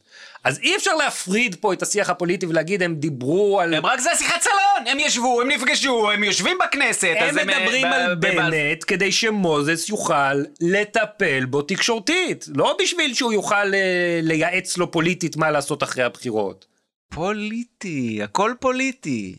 אז 0.44 0.60
אי 0.60 0.76
אפשר 0.76 0.96
להפריד 0.96 1.56
פה 1.56 1.74
את 1.74 1.82
השיח 1.82 2.10
הפוליטי 2.10 2.46
ולהגיד 2.46 2.84
הם 2.84 2.96
דיברו 2.96 3.60
על... 3.62 3.74
הם 3.74 3.86
רק 3.86 4.00
זה 4.00 4.10
שיחת 4.18 4.42
סלון, 4.42 4.88
הם 4.88 5.00
ישבו, 5.00 5.42
הם 5.42 5.48
נפגשו, 5.52 6.12
הם 6.12 6.24
יושבים 6.24 6.58
בכנסת. 6.66 7.16
הם 7.20 7.30
אז 7.30 7.36
מדברים 7.36 7.88
ב- 7.90 7.94
על 7.94 8.16
בנט 8.16 8.84
כדי 8.88 9.12
שמוזס 9.12 9.90
יוכל 9.90 10.44
לטפל 10.62 11.46
בו 11.46 11.62
תקשורתית, 11.62 12.46
לא 12.56 12.78
בשביל 12.82 13.14
שהוא 13.14 13.34
יוכל 13.34 13.74
אה, 13.74 14.20
לייעץ 14.24 14.78
לו 14.78 14.92
פוליטית 14.92 15.38
מה 15.38 15.52
לעשות 15.52 15.84
אחרי 15.84 16.04
הבחירות. 16.04 16.66
פוליטי, 17.10 18.24
הכל 18.24 18.54
פוליטי. 18.60 19.36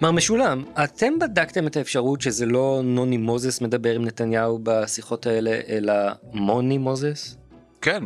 מר 0.00 0.10
משולם, 0.10 0.64
אתם 0.84 1.18
בדקתם 1.18 1.66
את 1.66 1.76
האפשרות 1.76 2.20
שזה 2.20 2.46
לא 2.46 2.80
נוני 2.84 3.16
מוזס 3.16 3.60
מדבר 3.60 3.94
עם 3.94 4.04
נתניהו 4.04 4.60
בשיחות 4.62 5.26
האלה, 5.26 5.60
אלא 5.68 5.94
מוני 6.32 6.78
מוזס? 6.78 7.36
כן, 7.80 8.04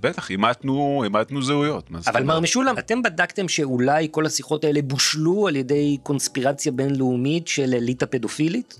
בטח, 0.00 0.30
אימתנו, 0.30 1.00
אימתנו 1.04 1.42
זהויות. 1.42 1.90
אבל 2.06 2.22
מר? 2.22 2.40
משולם, 2.40 2.78
אתם 2.78 3.02
בדקתם 3.02 3.48
שאולי 3.48 4.08
כל 4.10 4.26
השיחות 4.26 4.64
האלה 4.64 4.82
בושלו 4.82 5.48
על 5.48 5.56
ידי 5.56 5.98
קונספירציה 6.02 6.72
בינלאומית 6.72 7.48
של 7.48 7.74
אליטה 7.74 8.06
פדופילית? 8.06 8.78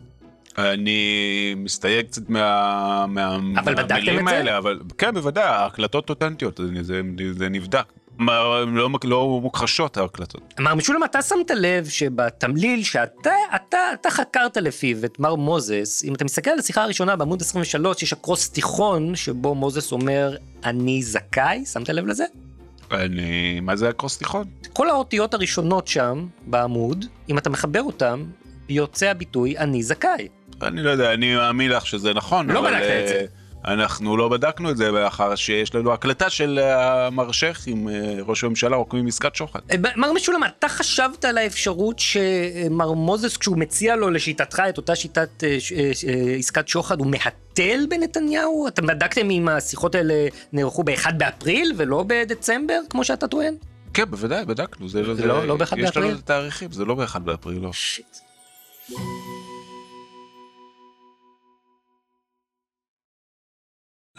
אני 0.58 1.54
מסתייג 1.56 2.06
קצת 2.06 2.28
מה, 2.28 3.06
מה, 3.08 3.36
אבל 3.58 3.74
מהמילים? 3.74 4.28
האלה, 4.28 4.58
אבל 4.58 4.80
כן, 4.98 5.14
בוודאי, 5.14 5.44
ההקלטות 5.44 6.10
אותנטיות, 6.10 6.56
זה, 6.56 6.82
זה, 6.82 7.00
זה 7.32 7.48
נבדק. 7.48 7.84
לא, 8.26 8.88
לא 9.02 9.40
מוכחשות 9.42 9.96
ההקלטות. 9.96 10.54
מר 10.58 10.74
משולם, 10.74 11.04
אתה 11.04 11.22
שמת 11.22 11.50
לב 11.54 11.88
שבתמליל 11.88 12.84
שאתה 12.84 13.30
אתה, 13.56 13.78
אתה 14.00 14.10
חקרת 14.10 14.56
לפיו 14.56 15.04
את 15.04 15.20
מר 15.20 15.34
מוזס, 15.34 16.04
אם 16.04 16.14
אתה 16.14 16.24
מסתכל 16.24 16.50
על 16.50 16.58
השיחה 16.58 16.82
הראשונה 16.82 17.16
בעמוד 17.16 17.40
23, 17.40 18.02
יש 18.02 18.12
אקרוס 18.12 18.50
תיכון 18.50 19.16
שבו 19.16 19.54
מוזס 19.54 19.92
אומר, 19.92 20.36
אני 20.64 21.02
זכאי? 21.02 21.64
שמת 21.66 21.88
לב 21.88 22.06
לזה? 22.06 22.24
אני, 22.92 23.60
מה 23.60 23.76
זה 23.76 23.88
הקרוס 23.88 24.18
תיכון? 24.18 24.44
כל 24.72 24.90
האותיות 24.90 25.34
הראשונות 25.34 25.88
שם, 25.88 26.26
בעמוד, 26.46 27.04
אם 27.28 27.38
אתה 27.38 27.50
מחבר 27.50 27.82
אותם, 27.82 28.24
יוצא 28.68 29.06
הביטוי 29.06 29.58
אני 29.58 29.82
זכאי. 29.82 30.28
אני 30.62 30.82
לא 30.82 30.90
יודע, 30.90 31.12
אני 31.12 31.36
מאמין 31.36 31.70
לך 31.70 31.86
שזה 31.86 32.14
נכון. 32.14 32.50
לא 32.50 32.58
אבל, 32.58 32.70
בדקת 32.70 33.02
את 33.02 33.08
זה. 33.08 33.26
אה, 33.66 33.72
אנחנו 33.72 34.16
לא 34.16 34.28
בדקנו 34.28 34.70
את 34.70 34.76
זה 34.76 34.90
מאחר 34.92 35.34
שיש 35.34 35.74
לנו 35.74 35.92
הקלטה 35.92 36.30
של 36.30 36.58
אה, 36.62 37.10
מר 37.10 37.32
שייח 37.32 37.62
עם 37.66 37.88
אה, 37.88 37.94
ראש 38.26 38.44
הממשלה 38.44 38.76
רוקמים 38.76 39.06
עסקת 39.06 39.34
שוחד. 39.34 39.60
אה, 39.70 39.76
מר 39.96 40.12
משולם, 40.12 40.40
אתה 40.44 40.68
חשבת 40.68 41.24
על 41.24 41.38
האפשרות 41.38 41.98
שמר 41.98 42.92
מוזס, 42.92 43.36
כשהוא 43.36 43.58
מציע 43.58 43.96
לו 43.96 44.10
לשיטתך 44.10 44.62
את 44.68 44.76
אותה 44.76 44.96
שיטת 44.96 45.44
אה, 45.44 45.48
אה, 45.76 45.90
אה, 46.08 46.34
עסקת 46.38 46.68
שוחד, 46.68 46.98
הוא 46.98 47.06
מהתל 47.06 47.86
בנתניהו? 47.90 48.68
אתם 48.68 48.86
בדקתם 48.86 49.30
אם 49.30 49.48
השיחות 49.48 49.94
האלה 49.94 50.14
נערכו 50.52 50.82
ב-1 50.84 51.12
באפריל 51.12 51.72
ולא 51.76 52.04
בדצמבר, 52.06 52.78
כמו 52.90 53.04
שאתה 53.04 53.28
טוען? 53.28 53.54
כן, 53.94 54.04
בוודאי, 54.10 54.44
בדקנו. 54.44 54.88
זה, 54.88 55.14
זה 55.14 55.26
לא- 55.26 55.46
לא 55.46 55.56
באחד 55.56 55.78
יש 55.78 55.84
באפריל? 55.84 56.04
לנו 56.06 56.14
את 56.14 56.22
התאריכים, 56.22 56.72
זה 56.72 56.84
לא 56.84 56.94
באחד 56.94 57.24
באפריל, 57.24 57.58
לא. 57.62 57.72
שיט. 57.72 58.16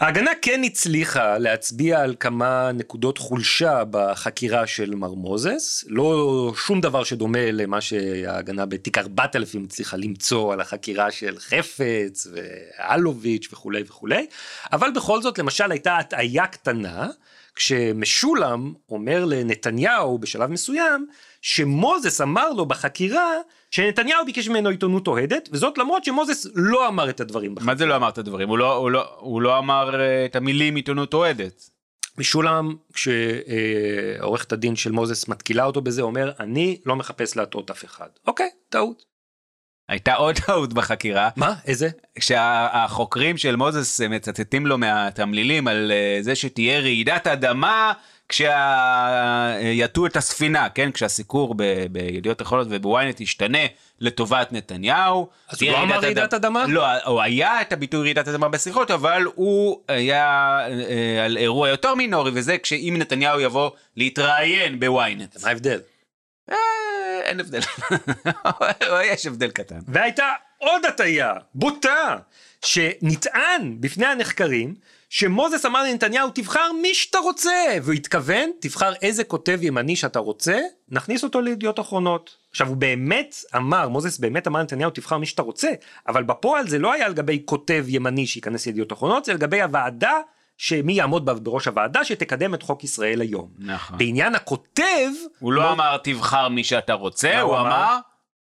ההגנה 0.04 0.30
כן 0.42 0.60
הצליחה 0.64 1.38
להצביע 1.38 2.00
על 2.00 2.14
כמה 2.20 2.72
נקודות 2.72 3.18
חולשה 3.18 3.82
בחקירה 3.90 4.66
של 4.66 4.94
מר 4.94 5.14
מוזס, 5.14 5.84
לא 5.88 6.52
שום 6.56 6.80
דבר 6.80 7.04
שדומה 7.04 7.50
למה 7.52 7.80
שההגנה 7.80 8.66
בתיק 8.66 8.98
4000 8.98 9.64
הצליחה 9.64 9.96
למצוא 9.96 10.52
על 10.52 10.60
החקירה 10.60 11.10
של 11.10 11.38
חפץ 11.38 12.26
ואלוביץ' 12.32 13.48
וכולי 13.52 13.82
וכולי, 13.86 14.26
אבל 14.72 14.90
בכל 14.90 15.22
זאת 15.22 15.38
למשל 15.38 15.70
הייתה 15.70 15.96
הטעיה 15.96 16.46
קטנה, 16.46 17.08
כשמשולם 17.54 18.72
אומר 18.90 19.24
לנתניהו 19.24 20.18
בשלב 20.18 20.50
מסוים, 20.50 21.06
שמוזס 21.42 22.20
אמר 22.20 22.50
לו 22.50 22.66
בחקירה 22.66 23.32
שנתניהו 23.74 24.24
ביקש 24.24 24.48
ממנו 24.48 24.68
עיתונות 24.68 25.06
אוהדת, 25.06 25.48
וזאת 25.52 25.78
למרות 25.78 26.04
שמוזס 26.04 26.46
לא 26.54 26.88
אמר 26.88 27.10
את 27.10 27.20
הדברים 27.20 27.54
בחקירה. 27.54 27.72
מה 27.72 27.78
זה 27.78 27.86
לא 27.86 27.96
אמר 27.96 28.08
את 28.08 28.18
הדברים? 28.18 28.48
הוא 28.48 28.58
לא, 28.58 28.76
הוא 28.76 28.90
לא, 28.90 29.16
הוא 29.18 29.42
לא 29.42 29.58
אמר 29.58 30.00
אה, 30.00 30.24
את 30.24 30.36
המילים 30.36 30.76
עיתונות 30.76 31.14
אוהדת. 31.14 31.70
משולם, 32.18 32.74
כשעורכת 32.92 34.52
הדין 34.52 34.76
של 34.76 34.92
מוזס 34.92 35.28
מתקילה 35.28 35.64
אותו 35.64 35.80
בזה, 35.80 36.02
אומר, 36.02 36.32
אני 36.40 36.80
לא 36.86 36.96
מחפש 36.96 37.36
להטעות 37.36 37.70
אף 37.70 37.84
אחד. 37.84 38.08
אוקיי, 38.26 38.48
טעות. 38.68 39.04
הייתה 39.88 40.14
עוד 40.14 40.34
טעות 40.46 40.72
בחקירה, 40.72 41.28
מה? 41.36 41.54
איזה? 41.66 41.88
כשהחוקרים 42.18 43.36
של 43.36 43.56
מוזס 43.56 44.00
אה, 44.00 44.08
מצטטים 44.08 44.66
לו 44.66 44.78
מהתמלילים 44.78 45.68
על 45.68 45.92
אה, 45.92 46.18
זה 46.20 46.34
שתהיה 46.34 46.80
רעידת 46.80 47.26
אדמה 47.26 47.92
כשיטו 48.34 50.06
את 50.06 50.16
הספינה, 50.16 50.68
כן? 50.68 50.90
כשהסיקור 50.92 51.54
בידיעות 51.90 52.42
אחרונות 52.42 52.66
ובוויינט 52.70 53.20
ישתנה 53.20 53.58
לטובת 54.00 54.52
נתניהו. 54.52 55.28
אז 55.48 55.62
הוא 55.62 55.70
לא 55.70 55.82
אמר 55.82 55.94
רעידת 55.94 56.04
רעידת 56.18 56.34
אדמה? 56.34 56.66
לא, 56.68 56.86
הוא 57.04 57.22
היה 57.22 57.60
את 57.60 57.72
הביטוי 57.72 58.02
רעידת 58.02 58.28
אדמה 58.28 58.48
בשיחות, 58.48 58.90
אבל 58.90 59.26
הוא 59.34 59.80
היה 59.88 60.58
אה, 60.70 61.24
על 61.24 61.36
אירוע 61.36 61.68
יותר 61.68 61.94
מינורי, 61.94 62.30
וזה 62.34 62.58
כשאם 62.58 62.94
נתניהו 62.98 63.40
יבוא 63.40 63.70
להתראיין 63.96 64.80
בוויינט. 64.80 65.36
מה 65.42 65.48
ההבדל? 65.48 65.80
אה, 66.50 66.56
אין 67.22 67.40
הבדל. 67.40 67.60
יש 69.12 69.26
הבדל 69.26 69.50
קטן. 69.50 69.78
והייתה 69.88 70.28
עוד 70.58 70.84
הטעיה, 70.84 71.32
בוטה, 71.54 72.16
שנטען 72.64 73.76
בפני 73.80 74.06
הנחקרים, 74.06 74.74
שמוזס 75.16 75.66
אמר 75.66 75.82
לנתניהו, 75.82 76.30
תבחר 76.34 76.72
מי 76.82 76.94
שאתה 76.94 77.18
רוצה, 77.18 77.50
והוא 77.82 77.94
התכוון, 77.94 78.50
תבחר 78.60 78.92
איזה 79.02 79.24
כותב 79.24 79.58
ימני 79.62 79.96
שאתה 79.96 80.18
רוצה, 80.18 80.58
נכניס 80.88 81.24
אותו 81.24 81.40
לידיעות 81.40 81.80
אחרונות. 81.80 82.36
עכשיו 82.50 82.68
הוא 82.68 82.76
באמת 82.76 83.34
אמר, 83.56 83.88
מוזס 83.88 84.18
באמת 84.18 84.46
אמר 84.46 84.60
לנתניהו, 84.60 84.90
תבחר 84.90 85.18
מי 85.18 85.26
שאתה 85.26 85.42
רוצה, 85.42 85.68
אבל 86.08 86.22
בפועל 86.22 86.68
זה 86.68 86.78
לא 86.78 86.92
היה 86.92 87.06
על 87.06 87.14
גבי 87.14 87.42
כותב 87.44 87.84
ימני 87.88 88.26
שייכנס 88.26 88.66
לידיעות 88.66 88.92
אחרונות, 88.92 89.24
זה 89.24 89.32
על 89.32 89.38
גבי 89.38 89.62
הוועדה 89.62 90.12
שמי 90.56 90.92
יעמוד 90.92 91.44
בראש 91.44 91.66
הוועדה 91.66 92.04
שתקדם 92.04 92.54
את 92.54 92.62
חוק 92.62 92.84
ישראל 92.84 93.20
היום. 93.20 93.48
נכון. 93.58 93.98
בעניין 93.98 94.34
הכותב, 94.34 95.10
הוא 95.38 95.52
לא 95.52 95.72
אמר 95.72 95.96
תבחר 95.96 96.48
מי 96.48 96.64
שאתה 96.64 96.92
רוצה, 96.92 97.34
מה 97.34 97.40
הוא 97.40 97.56
הוא 97.56 97.60
אמר? 97.60 97.98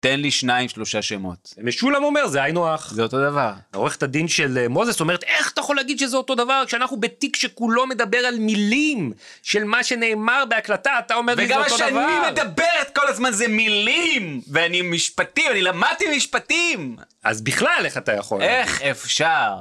תן 0.03 0.21
לי 0.21 0.31
שניים 0.31 0.69
שלושה 0.69 1.03
שמות. 1.03 1.55
משולם 1.63 2.05
אומר 2.05 2.27
זה 2.27 2.43
היינו 2.43 2.69
הך. 2.75 2.93
זה 2.95 3.03
אותו 3.03 3.31
דבר. 3.31 3.53
עורכת 3.75 4.03
הדין 4.03 4.29
של 4.29 4.59
אה, 4.59 4.69
מוזס 4.69 5.01
אומרת, 5.01 5.25
איך 5.25 5.53
אתה 5.53 5.61
יכול 5.61 5.77
להגיד 5.77 5.99
שזה 5.99 6.17
אותו 6.17 6.35
דבר 6.35 6.65
כשאנחנו 6.67 7.01
בתיק 7.01 7.37
שכולו 7.37 7.87
מדבר 7.87 8.19
על 8.19 8.39
מילים 8.39 9.13
של 9.43 9.65
מה 9.65 9.85
שנאמר 9.85 10.45
בהקלטה, 10.49 10.99
אתה 10.99 11.15
אומר 11.15 11.35
לי 11.35 11.47
זה 11.47 11.53
וגם 11.53 11.61
מה 11.61 11.65
אותו 11.67 11.79
שאני 11.79 11.91
דבר. 11.91 12.31
מדברת 12.31 12.95
כל 12.95 13.09
הזמן 13.09 13.33
זה 13.33 13.49
מילים, 13.49 14.41
ואני 14.49 14.83
משפטים, 14.83 15.45
אני 15.51 15.63
למדתי 15.63 16.17
משפטים. 16.17 16.97
אז 17.25 17.41
בכלל 17.41 17.83
איך 17.85 17.97
אתה 17.97 18.13
יכול? 18.13 18.43
איך 18.43 18.83
אפשר? 18.83 19.55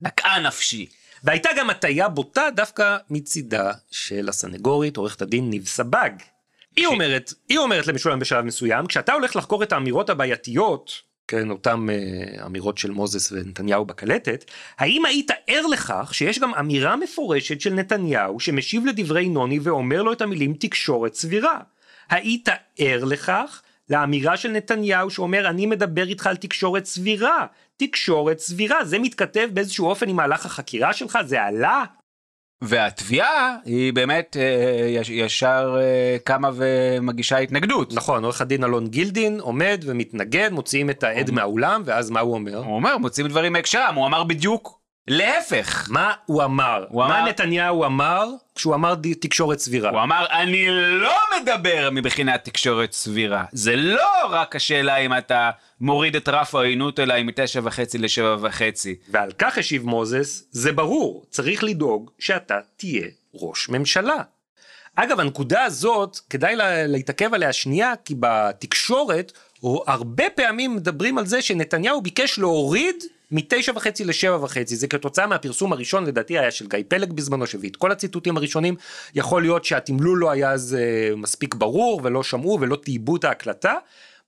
נקעה 0.00 0.40
נפשי. 0.40 0.86
והייתה 1.24 1.50
גם 1.58 1.70
הטיה 1.70 2.08
בוטה 2.08 2.48
דווקא 2.56 2.96
מצידה 3.10 3.72
של 3.90 4.28
הסנגורית, 4.28 4.96
עורכת 4.96 5.22
הדין 5.22 5.50
ניב 5.50 5.66
סבג. 5.66 6.10
היא 6.80 6.86
אומרת, 6.86 7.34
היא 7.48 7.58
אומרת 7.58 7.86
למשולם 7.86 8.18
בשלב 8.18 8.44
מסוים, 8.44 8.86
כשאתה 8.86 9.12
הולך 9.12 9.36
לחקור 9.36 9.62
את 9.62 9.72
האמירות 9.72 10.10
הבעייתיות, 10.10 10.92
כן, 11.28 11.50
אותן 11.50 11.86
אה, 11.90 12.46
אמירות 12.46 12.78
של 12.78 12.90
מוזס 12.90 13.32
ונתניהו 13.32 13.84
בקלטת, 13.84 14.44
האם 14.78 15.04
היית 15.04 15.30
ער 15.46 15.66
לכך 15.66 16.10
שיש 16.14 16.38
גם 16.38 16.54
אמירה 16.54 16.96
מפורשת 16.96 17.60
של 17.60 17.74
נתניהו 17.74 18.40
שמשיב 18.40 18.86
לדברי 18.86 19.28
נוני 19.28 19.58
ואומר 19.62 20.02
לו 20.02 20.12
את 20.12 20.20
המילים 20.20 20.54
תקשורת 20.54 21.14
סבירה? 21.14 21.58
היית 22.10 22.48
ער 22.78 23.04
לכך? 23.04 23.62
לאמירה 23.90 24.36
של 24.36 24.50
נתניהו 24.50 25.10
שאומר 25.10 25.48
אני 25.48 25.66
מדבר 25.66 26.08
איתך 26.08 26.26
על 26.26 26.36
תקשורת 26.36 26.84
סבירה, 26.84 27.46
תקשורת 27.76 28.38
סבירה, 28.38 28.84
זה 28.84 28.98
מתכתב 28.98 29.48
באיזשהו 29.52 29.86
אופן 29.86 30.08
עם 30.08 30.16
מהלך 30.16 30.46
החקירה 30.46 30.92
שלך, 30.92 31.18
זה 31.26 31.42
עלה? 31.42 31.84
והתביעה 32.62 33.56
היא 33.64 33.92
באמת 33.92 34.36
אה, 34.40 34.44
יש- 34.88 35.10
ישר 35.10 35.76
אה, 35.80 36.16
קמה 36.24 36.50
ומגישה 36.54 37.38
התנגדות. 37.38 37.94
נכון, 37.94 38.24
עורך 38.24 38.40
הדין 38.40 38.64
אלון 38.64 38.86
גילדין 38.86 39.40
עומד 39.40 39.82
ומתנגד, 39.86 40.50
מוציאים 40.52 40.90
את 40.90 41.02
העד 41.04 41.30
מהאולם, 41.30 41.82
ואז 41.84 42.10
מה 42.10 42.20
הוא 42.20 42.34
אומר? 42.34 42.56
הוא 42.56 42.74
אומר, 42.74 42.98
מוצאים 42.98 43.26
דברים 43.28 43.52
מהקשרם, 43.52 43.94
הוא 43.94 44.06
אמר 44.06 44.24
בדיוק 44.24 44.79
להפך. 45.10 45.86
מה 45.90 46.12
הוא 46.26 46.44
אמר? 46.44 46.84
הוא 46.88 47.04
מה 47.08 47.20
אמר- 47.20 47.28
נתניהו 47.28 47.84
אמר 47.84 48.26
כשהוא 48.54 48.74
אמר 48.74 48.94
תקשורת 49.20 49.58
סבירה? 49.58 49.90
הוא 49.90 50.02
אמר, 50.02 50.26
אני 50.30 50.66
לא 51.00 51.12
מדבר 51.40 51.88
מבחינת 51.92 52.44
תקשורת 52.44 52.92
סבירה. 52.92 53.44
זה 53.52 53.76
לא 53.76 54.00
רק 54.30 54.56
השאלה 54.56 54.96
אם 54.96 55.18
אתה 55.18 55.50
מוריד 55.80 56.16
את 56.16 56.28
רף 56.28 56.54
העוינות 56.54 57.00
אליי 57.00 57.22
מתשע 57.22 57.60
וחצי 57.64 57.98
לשבע 57.98 58.36
וחצי. 58.40 58.94
ועל 59.08 59.30
כך 59.38 59.58
השיב 59.58 59.86
מוזס, 59.86 60.44
זה 60.50 60.72
ברור, 60.72 61.24
צריך 61.30 61.64
לדאוג 61.64 62.10
שאתה 62.18 62.58
תהיה 62.76 63.06
ראש 63.34 63.68
ממשלה. 63.68 64.16
אגב, 64.96 65.20
הנקודה 65.20 65.64
הזאת, 65.64 66.18
כדאי 66.30 66.56
לה- 66.56 66.86
להתעכב 66.86 67.34
עליה 67.34 67.52
שנייה, 67.52 67.92
כי 68.04 68.14
בתקשורת, 68.20 69.32
הרבה 69.86 70.24
פעמים 70.34 70.76
מדברים 70.76 71.18
על 71.18 71.26
זה 71.26 71.42
שנתניהו 71.42 72.00
ביקש 72.02 72.38
להוריד 72.38 72.96
מתשע 73.30 73.72
וחצי 73.76 74.04
לשבע 74.04 74.44
וחצי, 74.44 74.76
זה 74.76 74.88
כתוצאה 74.88 75.26
מהפרסום 75.26 75.72
הראשון, 75.72 76.06
לדעתי 76.06 76.38
היה 76.38 76.50
של 76.50 76.66
גיא 76.68 76.78
פלג 76.88 77.12
בזמנו, 77.12 77.46
שהביא 77.46 77.70
את 77.70 77.76
כל 77.76 77.92
הציטוטים 77.92 78.36
הראשונים, 78.36 78.76
יכול 79.14 79.42
להיות 79.42 79.64
שהתמלול 79.64 80.18
לא 80.18 80.30
היה 80.30 80.52
אז 80.52 80.76
אה, 80.80 81.16
מספיק 81.16 81.54
ברור, 81.54 82.00
ולא 82.04 82.22
שמעו 82.22 82.58
ולא 82.60 82.76
תייבו 82.76 83.16
את 83.16 83.24
ההקלטה. 83.24 83.74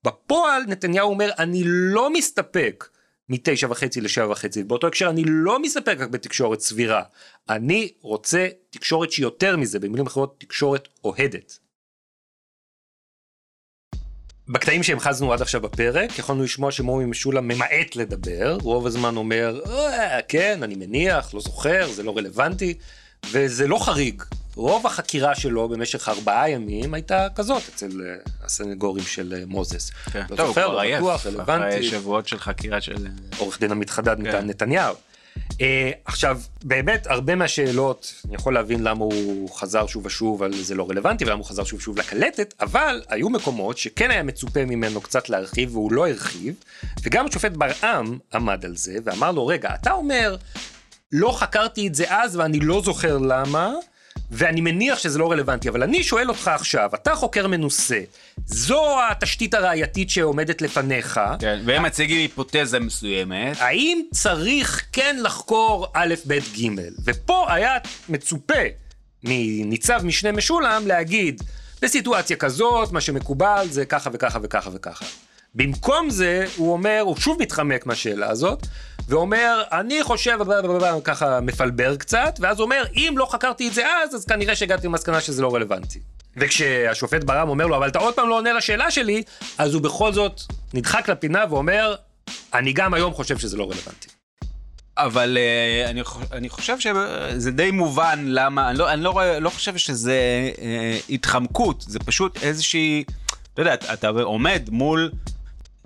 בפועל 0.05 0.63
נתניהו 0.69 1.11
אומר, 1.11 1.31
אני 1.39 1.63
לא 1.67 2.13
מסתפק 2.13 2.89
מתשע 3.29 3.67
וחצי 3.71 4.01
לשבע 4.01 4.31
וחצי, 4.31 4.65
באותו 4.65 4.87
הקשר 4.87 5.11
אני 5.11 5.23
לא 5.27 5.63
מסתפק 5.63 5.97
רק 5.99 6.09
בתקשורת 6.09 6.61
סבירה, 6.61 7.03
אני 7.49 7.93
רוצה 8.01 8.49
תקשורת 8.71 9.13
שהיא 9.13 9.27
מזה, 9.57 9.79
במילים 9.79 10.07
אחרות 10.07 10.35
תקשורת 10.39 10.89
אוהדת. 11.05 11.59
בקטעים 14.53 14.83
שהמחזנו 14.83 15.33
עד 15.33 15.43
עכשיו 15.43 15.61
בפרק, 15.61 16.19
יכולנו 16.19 16.43
לשמוע 16.43 16.71
שמומי 16.71 17.05
משולם 17.05 17.49
ממעט 17.49 17.97
לדבר, 17.97 18.59
רוב 18.63 18.87
הזמן 18.87 19.17
אומר, 19.17 19.61
"אה, 19.67 20.21
כן, 20.29 20.61
אני 20.63 20.75
מניח, 20.75 21.35
לא 21.35 21.41
זוכר, 21.41 21.87
זה 21.93 22.03
לא 22.03 22.17
רלוונטי, 22.17 22.75
וזה 23.31 23.69
לא 23.69 23.79
חריג. 23.85 24.23
רוב 24.55 24.87
החקירה 24.87 25.35
שלו 25.35 25.69
במשך 25.69 26.09
ארבעה 26.09 26.51
ימים 26.51 26.95
הייתה 26.95 27.27
כזאת 27.35 27.63
אצל 27.75 27.87
אה, 28.07 28.15
הסנגורים 28.45 29.05
של 29.05 29.35
אה, 29.39 29.43
מוזס. 29.47 29.91
לא 30.15 30.37
טוב, 30.37 30.47
זוכר, 30.47 30.69
לא 30.69 30.97
בטוח, 30.97 31.21
אחרי 31.21 31.33
רלוונטי. 31.33 31.83
שבועות 31.83 32.29
של 32.29 32.39
חקירה 32.39 32.81
של... 32.81 33.07
עורך 33.39 33.61
דין 33.61 33.71
המתחדד 33.73 34.17
כן. 34.17 34.23
ניתן 34.23 34.47
נתניהו. 34.47 34.95
Uh, 35.39 35.55
עכשיו, 36.05 36.41
באמת, 36.65 37.07
הרבה 37.07 37.35
מהשאלות, 37.35 38.15
אני 38.27 38.35
יכול 38.35 38.55
להבין 38.55 38.83
למה 38.83 39.05
הוא 39.05 39.51
חזר 39.51 39.87
שוב 39.87 40.07
ושוב 40.07 40.43
על 40.43 40.55
זה 40.55 40.75
לא 40.75 40.91
רלוונטי, 40.91 41.25
ולמה 41.25 41.39
הוא 41.39 41.45
חזר 41.45 41.65
שוב 41.65 41.79
ושוב 41.79 41.99
לקלטת, 41.99 42.55
אבל 42.61 43.03
היו 43.09 43.31
מקומות 43.31 43.79
שכן 43.79 44.11
היה 44.11 44.23
מצופה 44.23 44.65
ממנו 44.65 45.01
קצת 45.01 45.29
להרחיב, 45.29 45.77
והוא 45.77 45.93
לא 45.93 46.09
הרחיב, 46.09 46.55
וגם 47.03 47.27
השופט 47.27 47.53
ברעם 47.53 48.19
עמד 48.35 48.65
על 48.65 48.77
זה, 48.77 48.97
ואמר 49.05 49.33
לו, 49.33 49.47
רגע, 49.47 49.75
אתה 49.75 49.93
אומר, 49.93 50.37
לא 51.13 51.33
חקרתי 51.39 51.87
את 51.87 51.95
זה 51.95 52.05
אז 52.09 52.37
ואני 52.37 52.61
לא 52.61 52.83
זוכר 52.85 53.19
למה, 53.19 53.73
ואני 54.33 54.61
מניח 54.61 54.99
שזה 54.99 55.19
לא 55.19 55.33
רלוונטי, 55.33 55.69
אבל 55.69 55.83
אני 55.83 56.03
שואל 56.03 56.29
אותך 56.29 56.49
עכשיו, 56.49 56.91
אתה 56.95 57.15
חוקר 57.15 57.47
מנוסה, 57.47 58.01
זו 58.47 58.99
התשתית 59.11 59.55
הראייתית 59.55 60.11
שעומדת 60.11 60.63
לפניך, 60.63 61.21
כן, 61.39 61.61
והם 61.65 61.83
מציגים 61.83 62.19
היפותזה 62.19 62.81
מסוימת. 62.81 63.57
האם 63.61 64.03
צריך 64.15 64.85
כן 64.93 65.17
לחקור 65.23 65.87
א', 65.95 66.15
ב', 66.27 66.33
ג', 66.33 66.69
ופה 67.05 67.53
היה 67.55 67.77
מצופה 68.09 68.63
מניצב 69.25 70.01
משנה 70.05 70.33
משולם 70.33 70.87
להגיד, 70.87 71.43
בסיטואציה 71.83 72.37
כזאת, 72.37 72.93
מה 72.93 73.01
שמקובל 73.01 73.67
זה 73.71 73.85
ככה 73.85 74.11
וככה 74.13 74.39
וככה 74.43 74.71
וככה. 74.73 75.05
במקום 75.55 76.11
זה, 76.11 76.47
הוא 76.57 76.73
אומר, 76.73 77.01
הוא 77.01 77.17
שוב 77.17 77.37
מתחמק 77.41 77.87
מהשאלה 77.87 78.31
הזאת, 78.31 78.67
ואומר, 79.09 79.63
אני 79.73 80.03
חושב, 80.03 80.39
ככה 81.05 81.41
מפלבר 81.41 81.97
קצת, 81.97 82.39
ואז 82.41 82.61
אומר, 82.61 82.85
אם 82.95 83.15
לא 83.17 83.27
חקרתי 83.27 83.69
את 83.69 83.75
זה 83.75 83.87
אז, 83.87 84.15
אז 84.15 84.25
כנראה 84.25 84.57
שהגעתי 84.57 84.87
למסקנה 84.87 85.21
שזה 85.21 85.43
לא 85.43 85.55
רלוונטי. 85.55 86.01
וכשהשופט 86.37 87.25
ברם 87.25 87.49
אומר 87.49 87.67
לו, 87.67 87.77
אבל 87.77 87.89
אתה 87.89 87.99
עוד 87.99 88.15
פעם 88.15 88.29
לא 88.29 88.37
עונה 88.37 88.53
לשאלה 88.53 88.91
שלי, 88.91 89.23
אז 89.59 89.75
הוא 89.75 89.83
בכל 89.83 90.13
זאת 90.13 90.41
נדחק 90.75 91.09
לפינה 91.09 91.45
ואומר, 91.51 91.95
אני 92.55 92.73
גם 92.73 92.95
היום 92.95 93.15
חושב 93.15 93.39
שזה 93.39 93.57
לא 93.57 93.65
רלוונטי. 93.65 94.09
אבל 94.99 95.39
uh, 95.39 95.91
אני, 95.91 96.03
אני 96.33 96.49
חושב 96.49 96.77
שזה 96.81 97.51
די 97.51 97.71
מובן 97.71 98.25
למה, 98.27 98.71
אני 98.71 98.79
לא, 98.79 98.93
אני 98.93 99.03
לא, 99.03 99.39
לא 99.41 99.51
חושב 99.51 99.77
שזה 99.77 100.51
uh, 100.55 100.61
התחמקות, 101.11 101.85
זה 101.89 101.99
פשוט 101.99 102.43
איזושהי, 102.43 103.05
אתה 103.55 103.63
יודע, 103.63 103.75
אתה 103.75 104.09
עומד 104.09 104.63
מול 104.71 105.11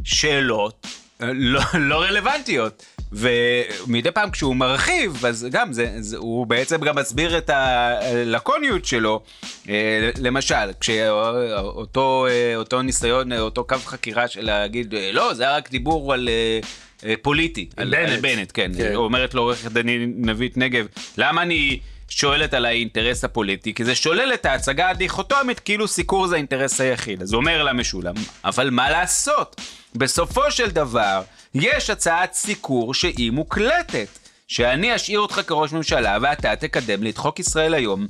שאלות 0.05 0.87
אה, 1.23 1.31
לא, 1.35 1.61
לא 1.75 2.03
רלוונטיות. 2.03 2.85
ומדי 3.17 4.11
פעם 4.11 4.31
כשהוא 4.31 4.57
מרחיב, 4.57 5.27
אז 5.27 5.47
גם 5.51 5.73
זה, 5.73 5.93
זה, 6.01 6.17
הוא 6.17 6.47
בעצם 6.47 6.81
גם 6.81 6.97
מסביר 6.97 7.39
את 7.39 7.51
הלקוניות 7.51 8.85
שלו. 8.85 9.23
אה, 9.69 10.11
למשל, 10.19 10.73
כשאותו 10.81 12.27
אה, 12.31 12.57
אותו 12.57 12.83
ניסיון, 12.83 13.33
אה, 13.33 13.41
אותו 13.41 13.65
קו 13.65 13.77
חקירה 13.85 14.29
של 14.29 14.45
להגיד, 14.45 14.95
לא, 15.13 15.35
זה 15.35 15.43
היה 15.43 15.57
רק 15.57 15.71
דיבור 15.71 16.13
על... 16.13 16.29
פוליטי, 17.23 17.69
על, 17.77 17.91
בנט. 17.91 18.09
על 18.09 18.21
בנט, 18.21 18.51
כן, 18.55 18.73
כן. 18.77 18.95
אומרת 18.95 19.35
לו 19.35 19.43
עורכת 19.43 19.73
דין 19.73 20.13
נבית 20.17 20.57
נגב, 20.57 20.87
למה 21.19 21.43
אני 21.43 21.81
שואלת 22.09 22.55
על 22.55 22.65
האינטרס 22.65 23.25
הפוליטי? 23.25 23.75
כי 23.75 23.85
זה 23.85 23.95
שולל 23.95 24.35
את 24.35 24.47
ההצגה 24.47 24.89
הדיכוטומית 24.89 25.61
כאילו 25.61 25.89
סיקור 25.89 26.27
זה 26.27 26.35
האינטרס 26.35 26.81
היחיד. 26.81 27.23
אז 27.23 27.33
הוא 27.33 27.41
אומר 27.41 27.63
לה 27.63 27.73
משולם, 27.73 28.15
אבל 28.45 28.71
מה 28.71 28.91
לעשות? 28.91 29.61
בסופו 29.95 30.51
של 30.51 30.71
דבר, 30.71 31.23
יש 31.61 31.91
הצעת 31.91 32.33
סיקור 32.33 32.95
שהיא 32.95 33.31
מוקלטת, 33.31 34.09
שאני 34.49 34.97
אשאיר 34.97 35.21
אותך 35.21 35.41
כראש 35.47 35.73
ממשלה 35.73 36.19
ואתה 36.23 36.57
תקדם 36.57 37.03
לי 37.03 37.11
את 37.11 37.19
חוק 37.19 37.39
ישראל 37.39 37.75
היום. 37.75 38.07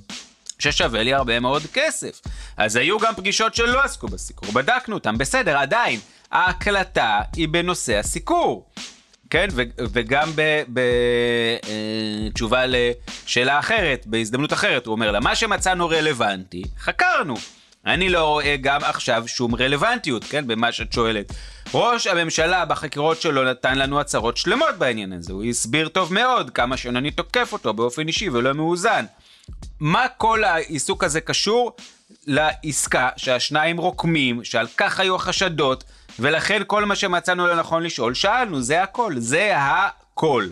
ששווה 0.59 1.03
לי 1.03 1.15
הרבה 1.15 1.41
מאוד 1.41 1.63
כסף. 1.73 2.21
אז 2.57 2.77
היו 2.77 2.99
גם 2.99 3.15
פגישות 3.15 3.55
שלא 3.55 3.83
עסקו 3.83 4.09
בסיקור, 4.09 4.53
בדקנו 4.53 4.95
אותם, 4.95 5.19
בסדר, 5.19 5.59
עדיין, 5.59 6.01
ההקלטה 6.33 7.21
היא 7.37 7.49
בנושא 7.49 7.99
הסיקור. 7.99 8.67
כן, 9.31 9.49
ו- 9.53 9.63
וגם 9.93 10.31
בתשובה 12.29 12.65
לשאלה 12.67 13.59
אחרת, 13.59 14.07
בהזדמנות 14.07 14.53
אחרת, 14.53 14.87
הוא 14.87 14.93
אומר 14.93 15.11
לה, 15.11 15.21
מה 15.21 15.35
שמצאנו 15.37 15.89
רלוונטי, 15.89 16.63
חקרנו. 16.79 17.35
אני 17.87 18.09
לא 18.09 18.25
רואה 18.25 18.57
גם 18.61 18.85
עכשיו 18.85 19.25
שום 19.27 19.55
רלוונטיות, 19.55 20.25
כן, 20.25 20.47
במה 20.47 20.73
שאת 20.73 20.93
שואלת. 20.93 21.33
ראש 21.75 22.07
הממשלה 22.07 22.65
בחקירות 22.65 23.21
שלו 23.21 23.45
נתן 23.45 23.79
לנו 23.79 24.01
הצהרות 24.01 24.37
שלמות 24.37 24.75
בעניין 24.79 25.13
הזה, 25.13 25.33
הוא 25.33 25.45
הסביר 25.45 25.89
טוב 25.89 26.13
מאוד 26.13 26.51
כמה 26.51 26.77
שאני 26.77 27.11
תוקף 27.11 27.53
אותו 27.53 27.73
באופן 27.73 28.09
אישי 28.09 28.29
ולא 28.29 28.53
מאוזן. 28.53 29.05
מה 29.81 30.07
כל 30.17 30.45
העיסוק 30.45 31.05
הזה 31.05 31.21
קשור 31.21 31.77
לעסקה 32.27 33.09
שהשניים 33.17 33.79
רוקמים, 33.79 34.45
שעל 34.45 34.67
כך 34.77 35.01
היו 35.01 35.15
החשדות, 35.15 35.85
ולכן 36.19 36.63
כל 36.67 36.85
מה 36.85 36.97
שמצאנו 36.97 37.47
לנכון 37.47 37.83
לשאול, 37.83 38.15
שאלנו, 38.15 38.63
זה 38.63 38.83
הכל, 38.83 39.15
זה 39.19 39.53
הכל. 39.57 40.49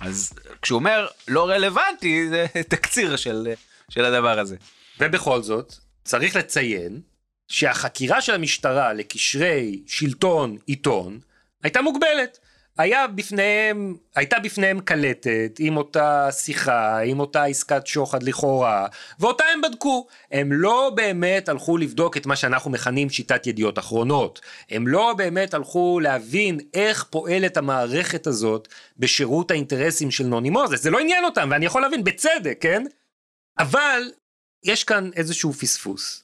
אז 0.00 0.32
כשהוא 0.62 0.78
אומר 0.78 1.06
לא 1.28 1.48
רלוונטי, 1.48 2.28
זה 2.28 2.46
תקציר 2.68 3.16
של, 3.16 3.48
של 3.88 4.04
הדבר 4.04 4.38
הזה. 4.38 4.56
ובכל 5.00 5.42
זאת, 5.42 5.74
צריך 6.04 6.36
לציין 6.36 7.00
שהחקירה 7.48 8.20
של 8.20 8.34
המשטרה 8.34 8.92
לקשרי 8.92 9.82
שלטון 9.86 10.58
עיתון 10.66 11.20
הייתה 11.62 11.82
מוגבלת. 11.82 12.38
היה 12.78 13.06
בפניהם, 13.06 13.96
הייתה 14.16 14.38
בפניהם 14.38 14.80
קלטת 14.80 15.56
עם 15.58 15.76
אותה 15.76 16.28
שיחה, 16.32 16.98
עם 16.98 17.20
אותה 17.20 17.44
עסקת 17.44 17.86
שוחד 17.86 18.22
לכאורה, 18.22 18.86
ואותה 19.20 19.44
הם 19.54 19.60
בדקו. 19.60 20.06
הם 20.30 20.52
לא 20.52 20.92
באמת 20.94 21.48
הלכו 21.48 21.76
לבדוק 21.76 22.16
את 22.16 22.26
מה 22.26 22.36
שאנחנו 22.36 22.70
מכנים 22.70 23.10
שיטת 23.10 23.46
ידיעות 23.46 23.78
אחרונות. 23.78 24.40
הם 24.70 24.88
לא 24.88 25.14
באמת 25.16 25.54
הלכו 25.54 26.00
להבין 26.02 26.60
איך 26.74 27.04
פועלת 27.10 27.56
המערכת 27.56 28.26
הזאת 28.26 28.68
בשירות 28.98 29.50
האינטרסים 29.50 30.10
של 30.10 30.24
נוני 30.24 30.50
מוזס. 30.50 30.82
זה 30.82 30.90
לא 30.90 30.98
עניין 30.98 31.24
אותם, 31.24 31.48
ואני 31.52 31.66
יכול 31.66 31.82
להבין, 31.82 32.04
בצדק, 32.04 32.58
כן? 32.60 32.84
אבל 33.58 34.02
יש 34.64 34.84
כאן 34.84 35.10
איזשהו 35.16 35.52
פספוס. 35.52 36.22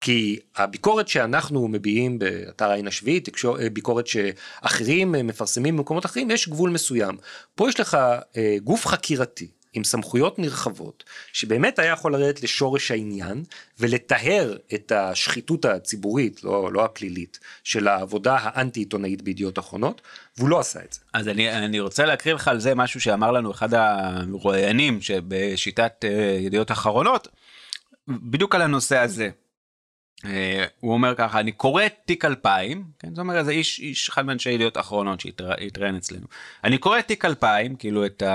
כי 0.00 0.38
הביקורת 0.56 1.08
שאנחנו 1.08 1.68
מביעים 1.68 2.18
באתר 2.18 2.70
העין 2.70 2.86
השביעית, 2.86 3.28
אה, 3.44 3.70
ביקורת 3.70 4.06
שאחרים 4.06 5.14
אה, 5.14 5.22
מפרסמים 5.22 5.76
במקומות 5.76 6.06
אחרים, 6.06 6.30
יש 6.30 6.48
גבול 6.48 6.70
מסוים. 6.70 7.16
פה 7.54 7.68
יש 7.68 7.80
לך 7.80 7.98
אה, 8.36 8.56
גוף 8.64 8.86
חקירתי 8.86 9.48
עם 9.72 9.84
סמכויות 9.84 10.38
נרחבות, 10.38 11.04
שבאמת 11.32 11.78
היה 11.78 11.92
יכול 11.92 12.12
לרדת 12.12 12.42
לשורש 12.42 12.90
העניין 12.90 13.44
ולטהר 13.78 14.56
את 14.74 14.92
השחיתות 14.92 15.64
הציבורית, 15.64 16.44
לא, 16.44 16.72
לא 16.72 16.84
הפלילית, 16.84 17.38
של 17.64 17.88
העבודה 17.88 18.36
האנטי 18.40 18.80
עיתונאית 18.80 19.22
בידיעות 19.22 19.58
אחרונות, 19.58 20.00
והוא 20.38 20.48
לא 20.48 20.60
עשה 20.60 20.80
את 20.84 20.92
זה. 20.92 21.00
אז 21.12 21.28
אני, 21.28 21.52
אני 21.52 21.80
רוצה 21.80 22.04
להקריא 22.04 22.34
לך 22.34 22.48
על 22.48 22.60
זה 22.60 22.74
משהו 22.74 23.00
שאמר 23.00 23.30
לנו 23.32 23.50
אחד 23.50 23.74
הרואיינים 23.74 25.00
שבשיטת 25.00 26.04
אה, 26.04 26.38
ידיעות 26.40 26.70
אחרונות, 26.70 27.28
בדיוק 28.08 28.54
על 28.54 28.62
הנושא 28.62 28.98
הזה. 28.98 29.30
אה, 30.24 30.64
הוא 30.80 30.92
אומר 30.92 31.14
ככה, 31.14 31.40
אני 31.40 31.52
קורא 31.52 31.86
את 31.86 31.94
תיק 32.04 32.24
2000, 32.24 32.84
כן, 32.98 33.08
זאת 33.10 33.18
אומרת, 33.18 33.44
זה 33.44 33.50
איש, 33.50 33.78
איש 33.80 34.08
אחד 34.08 34.26
מאנשי 34.26 34.50
ידיעות 34.50 34.78
אחרונות 34.78 35.20
שהתראיין 35.20 35.96
אצלנו. 35.96 36.26
אני 36.64 36.78
קורא 36.78 36.98
את 36.98 37.06
תיק 37.06 37.24
2000, 37.24 37.76
כאילו 37.76 38.06
את 38.06 38.22
ה- 38.22 38.26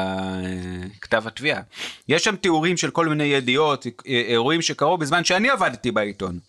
אה, 0.46 0.88
כתב 1.02 1.24
התביעה. 1.28 1.62
יש 2.10 2.24
שם 2.24 2.36
תיאורים 2.36 2.78
של 2.78 2.92
כל 2.92 3.08
מיני 3.08 3.24
ידיעות, 3.24 3.88
אה, 3.88 3.92
אירועים 4.28 4.62
שקרו 4.62 4.98
בזמן 4.98 5.24
שאני 5.24 5.50
עבדתי 5.50 5.92
בעיתון. 5.92 6.40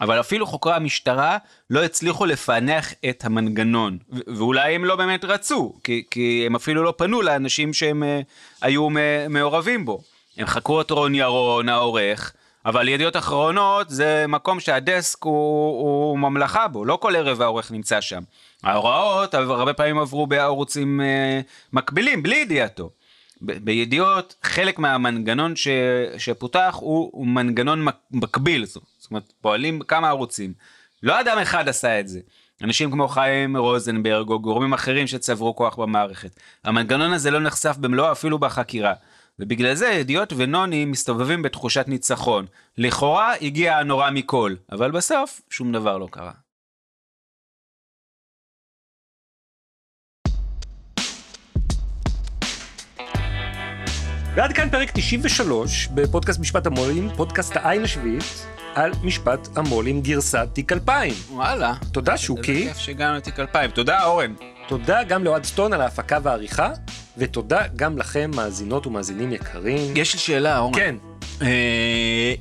אבל 0.00 0.20
אפילו 0.20 0.46
חוקרי 0.46 0.74
המשטרה 0.74 1.38
לא 1.70 1.84
הצליחו 1.84 2.26
לפענח 2.26 2.92
את 3.10 3.24
המנגנון, 3.24 3.98
ואולי 4.26 4.74
הם 4.74 4.84
לא 4.84 4.96
באמת 4.96 5.24
רצו, 5.24 5.74
כי, 5.84 6.02
כי 6.10 6.42
הם 6.46 6.56
אפילו 6.56 6.82
לא 6.82 6.94
פנו 6.96 7.22
לאנשים 7.22 7.72
שהם 7.72 8.02
אה, 8.02 8.20
היו 8.62 8.88
מעורבים 9.28 9.84
בו. 9.84 10.02
הם 10.36 10.46
חקרו 10.46 10.80
את 10.80 10.90
רון 10.90 11.14
ירון 11.14 11.68
העורך, 11.68 12.32
אבל 12.68 12.88
ידיעות 12.88 13.16
אחרונות 13.16 13.90
זה 13.90 14.24
מקום 14.28 14.60
שהדסק 14.60 15.24
הוא, 15.24 15.32
הוא 15.80 16.18
ממלכה 16.18 16.68
בו, 16.68 16.84
לא 16.84 16.98
כל 17.02 17.16
ערב 17.16 17.42
העורך 17.42 17.70
נמצא 17.70 18.00
שם. 18.00 18.22
ההוראות 18.62 19.34
הרבה 19.34 19.72
פעמים 19.72 19.98
עברו 19.98 20.26
בערוצים 20.26 21.00
אה, 21.00 21.40
מקבילים, 21.72 22.22
בלי 22.22 22.36
ידיעתו. 22.36 22.90
ב- 23.42 23.64
בידיעות, 23.64 24.34
חלק 24.42 24.78
מהמנגנון 24.78 25.56
ש, 25.56 25.68
שפותח 26.18 26.76
הוא, 26.80 27.10
הוא 27.12 27.26
מנגנון 27.26 27.84
מק- 27.84 27.94
מקביל, 28.10 28.66
זאת 28.66 28.82
אומרת, 29.10 29.32
פועלים 29.40 29.80
כמה 29.80 30.08
ערוצים. 30.08 30.52
לא 31.02 31.20
אדם 31.20 31.38
אחד 31.38 31.68
עשה 31.68 32.00
את 32.00 32.08
זה. 32.08 32.20
אנשים 32.64 32.90
כמו 32.90 33.08
חיים 33.08 33.56
רוזנברג 33.56 34.28
או 34.28 34.40
גורמים 34.40 34.72
אחרים 34.72 35.06
שצברו 35.06 35.56
כוח 35.56 35.76
במערכת. 35.76 36.30
המנגנון 36.64 37.12
הזה 37.12 37.30
לא 37.30 37.40
נחשף 37.40 37.76
במלואו 37.76 38.12
אפילו 38.12 38.38
בחקירה. 38.38 38.92
ובגלל 39.40 39.74
זה 39.74 39.86
ידיעות 39.86 40.32
ונוני 40.36 40.84
מסתובבים 40.84 41.42
בתחושת 41.42 41.84
ניצחון. 41.88 42.46
לכאורה 42.78 43.34
הגיע 43.40 43.76
הנורא 43.76 44.10
מכל, 44.10 44.54
אבל 44.72 44.90
בסוף 44.90 45.40
שום 45.50 45.72
דבר 45.72 45.98
לא 45.98 46.08
קרה. 46.10 46.32
ועד 54.34 54.52
כאן 54.52 54.70
פרק 54.70 54.90
93 54.94 55.88
בפודקאסט 55.94 56.40
משפט 56.40 56.66
המו"לים, 56.66 57.08
פודקאסט 57.16 57.56
העין 57.56 57.82
השביעית, 57.82 58.46
על 58.74 58.92
משפט 59.02 59.48
המו"לים 59.56 60.02
גרסת 60.02 60.48
תיק 60.52 60.72
2000. 60.72 61.14
וואלה. 61.30 61.74
תודה 61.92 62.16
שוקי, 62.16 62.42
כיף 62.42 62.78
שהגענו 62.78 63.16
לתיק 63.16 63.40
2000. 63.40 63.70
תודה 63.70 64.04
אורן. 64.04 64.34
תודה 64.68 65.04
גם 65.04 65.24
לאוהד 65.24 65.44
סטון 65.44 65.72
על 65.72 65.80
ההפקה 65.80 66.18
והעריכה, 66.22 66.72
ותודה 67.18 67.62
גם 67.76 67.98
לכם 67.98 68.30
מאזינות 68.34 68.86
ומאזינים 68.86 69.32
יקרים. 69.32 69.96
יש 69.96 70.14
לי 70.14 70.20
שאלה 70.20 70.58
אורן. 70.58 70.74
כן, 70.74 70.94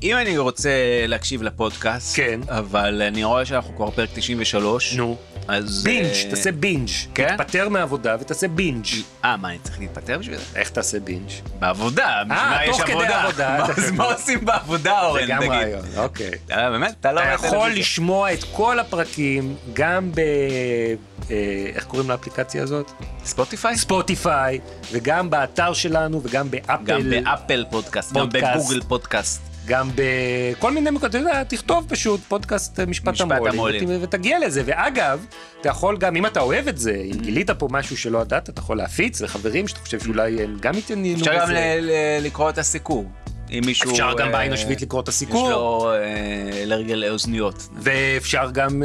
אם 0.03 0.15
אני 0.21 0.37
רוצה 0.37 0.69
להקשיב 1.07 1.43
לפודקאסט, 1.43 2.15
כן. 2.15 2.39
אבל 2.49 3.01
אני 3.01 3.23
רואה 3.23 3.45
שאנחנו 3.45 3.75
כבר 3.75 3.91
פרק 3.91 4.09
93, 4.13 4.93
נו. 4.93 5.17
אז... 5.47 5.83
בינג', 5.83 6.05
אה, 6.05 6.29
תעשה 6.29 6.51
בינג'. 6.51 6.89
כן? 7.15 7.37
תתפטר 7.37 7.69
מהעבודה 7.69 8.15
ותעשה 8.19 8.47
binge. 8.47 8.85
אה, 9.25 9.37
מה, 9.37 9.49
אני 9.49 9.59
צריך 9.59 9.79
להתפטר 9.79 10.17
בשביל 10.17 10.37
זה? 10.37 10.43
איך 10.55 10.69
תעשה 10.69 10.99
בינג'? 10.99 11.29
בעבודה, 11.59 12.23
בשביל 12.27 12.49
מה 12.49 12.59
יש 12.65 12.77
תוך 12.77 12.81
כדי 12.81 12.93
עבודה. 12.93 13.23
עבודה. 13.23 13.65
אז 13.77 13.91
מה 13.91 14.03
עושים 14.03 14.45
בעבודה, 14.45 14.83
זה 15.01 15.07
אורן, 15.07 15.27
גם 15.27 15.37
תגיד? 15.37 15.51
רעיון, 15.51 15.85
אוקיי. 15.97 16.31
אה, 16.51 16.69
באמת? 16.69 16.95
אתה 16.99 17.11
לא... 17.11 17.21
אתה 17.21 17.33
יכול. 17.33 17.69
לשמוע 17.71 18.33
את 18.33 18.43
כל 18.43 18.79
הפרקים 18.79 19.55
גם 19.73 20.11
ב... 20.11 20.19
אה, 21.31 21.35
איך 21.75 21.85
קוראים 21.85 22.09
לאפליקציה 22.09 22.63
הזאת? 22.63 22.91
ספוטיפיי? 23.25 23.77
ספוטיפיי, 23.77 24.59
וגם 24.91 25.29
באתר 25.29 25.73
שלנו, 25.73 26.21
וגם 26.23 26.51
באפל. 26.51 26.83
גם 26.83 27.09
באפל 27.09 27.65
פודקאסט, 27.71 28.13
גם. 28.13 28.29
בגוגל 28.29 28.81
פודקאסט. 28.87 29.41
גם 29.65 29.89
בכל 29.95 30.71
מיני 30.71 30.89
מקומות, 30.89 31.09
אתה 31.09 31.17
יודע, 31.17 31.43
תכתוב 31.43 31.85
פשוט 31.89 32.19
פודקאסט 32.27 32.79
אה, 32.79 32.85
משפט 32.85 33.07
משפט 33.13 33.21
המו"לים, 33.31 33.53
המו"לים. 33.53 33.83
ות- 33.89 33.99
ותגיע 34.01 34.39
לזה. 34.39 34.61
ואגב, 34.65 35.25
אתה 35.61 35.69
יכול 35.69 35.97
גם, 35.97 36.15
אם 36.15 36.25
אתה 36.25 36.39
אוהב 36.39 36.67
את 36.67 36.77
זה, 36.77 37.01
אם 37.05 37.17
גילית 37.21 37.49
פה 37.51 37.67
משהו 37.71 37.97
שלא 37.97 38.19
ידעת, 38.19 38.49
אתה 38.49 38.59
יכול 38.59 38.77
להפיץ 38.77 39.21
לחברים 39.21 39.67
שאתה 39.67 39.79
חושב 39.79 39.99
שאולי 39.99 40.43
הם 40.43 40.57
גם 40.61 40.77
התעניינו 40.77 41.19
בזה. 41.19 41.31
אפשר 41.43 41.45
גם 41.45 41.55
לקרוא 42.21 42.49
את 42.49 42.57
הסיקור. 42.57 43.05
אם 43.51 43.61
מישהו... 43.65 43.91
אפשר 43.91 44.13
גם 44.17 44.27
אה, 44.27 44.31
בעין 44.33 44.53
השביעית 44.53 44.81
לקרוא 44.81 45.01
את 45.01 45.07
הסיכור. 45.07 45.47
יש 45.47 45.51
לו 45.51 45.91
אה, 45.93 46.63
אלרגיה 46.63 46.95
לאוזניות. 46.95 47.67
ואפשר 47.77 48.49
גם 48.53 48.83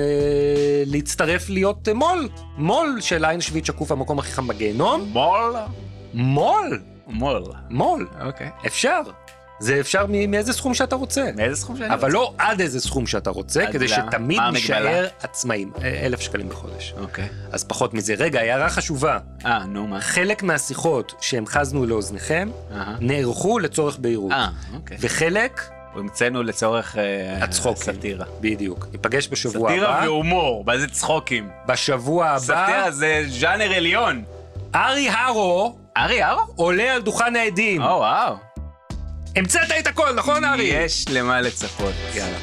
להצטרף 0.87 1.51
להיות 1.51 1.89
מו"ל. 1.89 2.29
מו"ל 2.57 2.99
של 3.01 3.25
עין 3.25 3.41
שביעית 3.41 3.67
שקוף 3.67 3.93
המקום 3.93 4.19
הכי 4.19 4.33
חם 4.33 4.49
בגיהנום. 4.49 5.01
מול? 5.13 5.57
מו"ל. 6.15 6.81
מול. 7.07 7.43
מו"ל. 7.71 8.07
אוקיי. 8.27 8.49
אפשר. 8.67 9.01
זה 9.63 9.81
אפשר 9.81 10.07
מ- 10.09 10.31
מאיזה 10.31 10.53
סכום 10.53 10.75
שאתה 10.75 10.97
רוצה. 10.97 11.25
מאיזה 11.37 11.57
סכום 11.57 11.77
שאני 11.77 11.95
אבל 11.95 12.11
לא 12.11 12.35
עד 12.39 12.61
איזה 12.61 12.81
סכום 12.81 13.07
שאתה 13.07 13.31
רוצה, 13.31 13.65
כדי? 13.73 13.89
שתמיד 13.89 14.41
נשאר? 14.53 15.07
עצמאים. 15.23 15.73
אה, 15.83 16.07
אלף 16.07 16.21
שקלים 16.21 16.49
בחודש. 16.49 16.95
אוקיי. 17.01 17.29
אז 17.53 17.65
פחות 17.65 17.95
מזה. 17.95 18.15
רגע, 18.19 18.41
הערה 18.41 18.69
חשובה. 18.71 19.19
אה, 19.47 19.65
נו 19.67 19.87
מה? 19.87 20.01
חלק 20.01 20.43
מהשיחות 20.43 21.15
שהמחזנו 21.21 21.87
לאוזניכם, 21.87 22.49
אהה. 22.73 22.97
נערכו 23.01 23.59
לצורך 23.59 23.99
בהירות. 23.99 24.33
אה, 24.33 24.49
אוקיי. 24.75 24.97
וחלק, 25.01 25.63
המצאנו 25.95 26.43
לצורך 26.43 26.97
אה, 26.99 27.45
הצחוקים. 27.45 27.83
סאטירה. 27.83 28.25
בדיוק. 28.41 28.87
ניפגש 28.93 29.29
בשבוע 29.29 29.69
סאטירה 29.71 29.97
הבא. 29.99 30.05
והומור, 30.07 30.65
מה 30.67 30.79
זה 30.79 30.89
צחוקים? 30.89 31.49
בשבוע 31.67 32.27
הבא, 32.27 32.39
סאטירה 32.39 32.91
זה 32.91 33.25
ז'אנר 33.29 33.73
עליון. 33.77 34.23
ארי 34.75 35.09
הרו 35.11 35.77
ארי 35.97 36.23
הרו? 36.23 36.41
עולה 36.57 36.95
על 36.95 37.03
דוכן 37.03 37.37
העדים. 37.37 37.83
או 37.83 37.87
וואו. 37.99 38.35
המצאת 39.37 39.71
את 39.79 39.87
הכל, 39.87 40.13
נכון 40.15 40.45
ארי? 40.45 40.65
יש 40.65 41.05
למה 41.09 41.41
לצפות. 41.41 41.95
יאללה. 42.15 42.39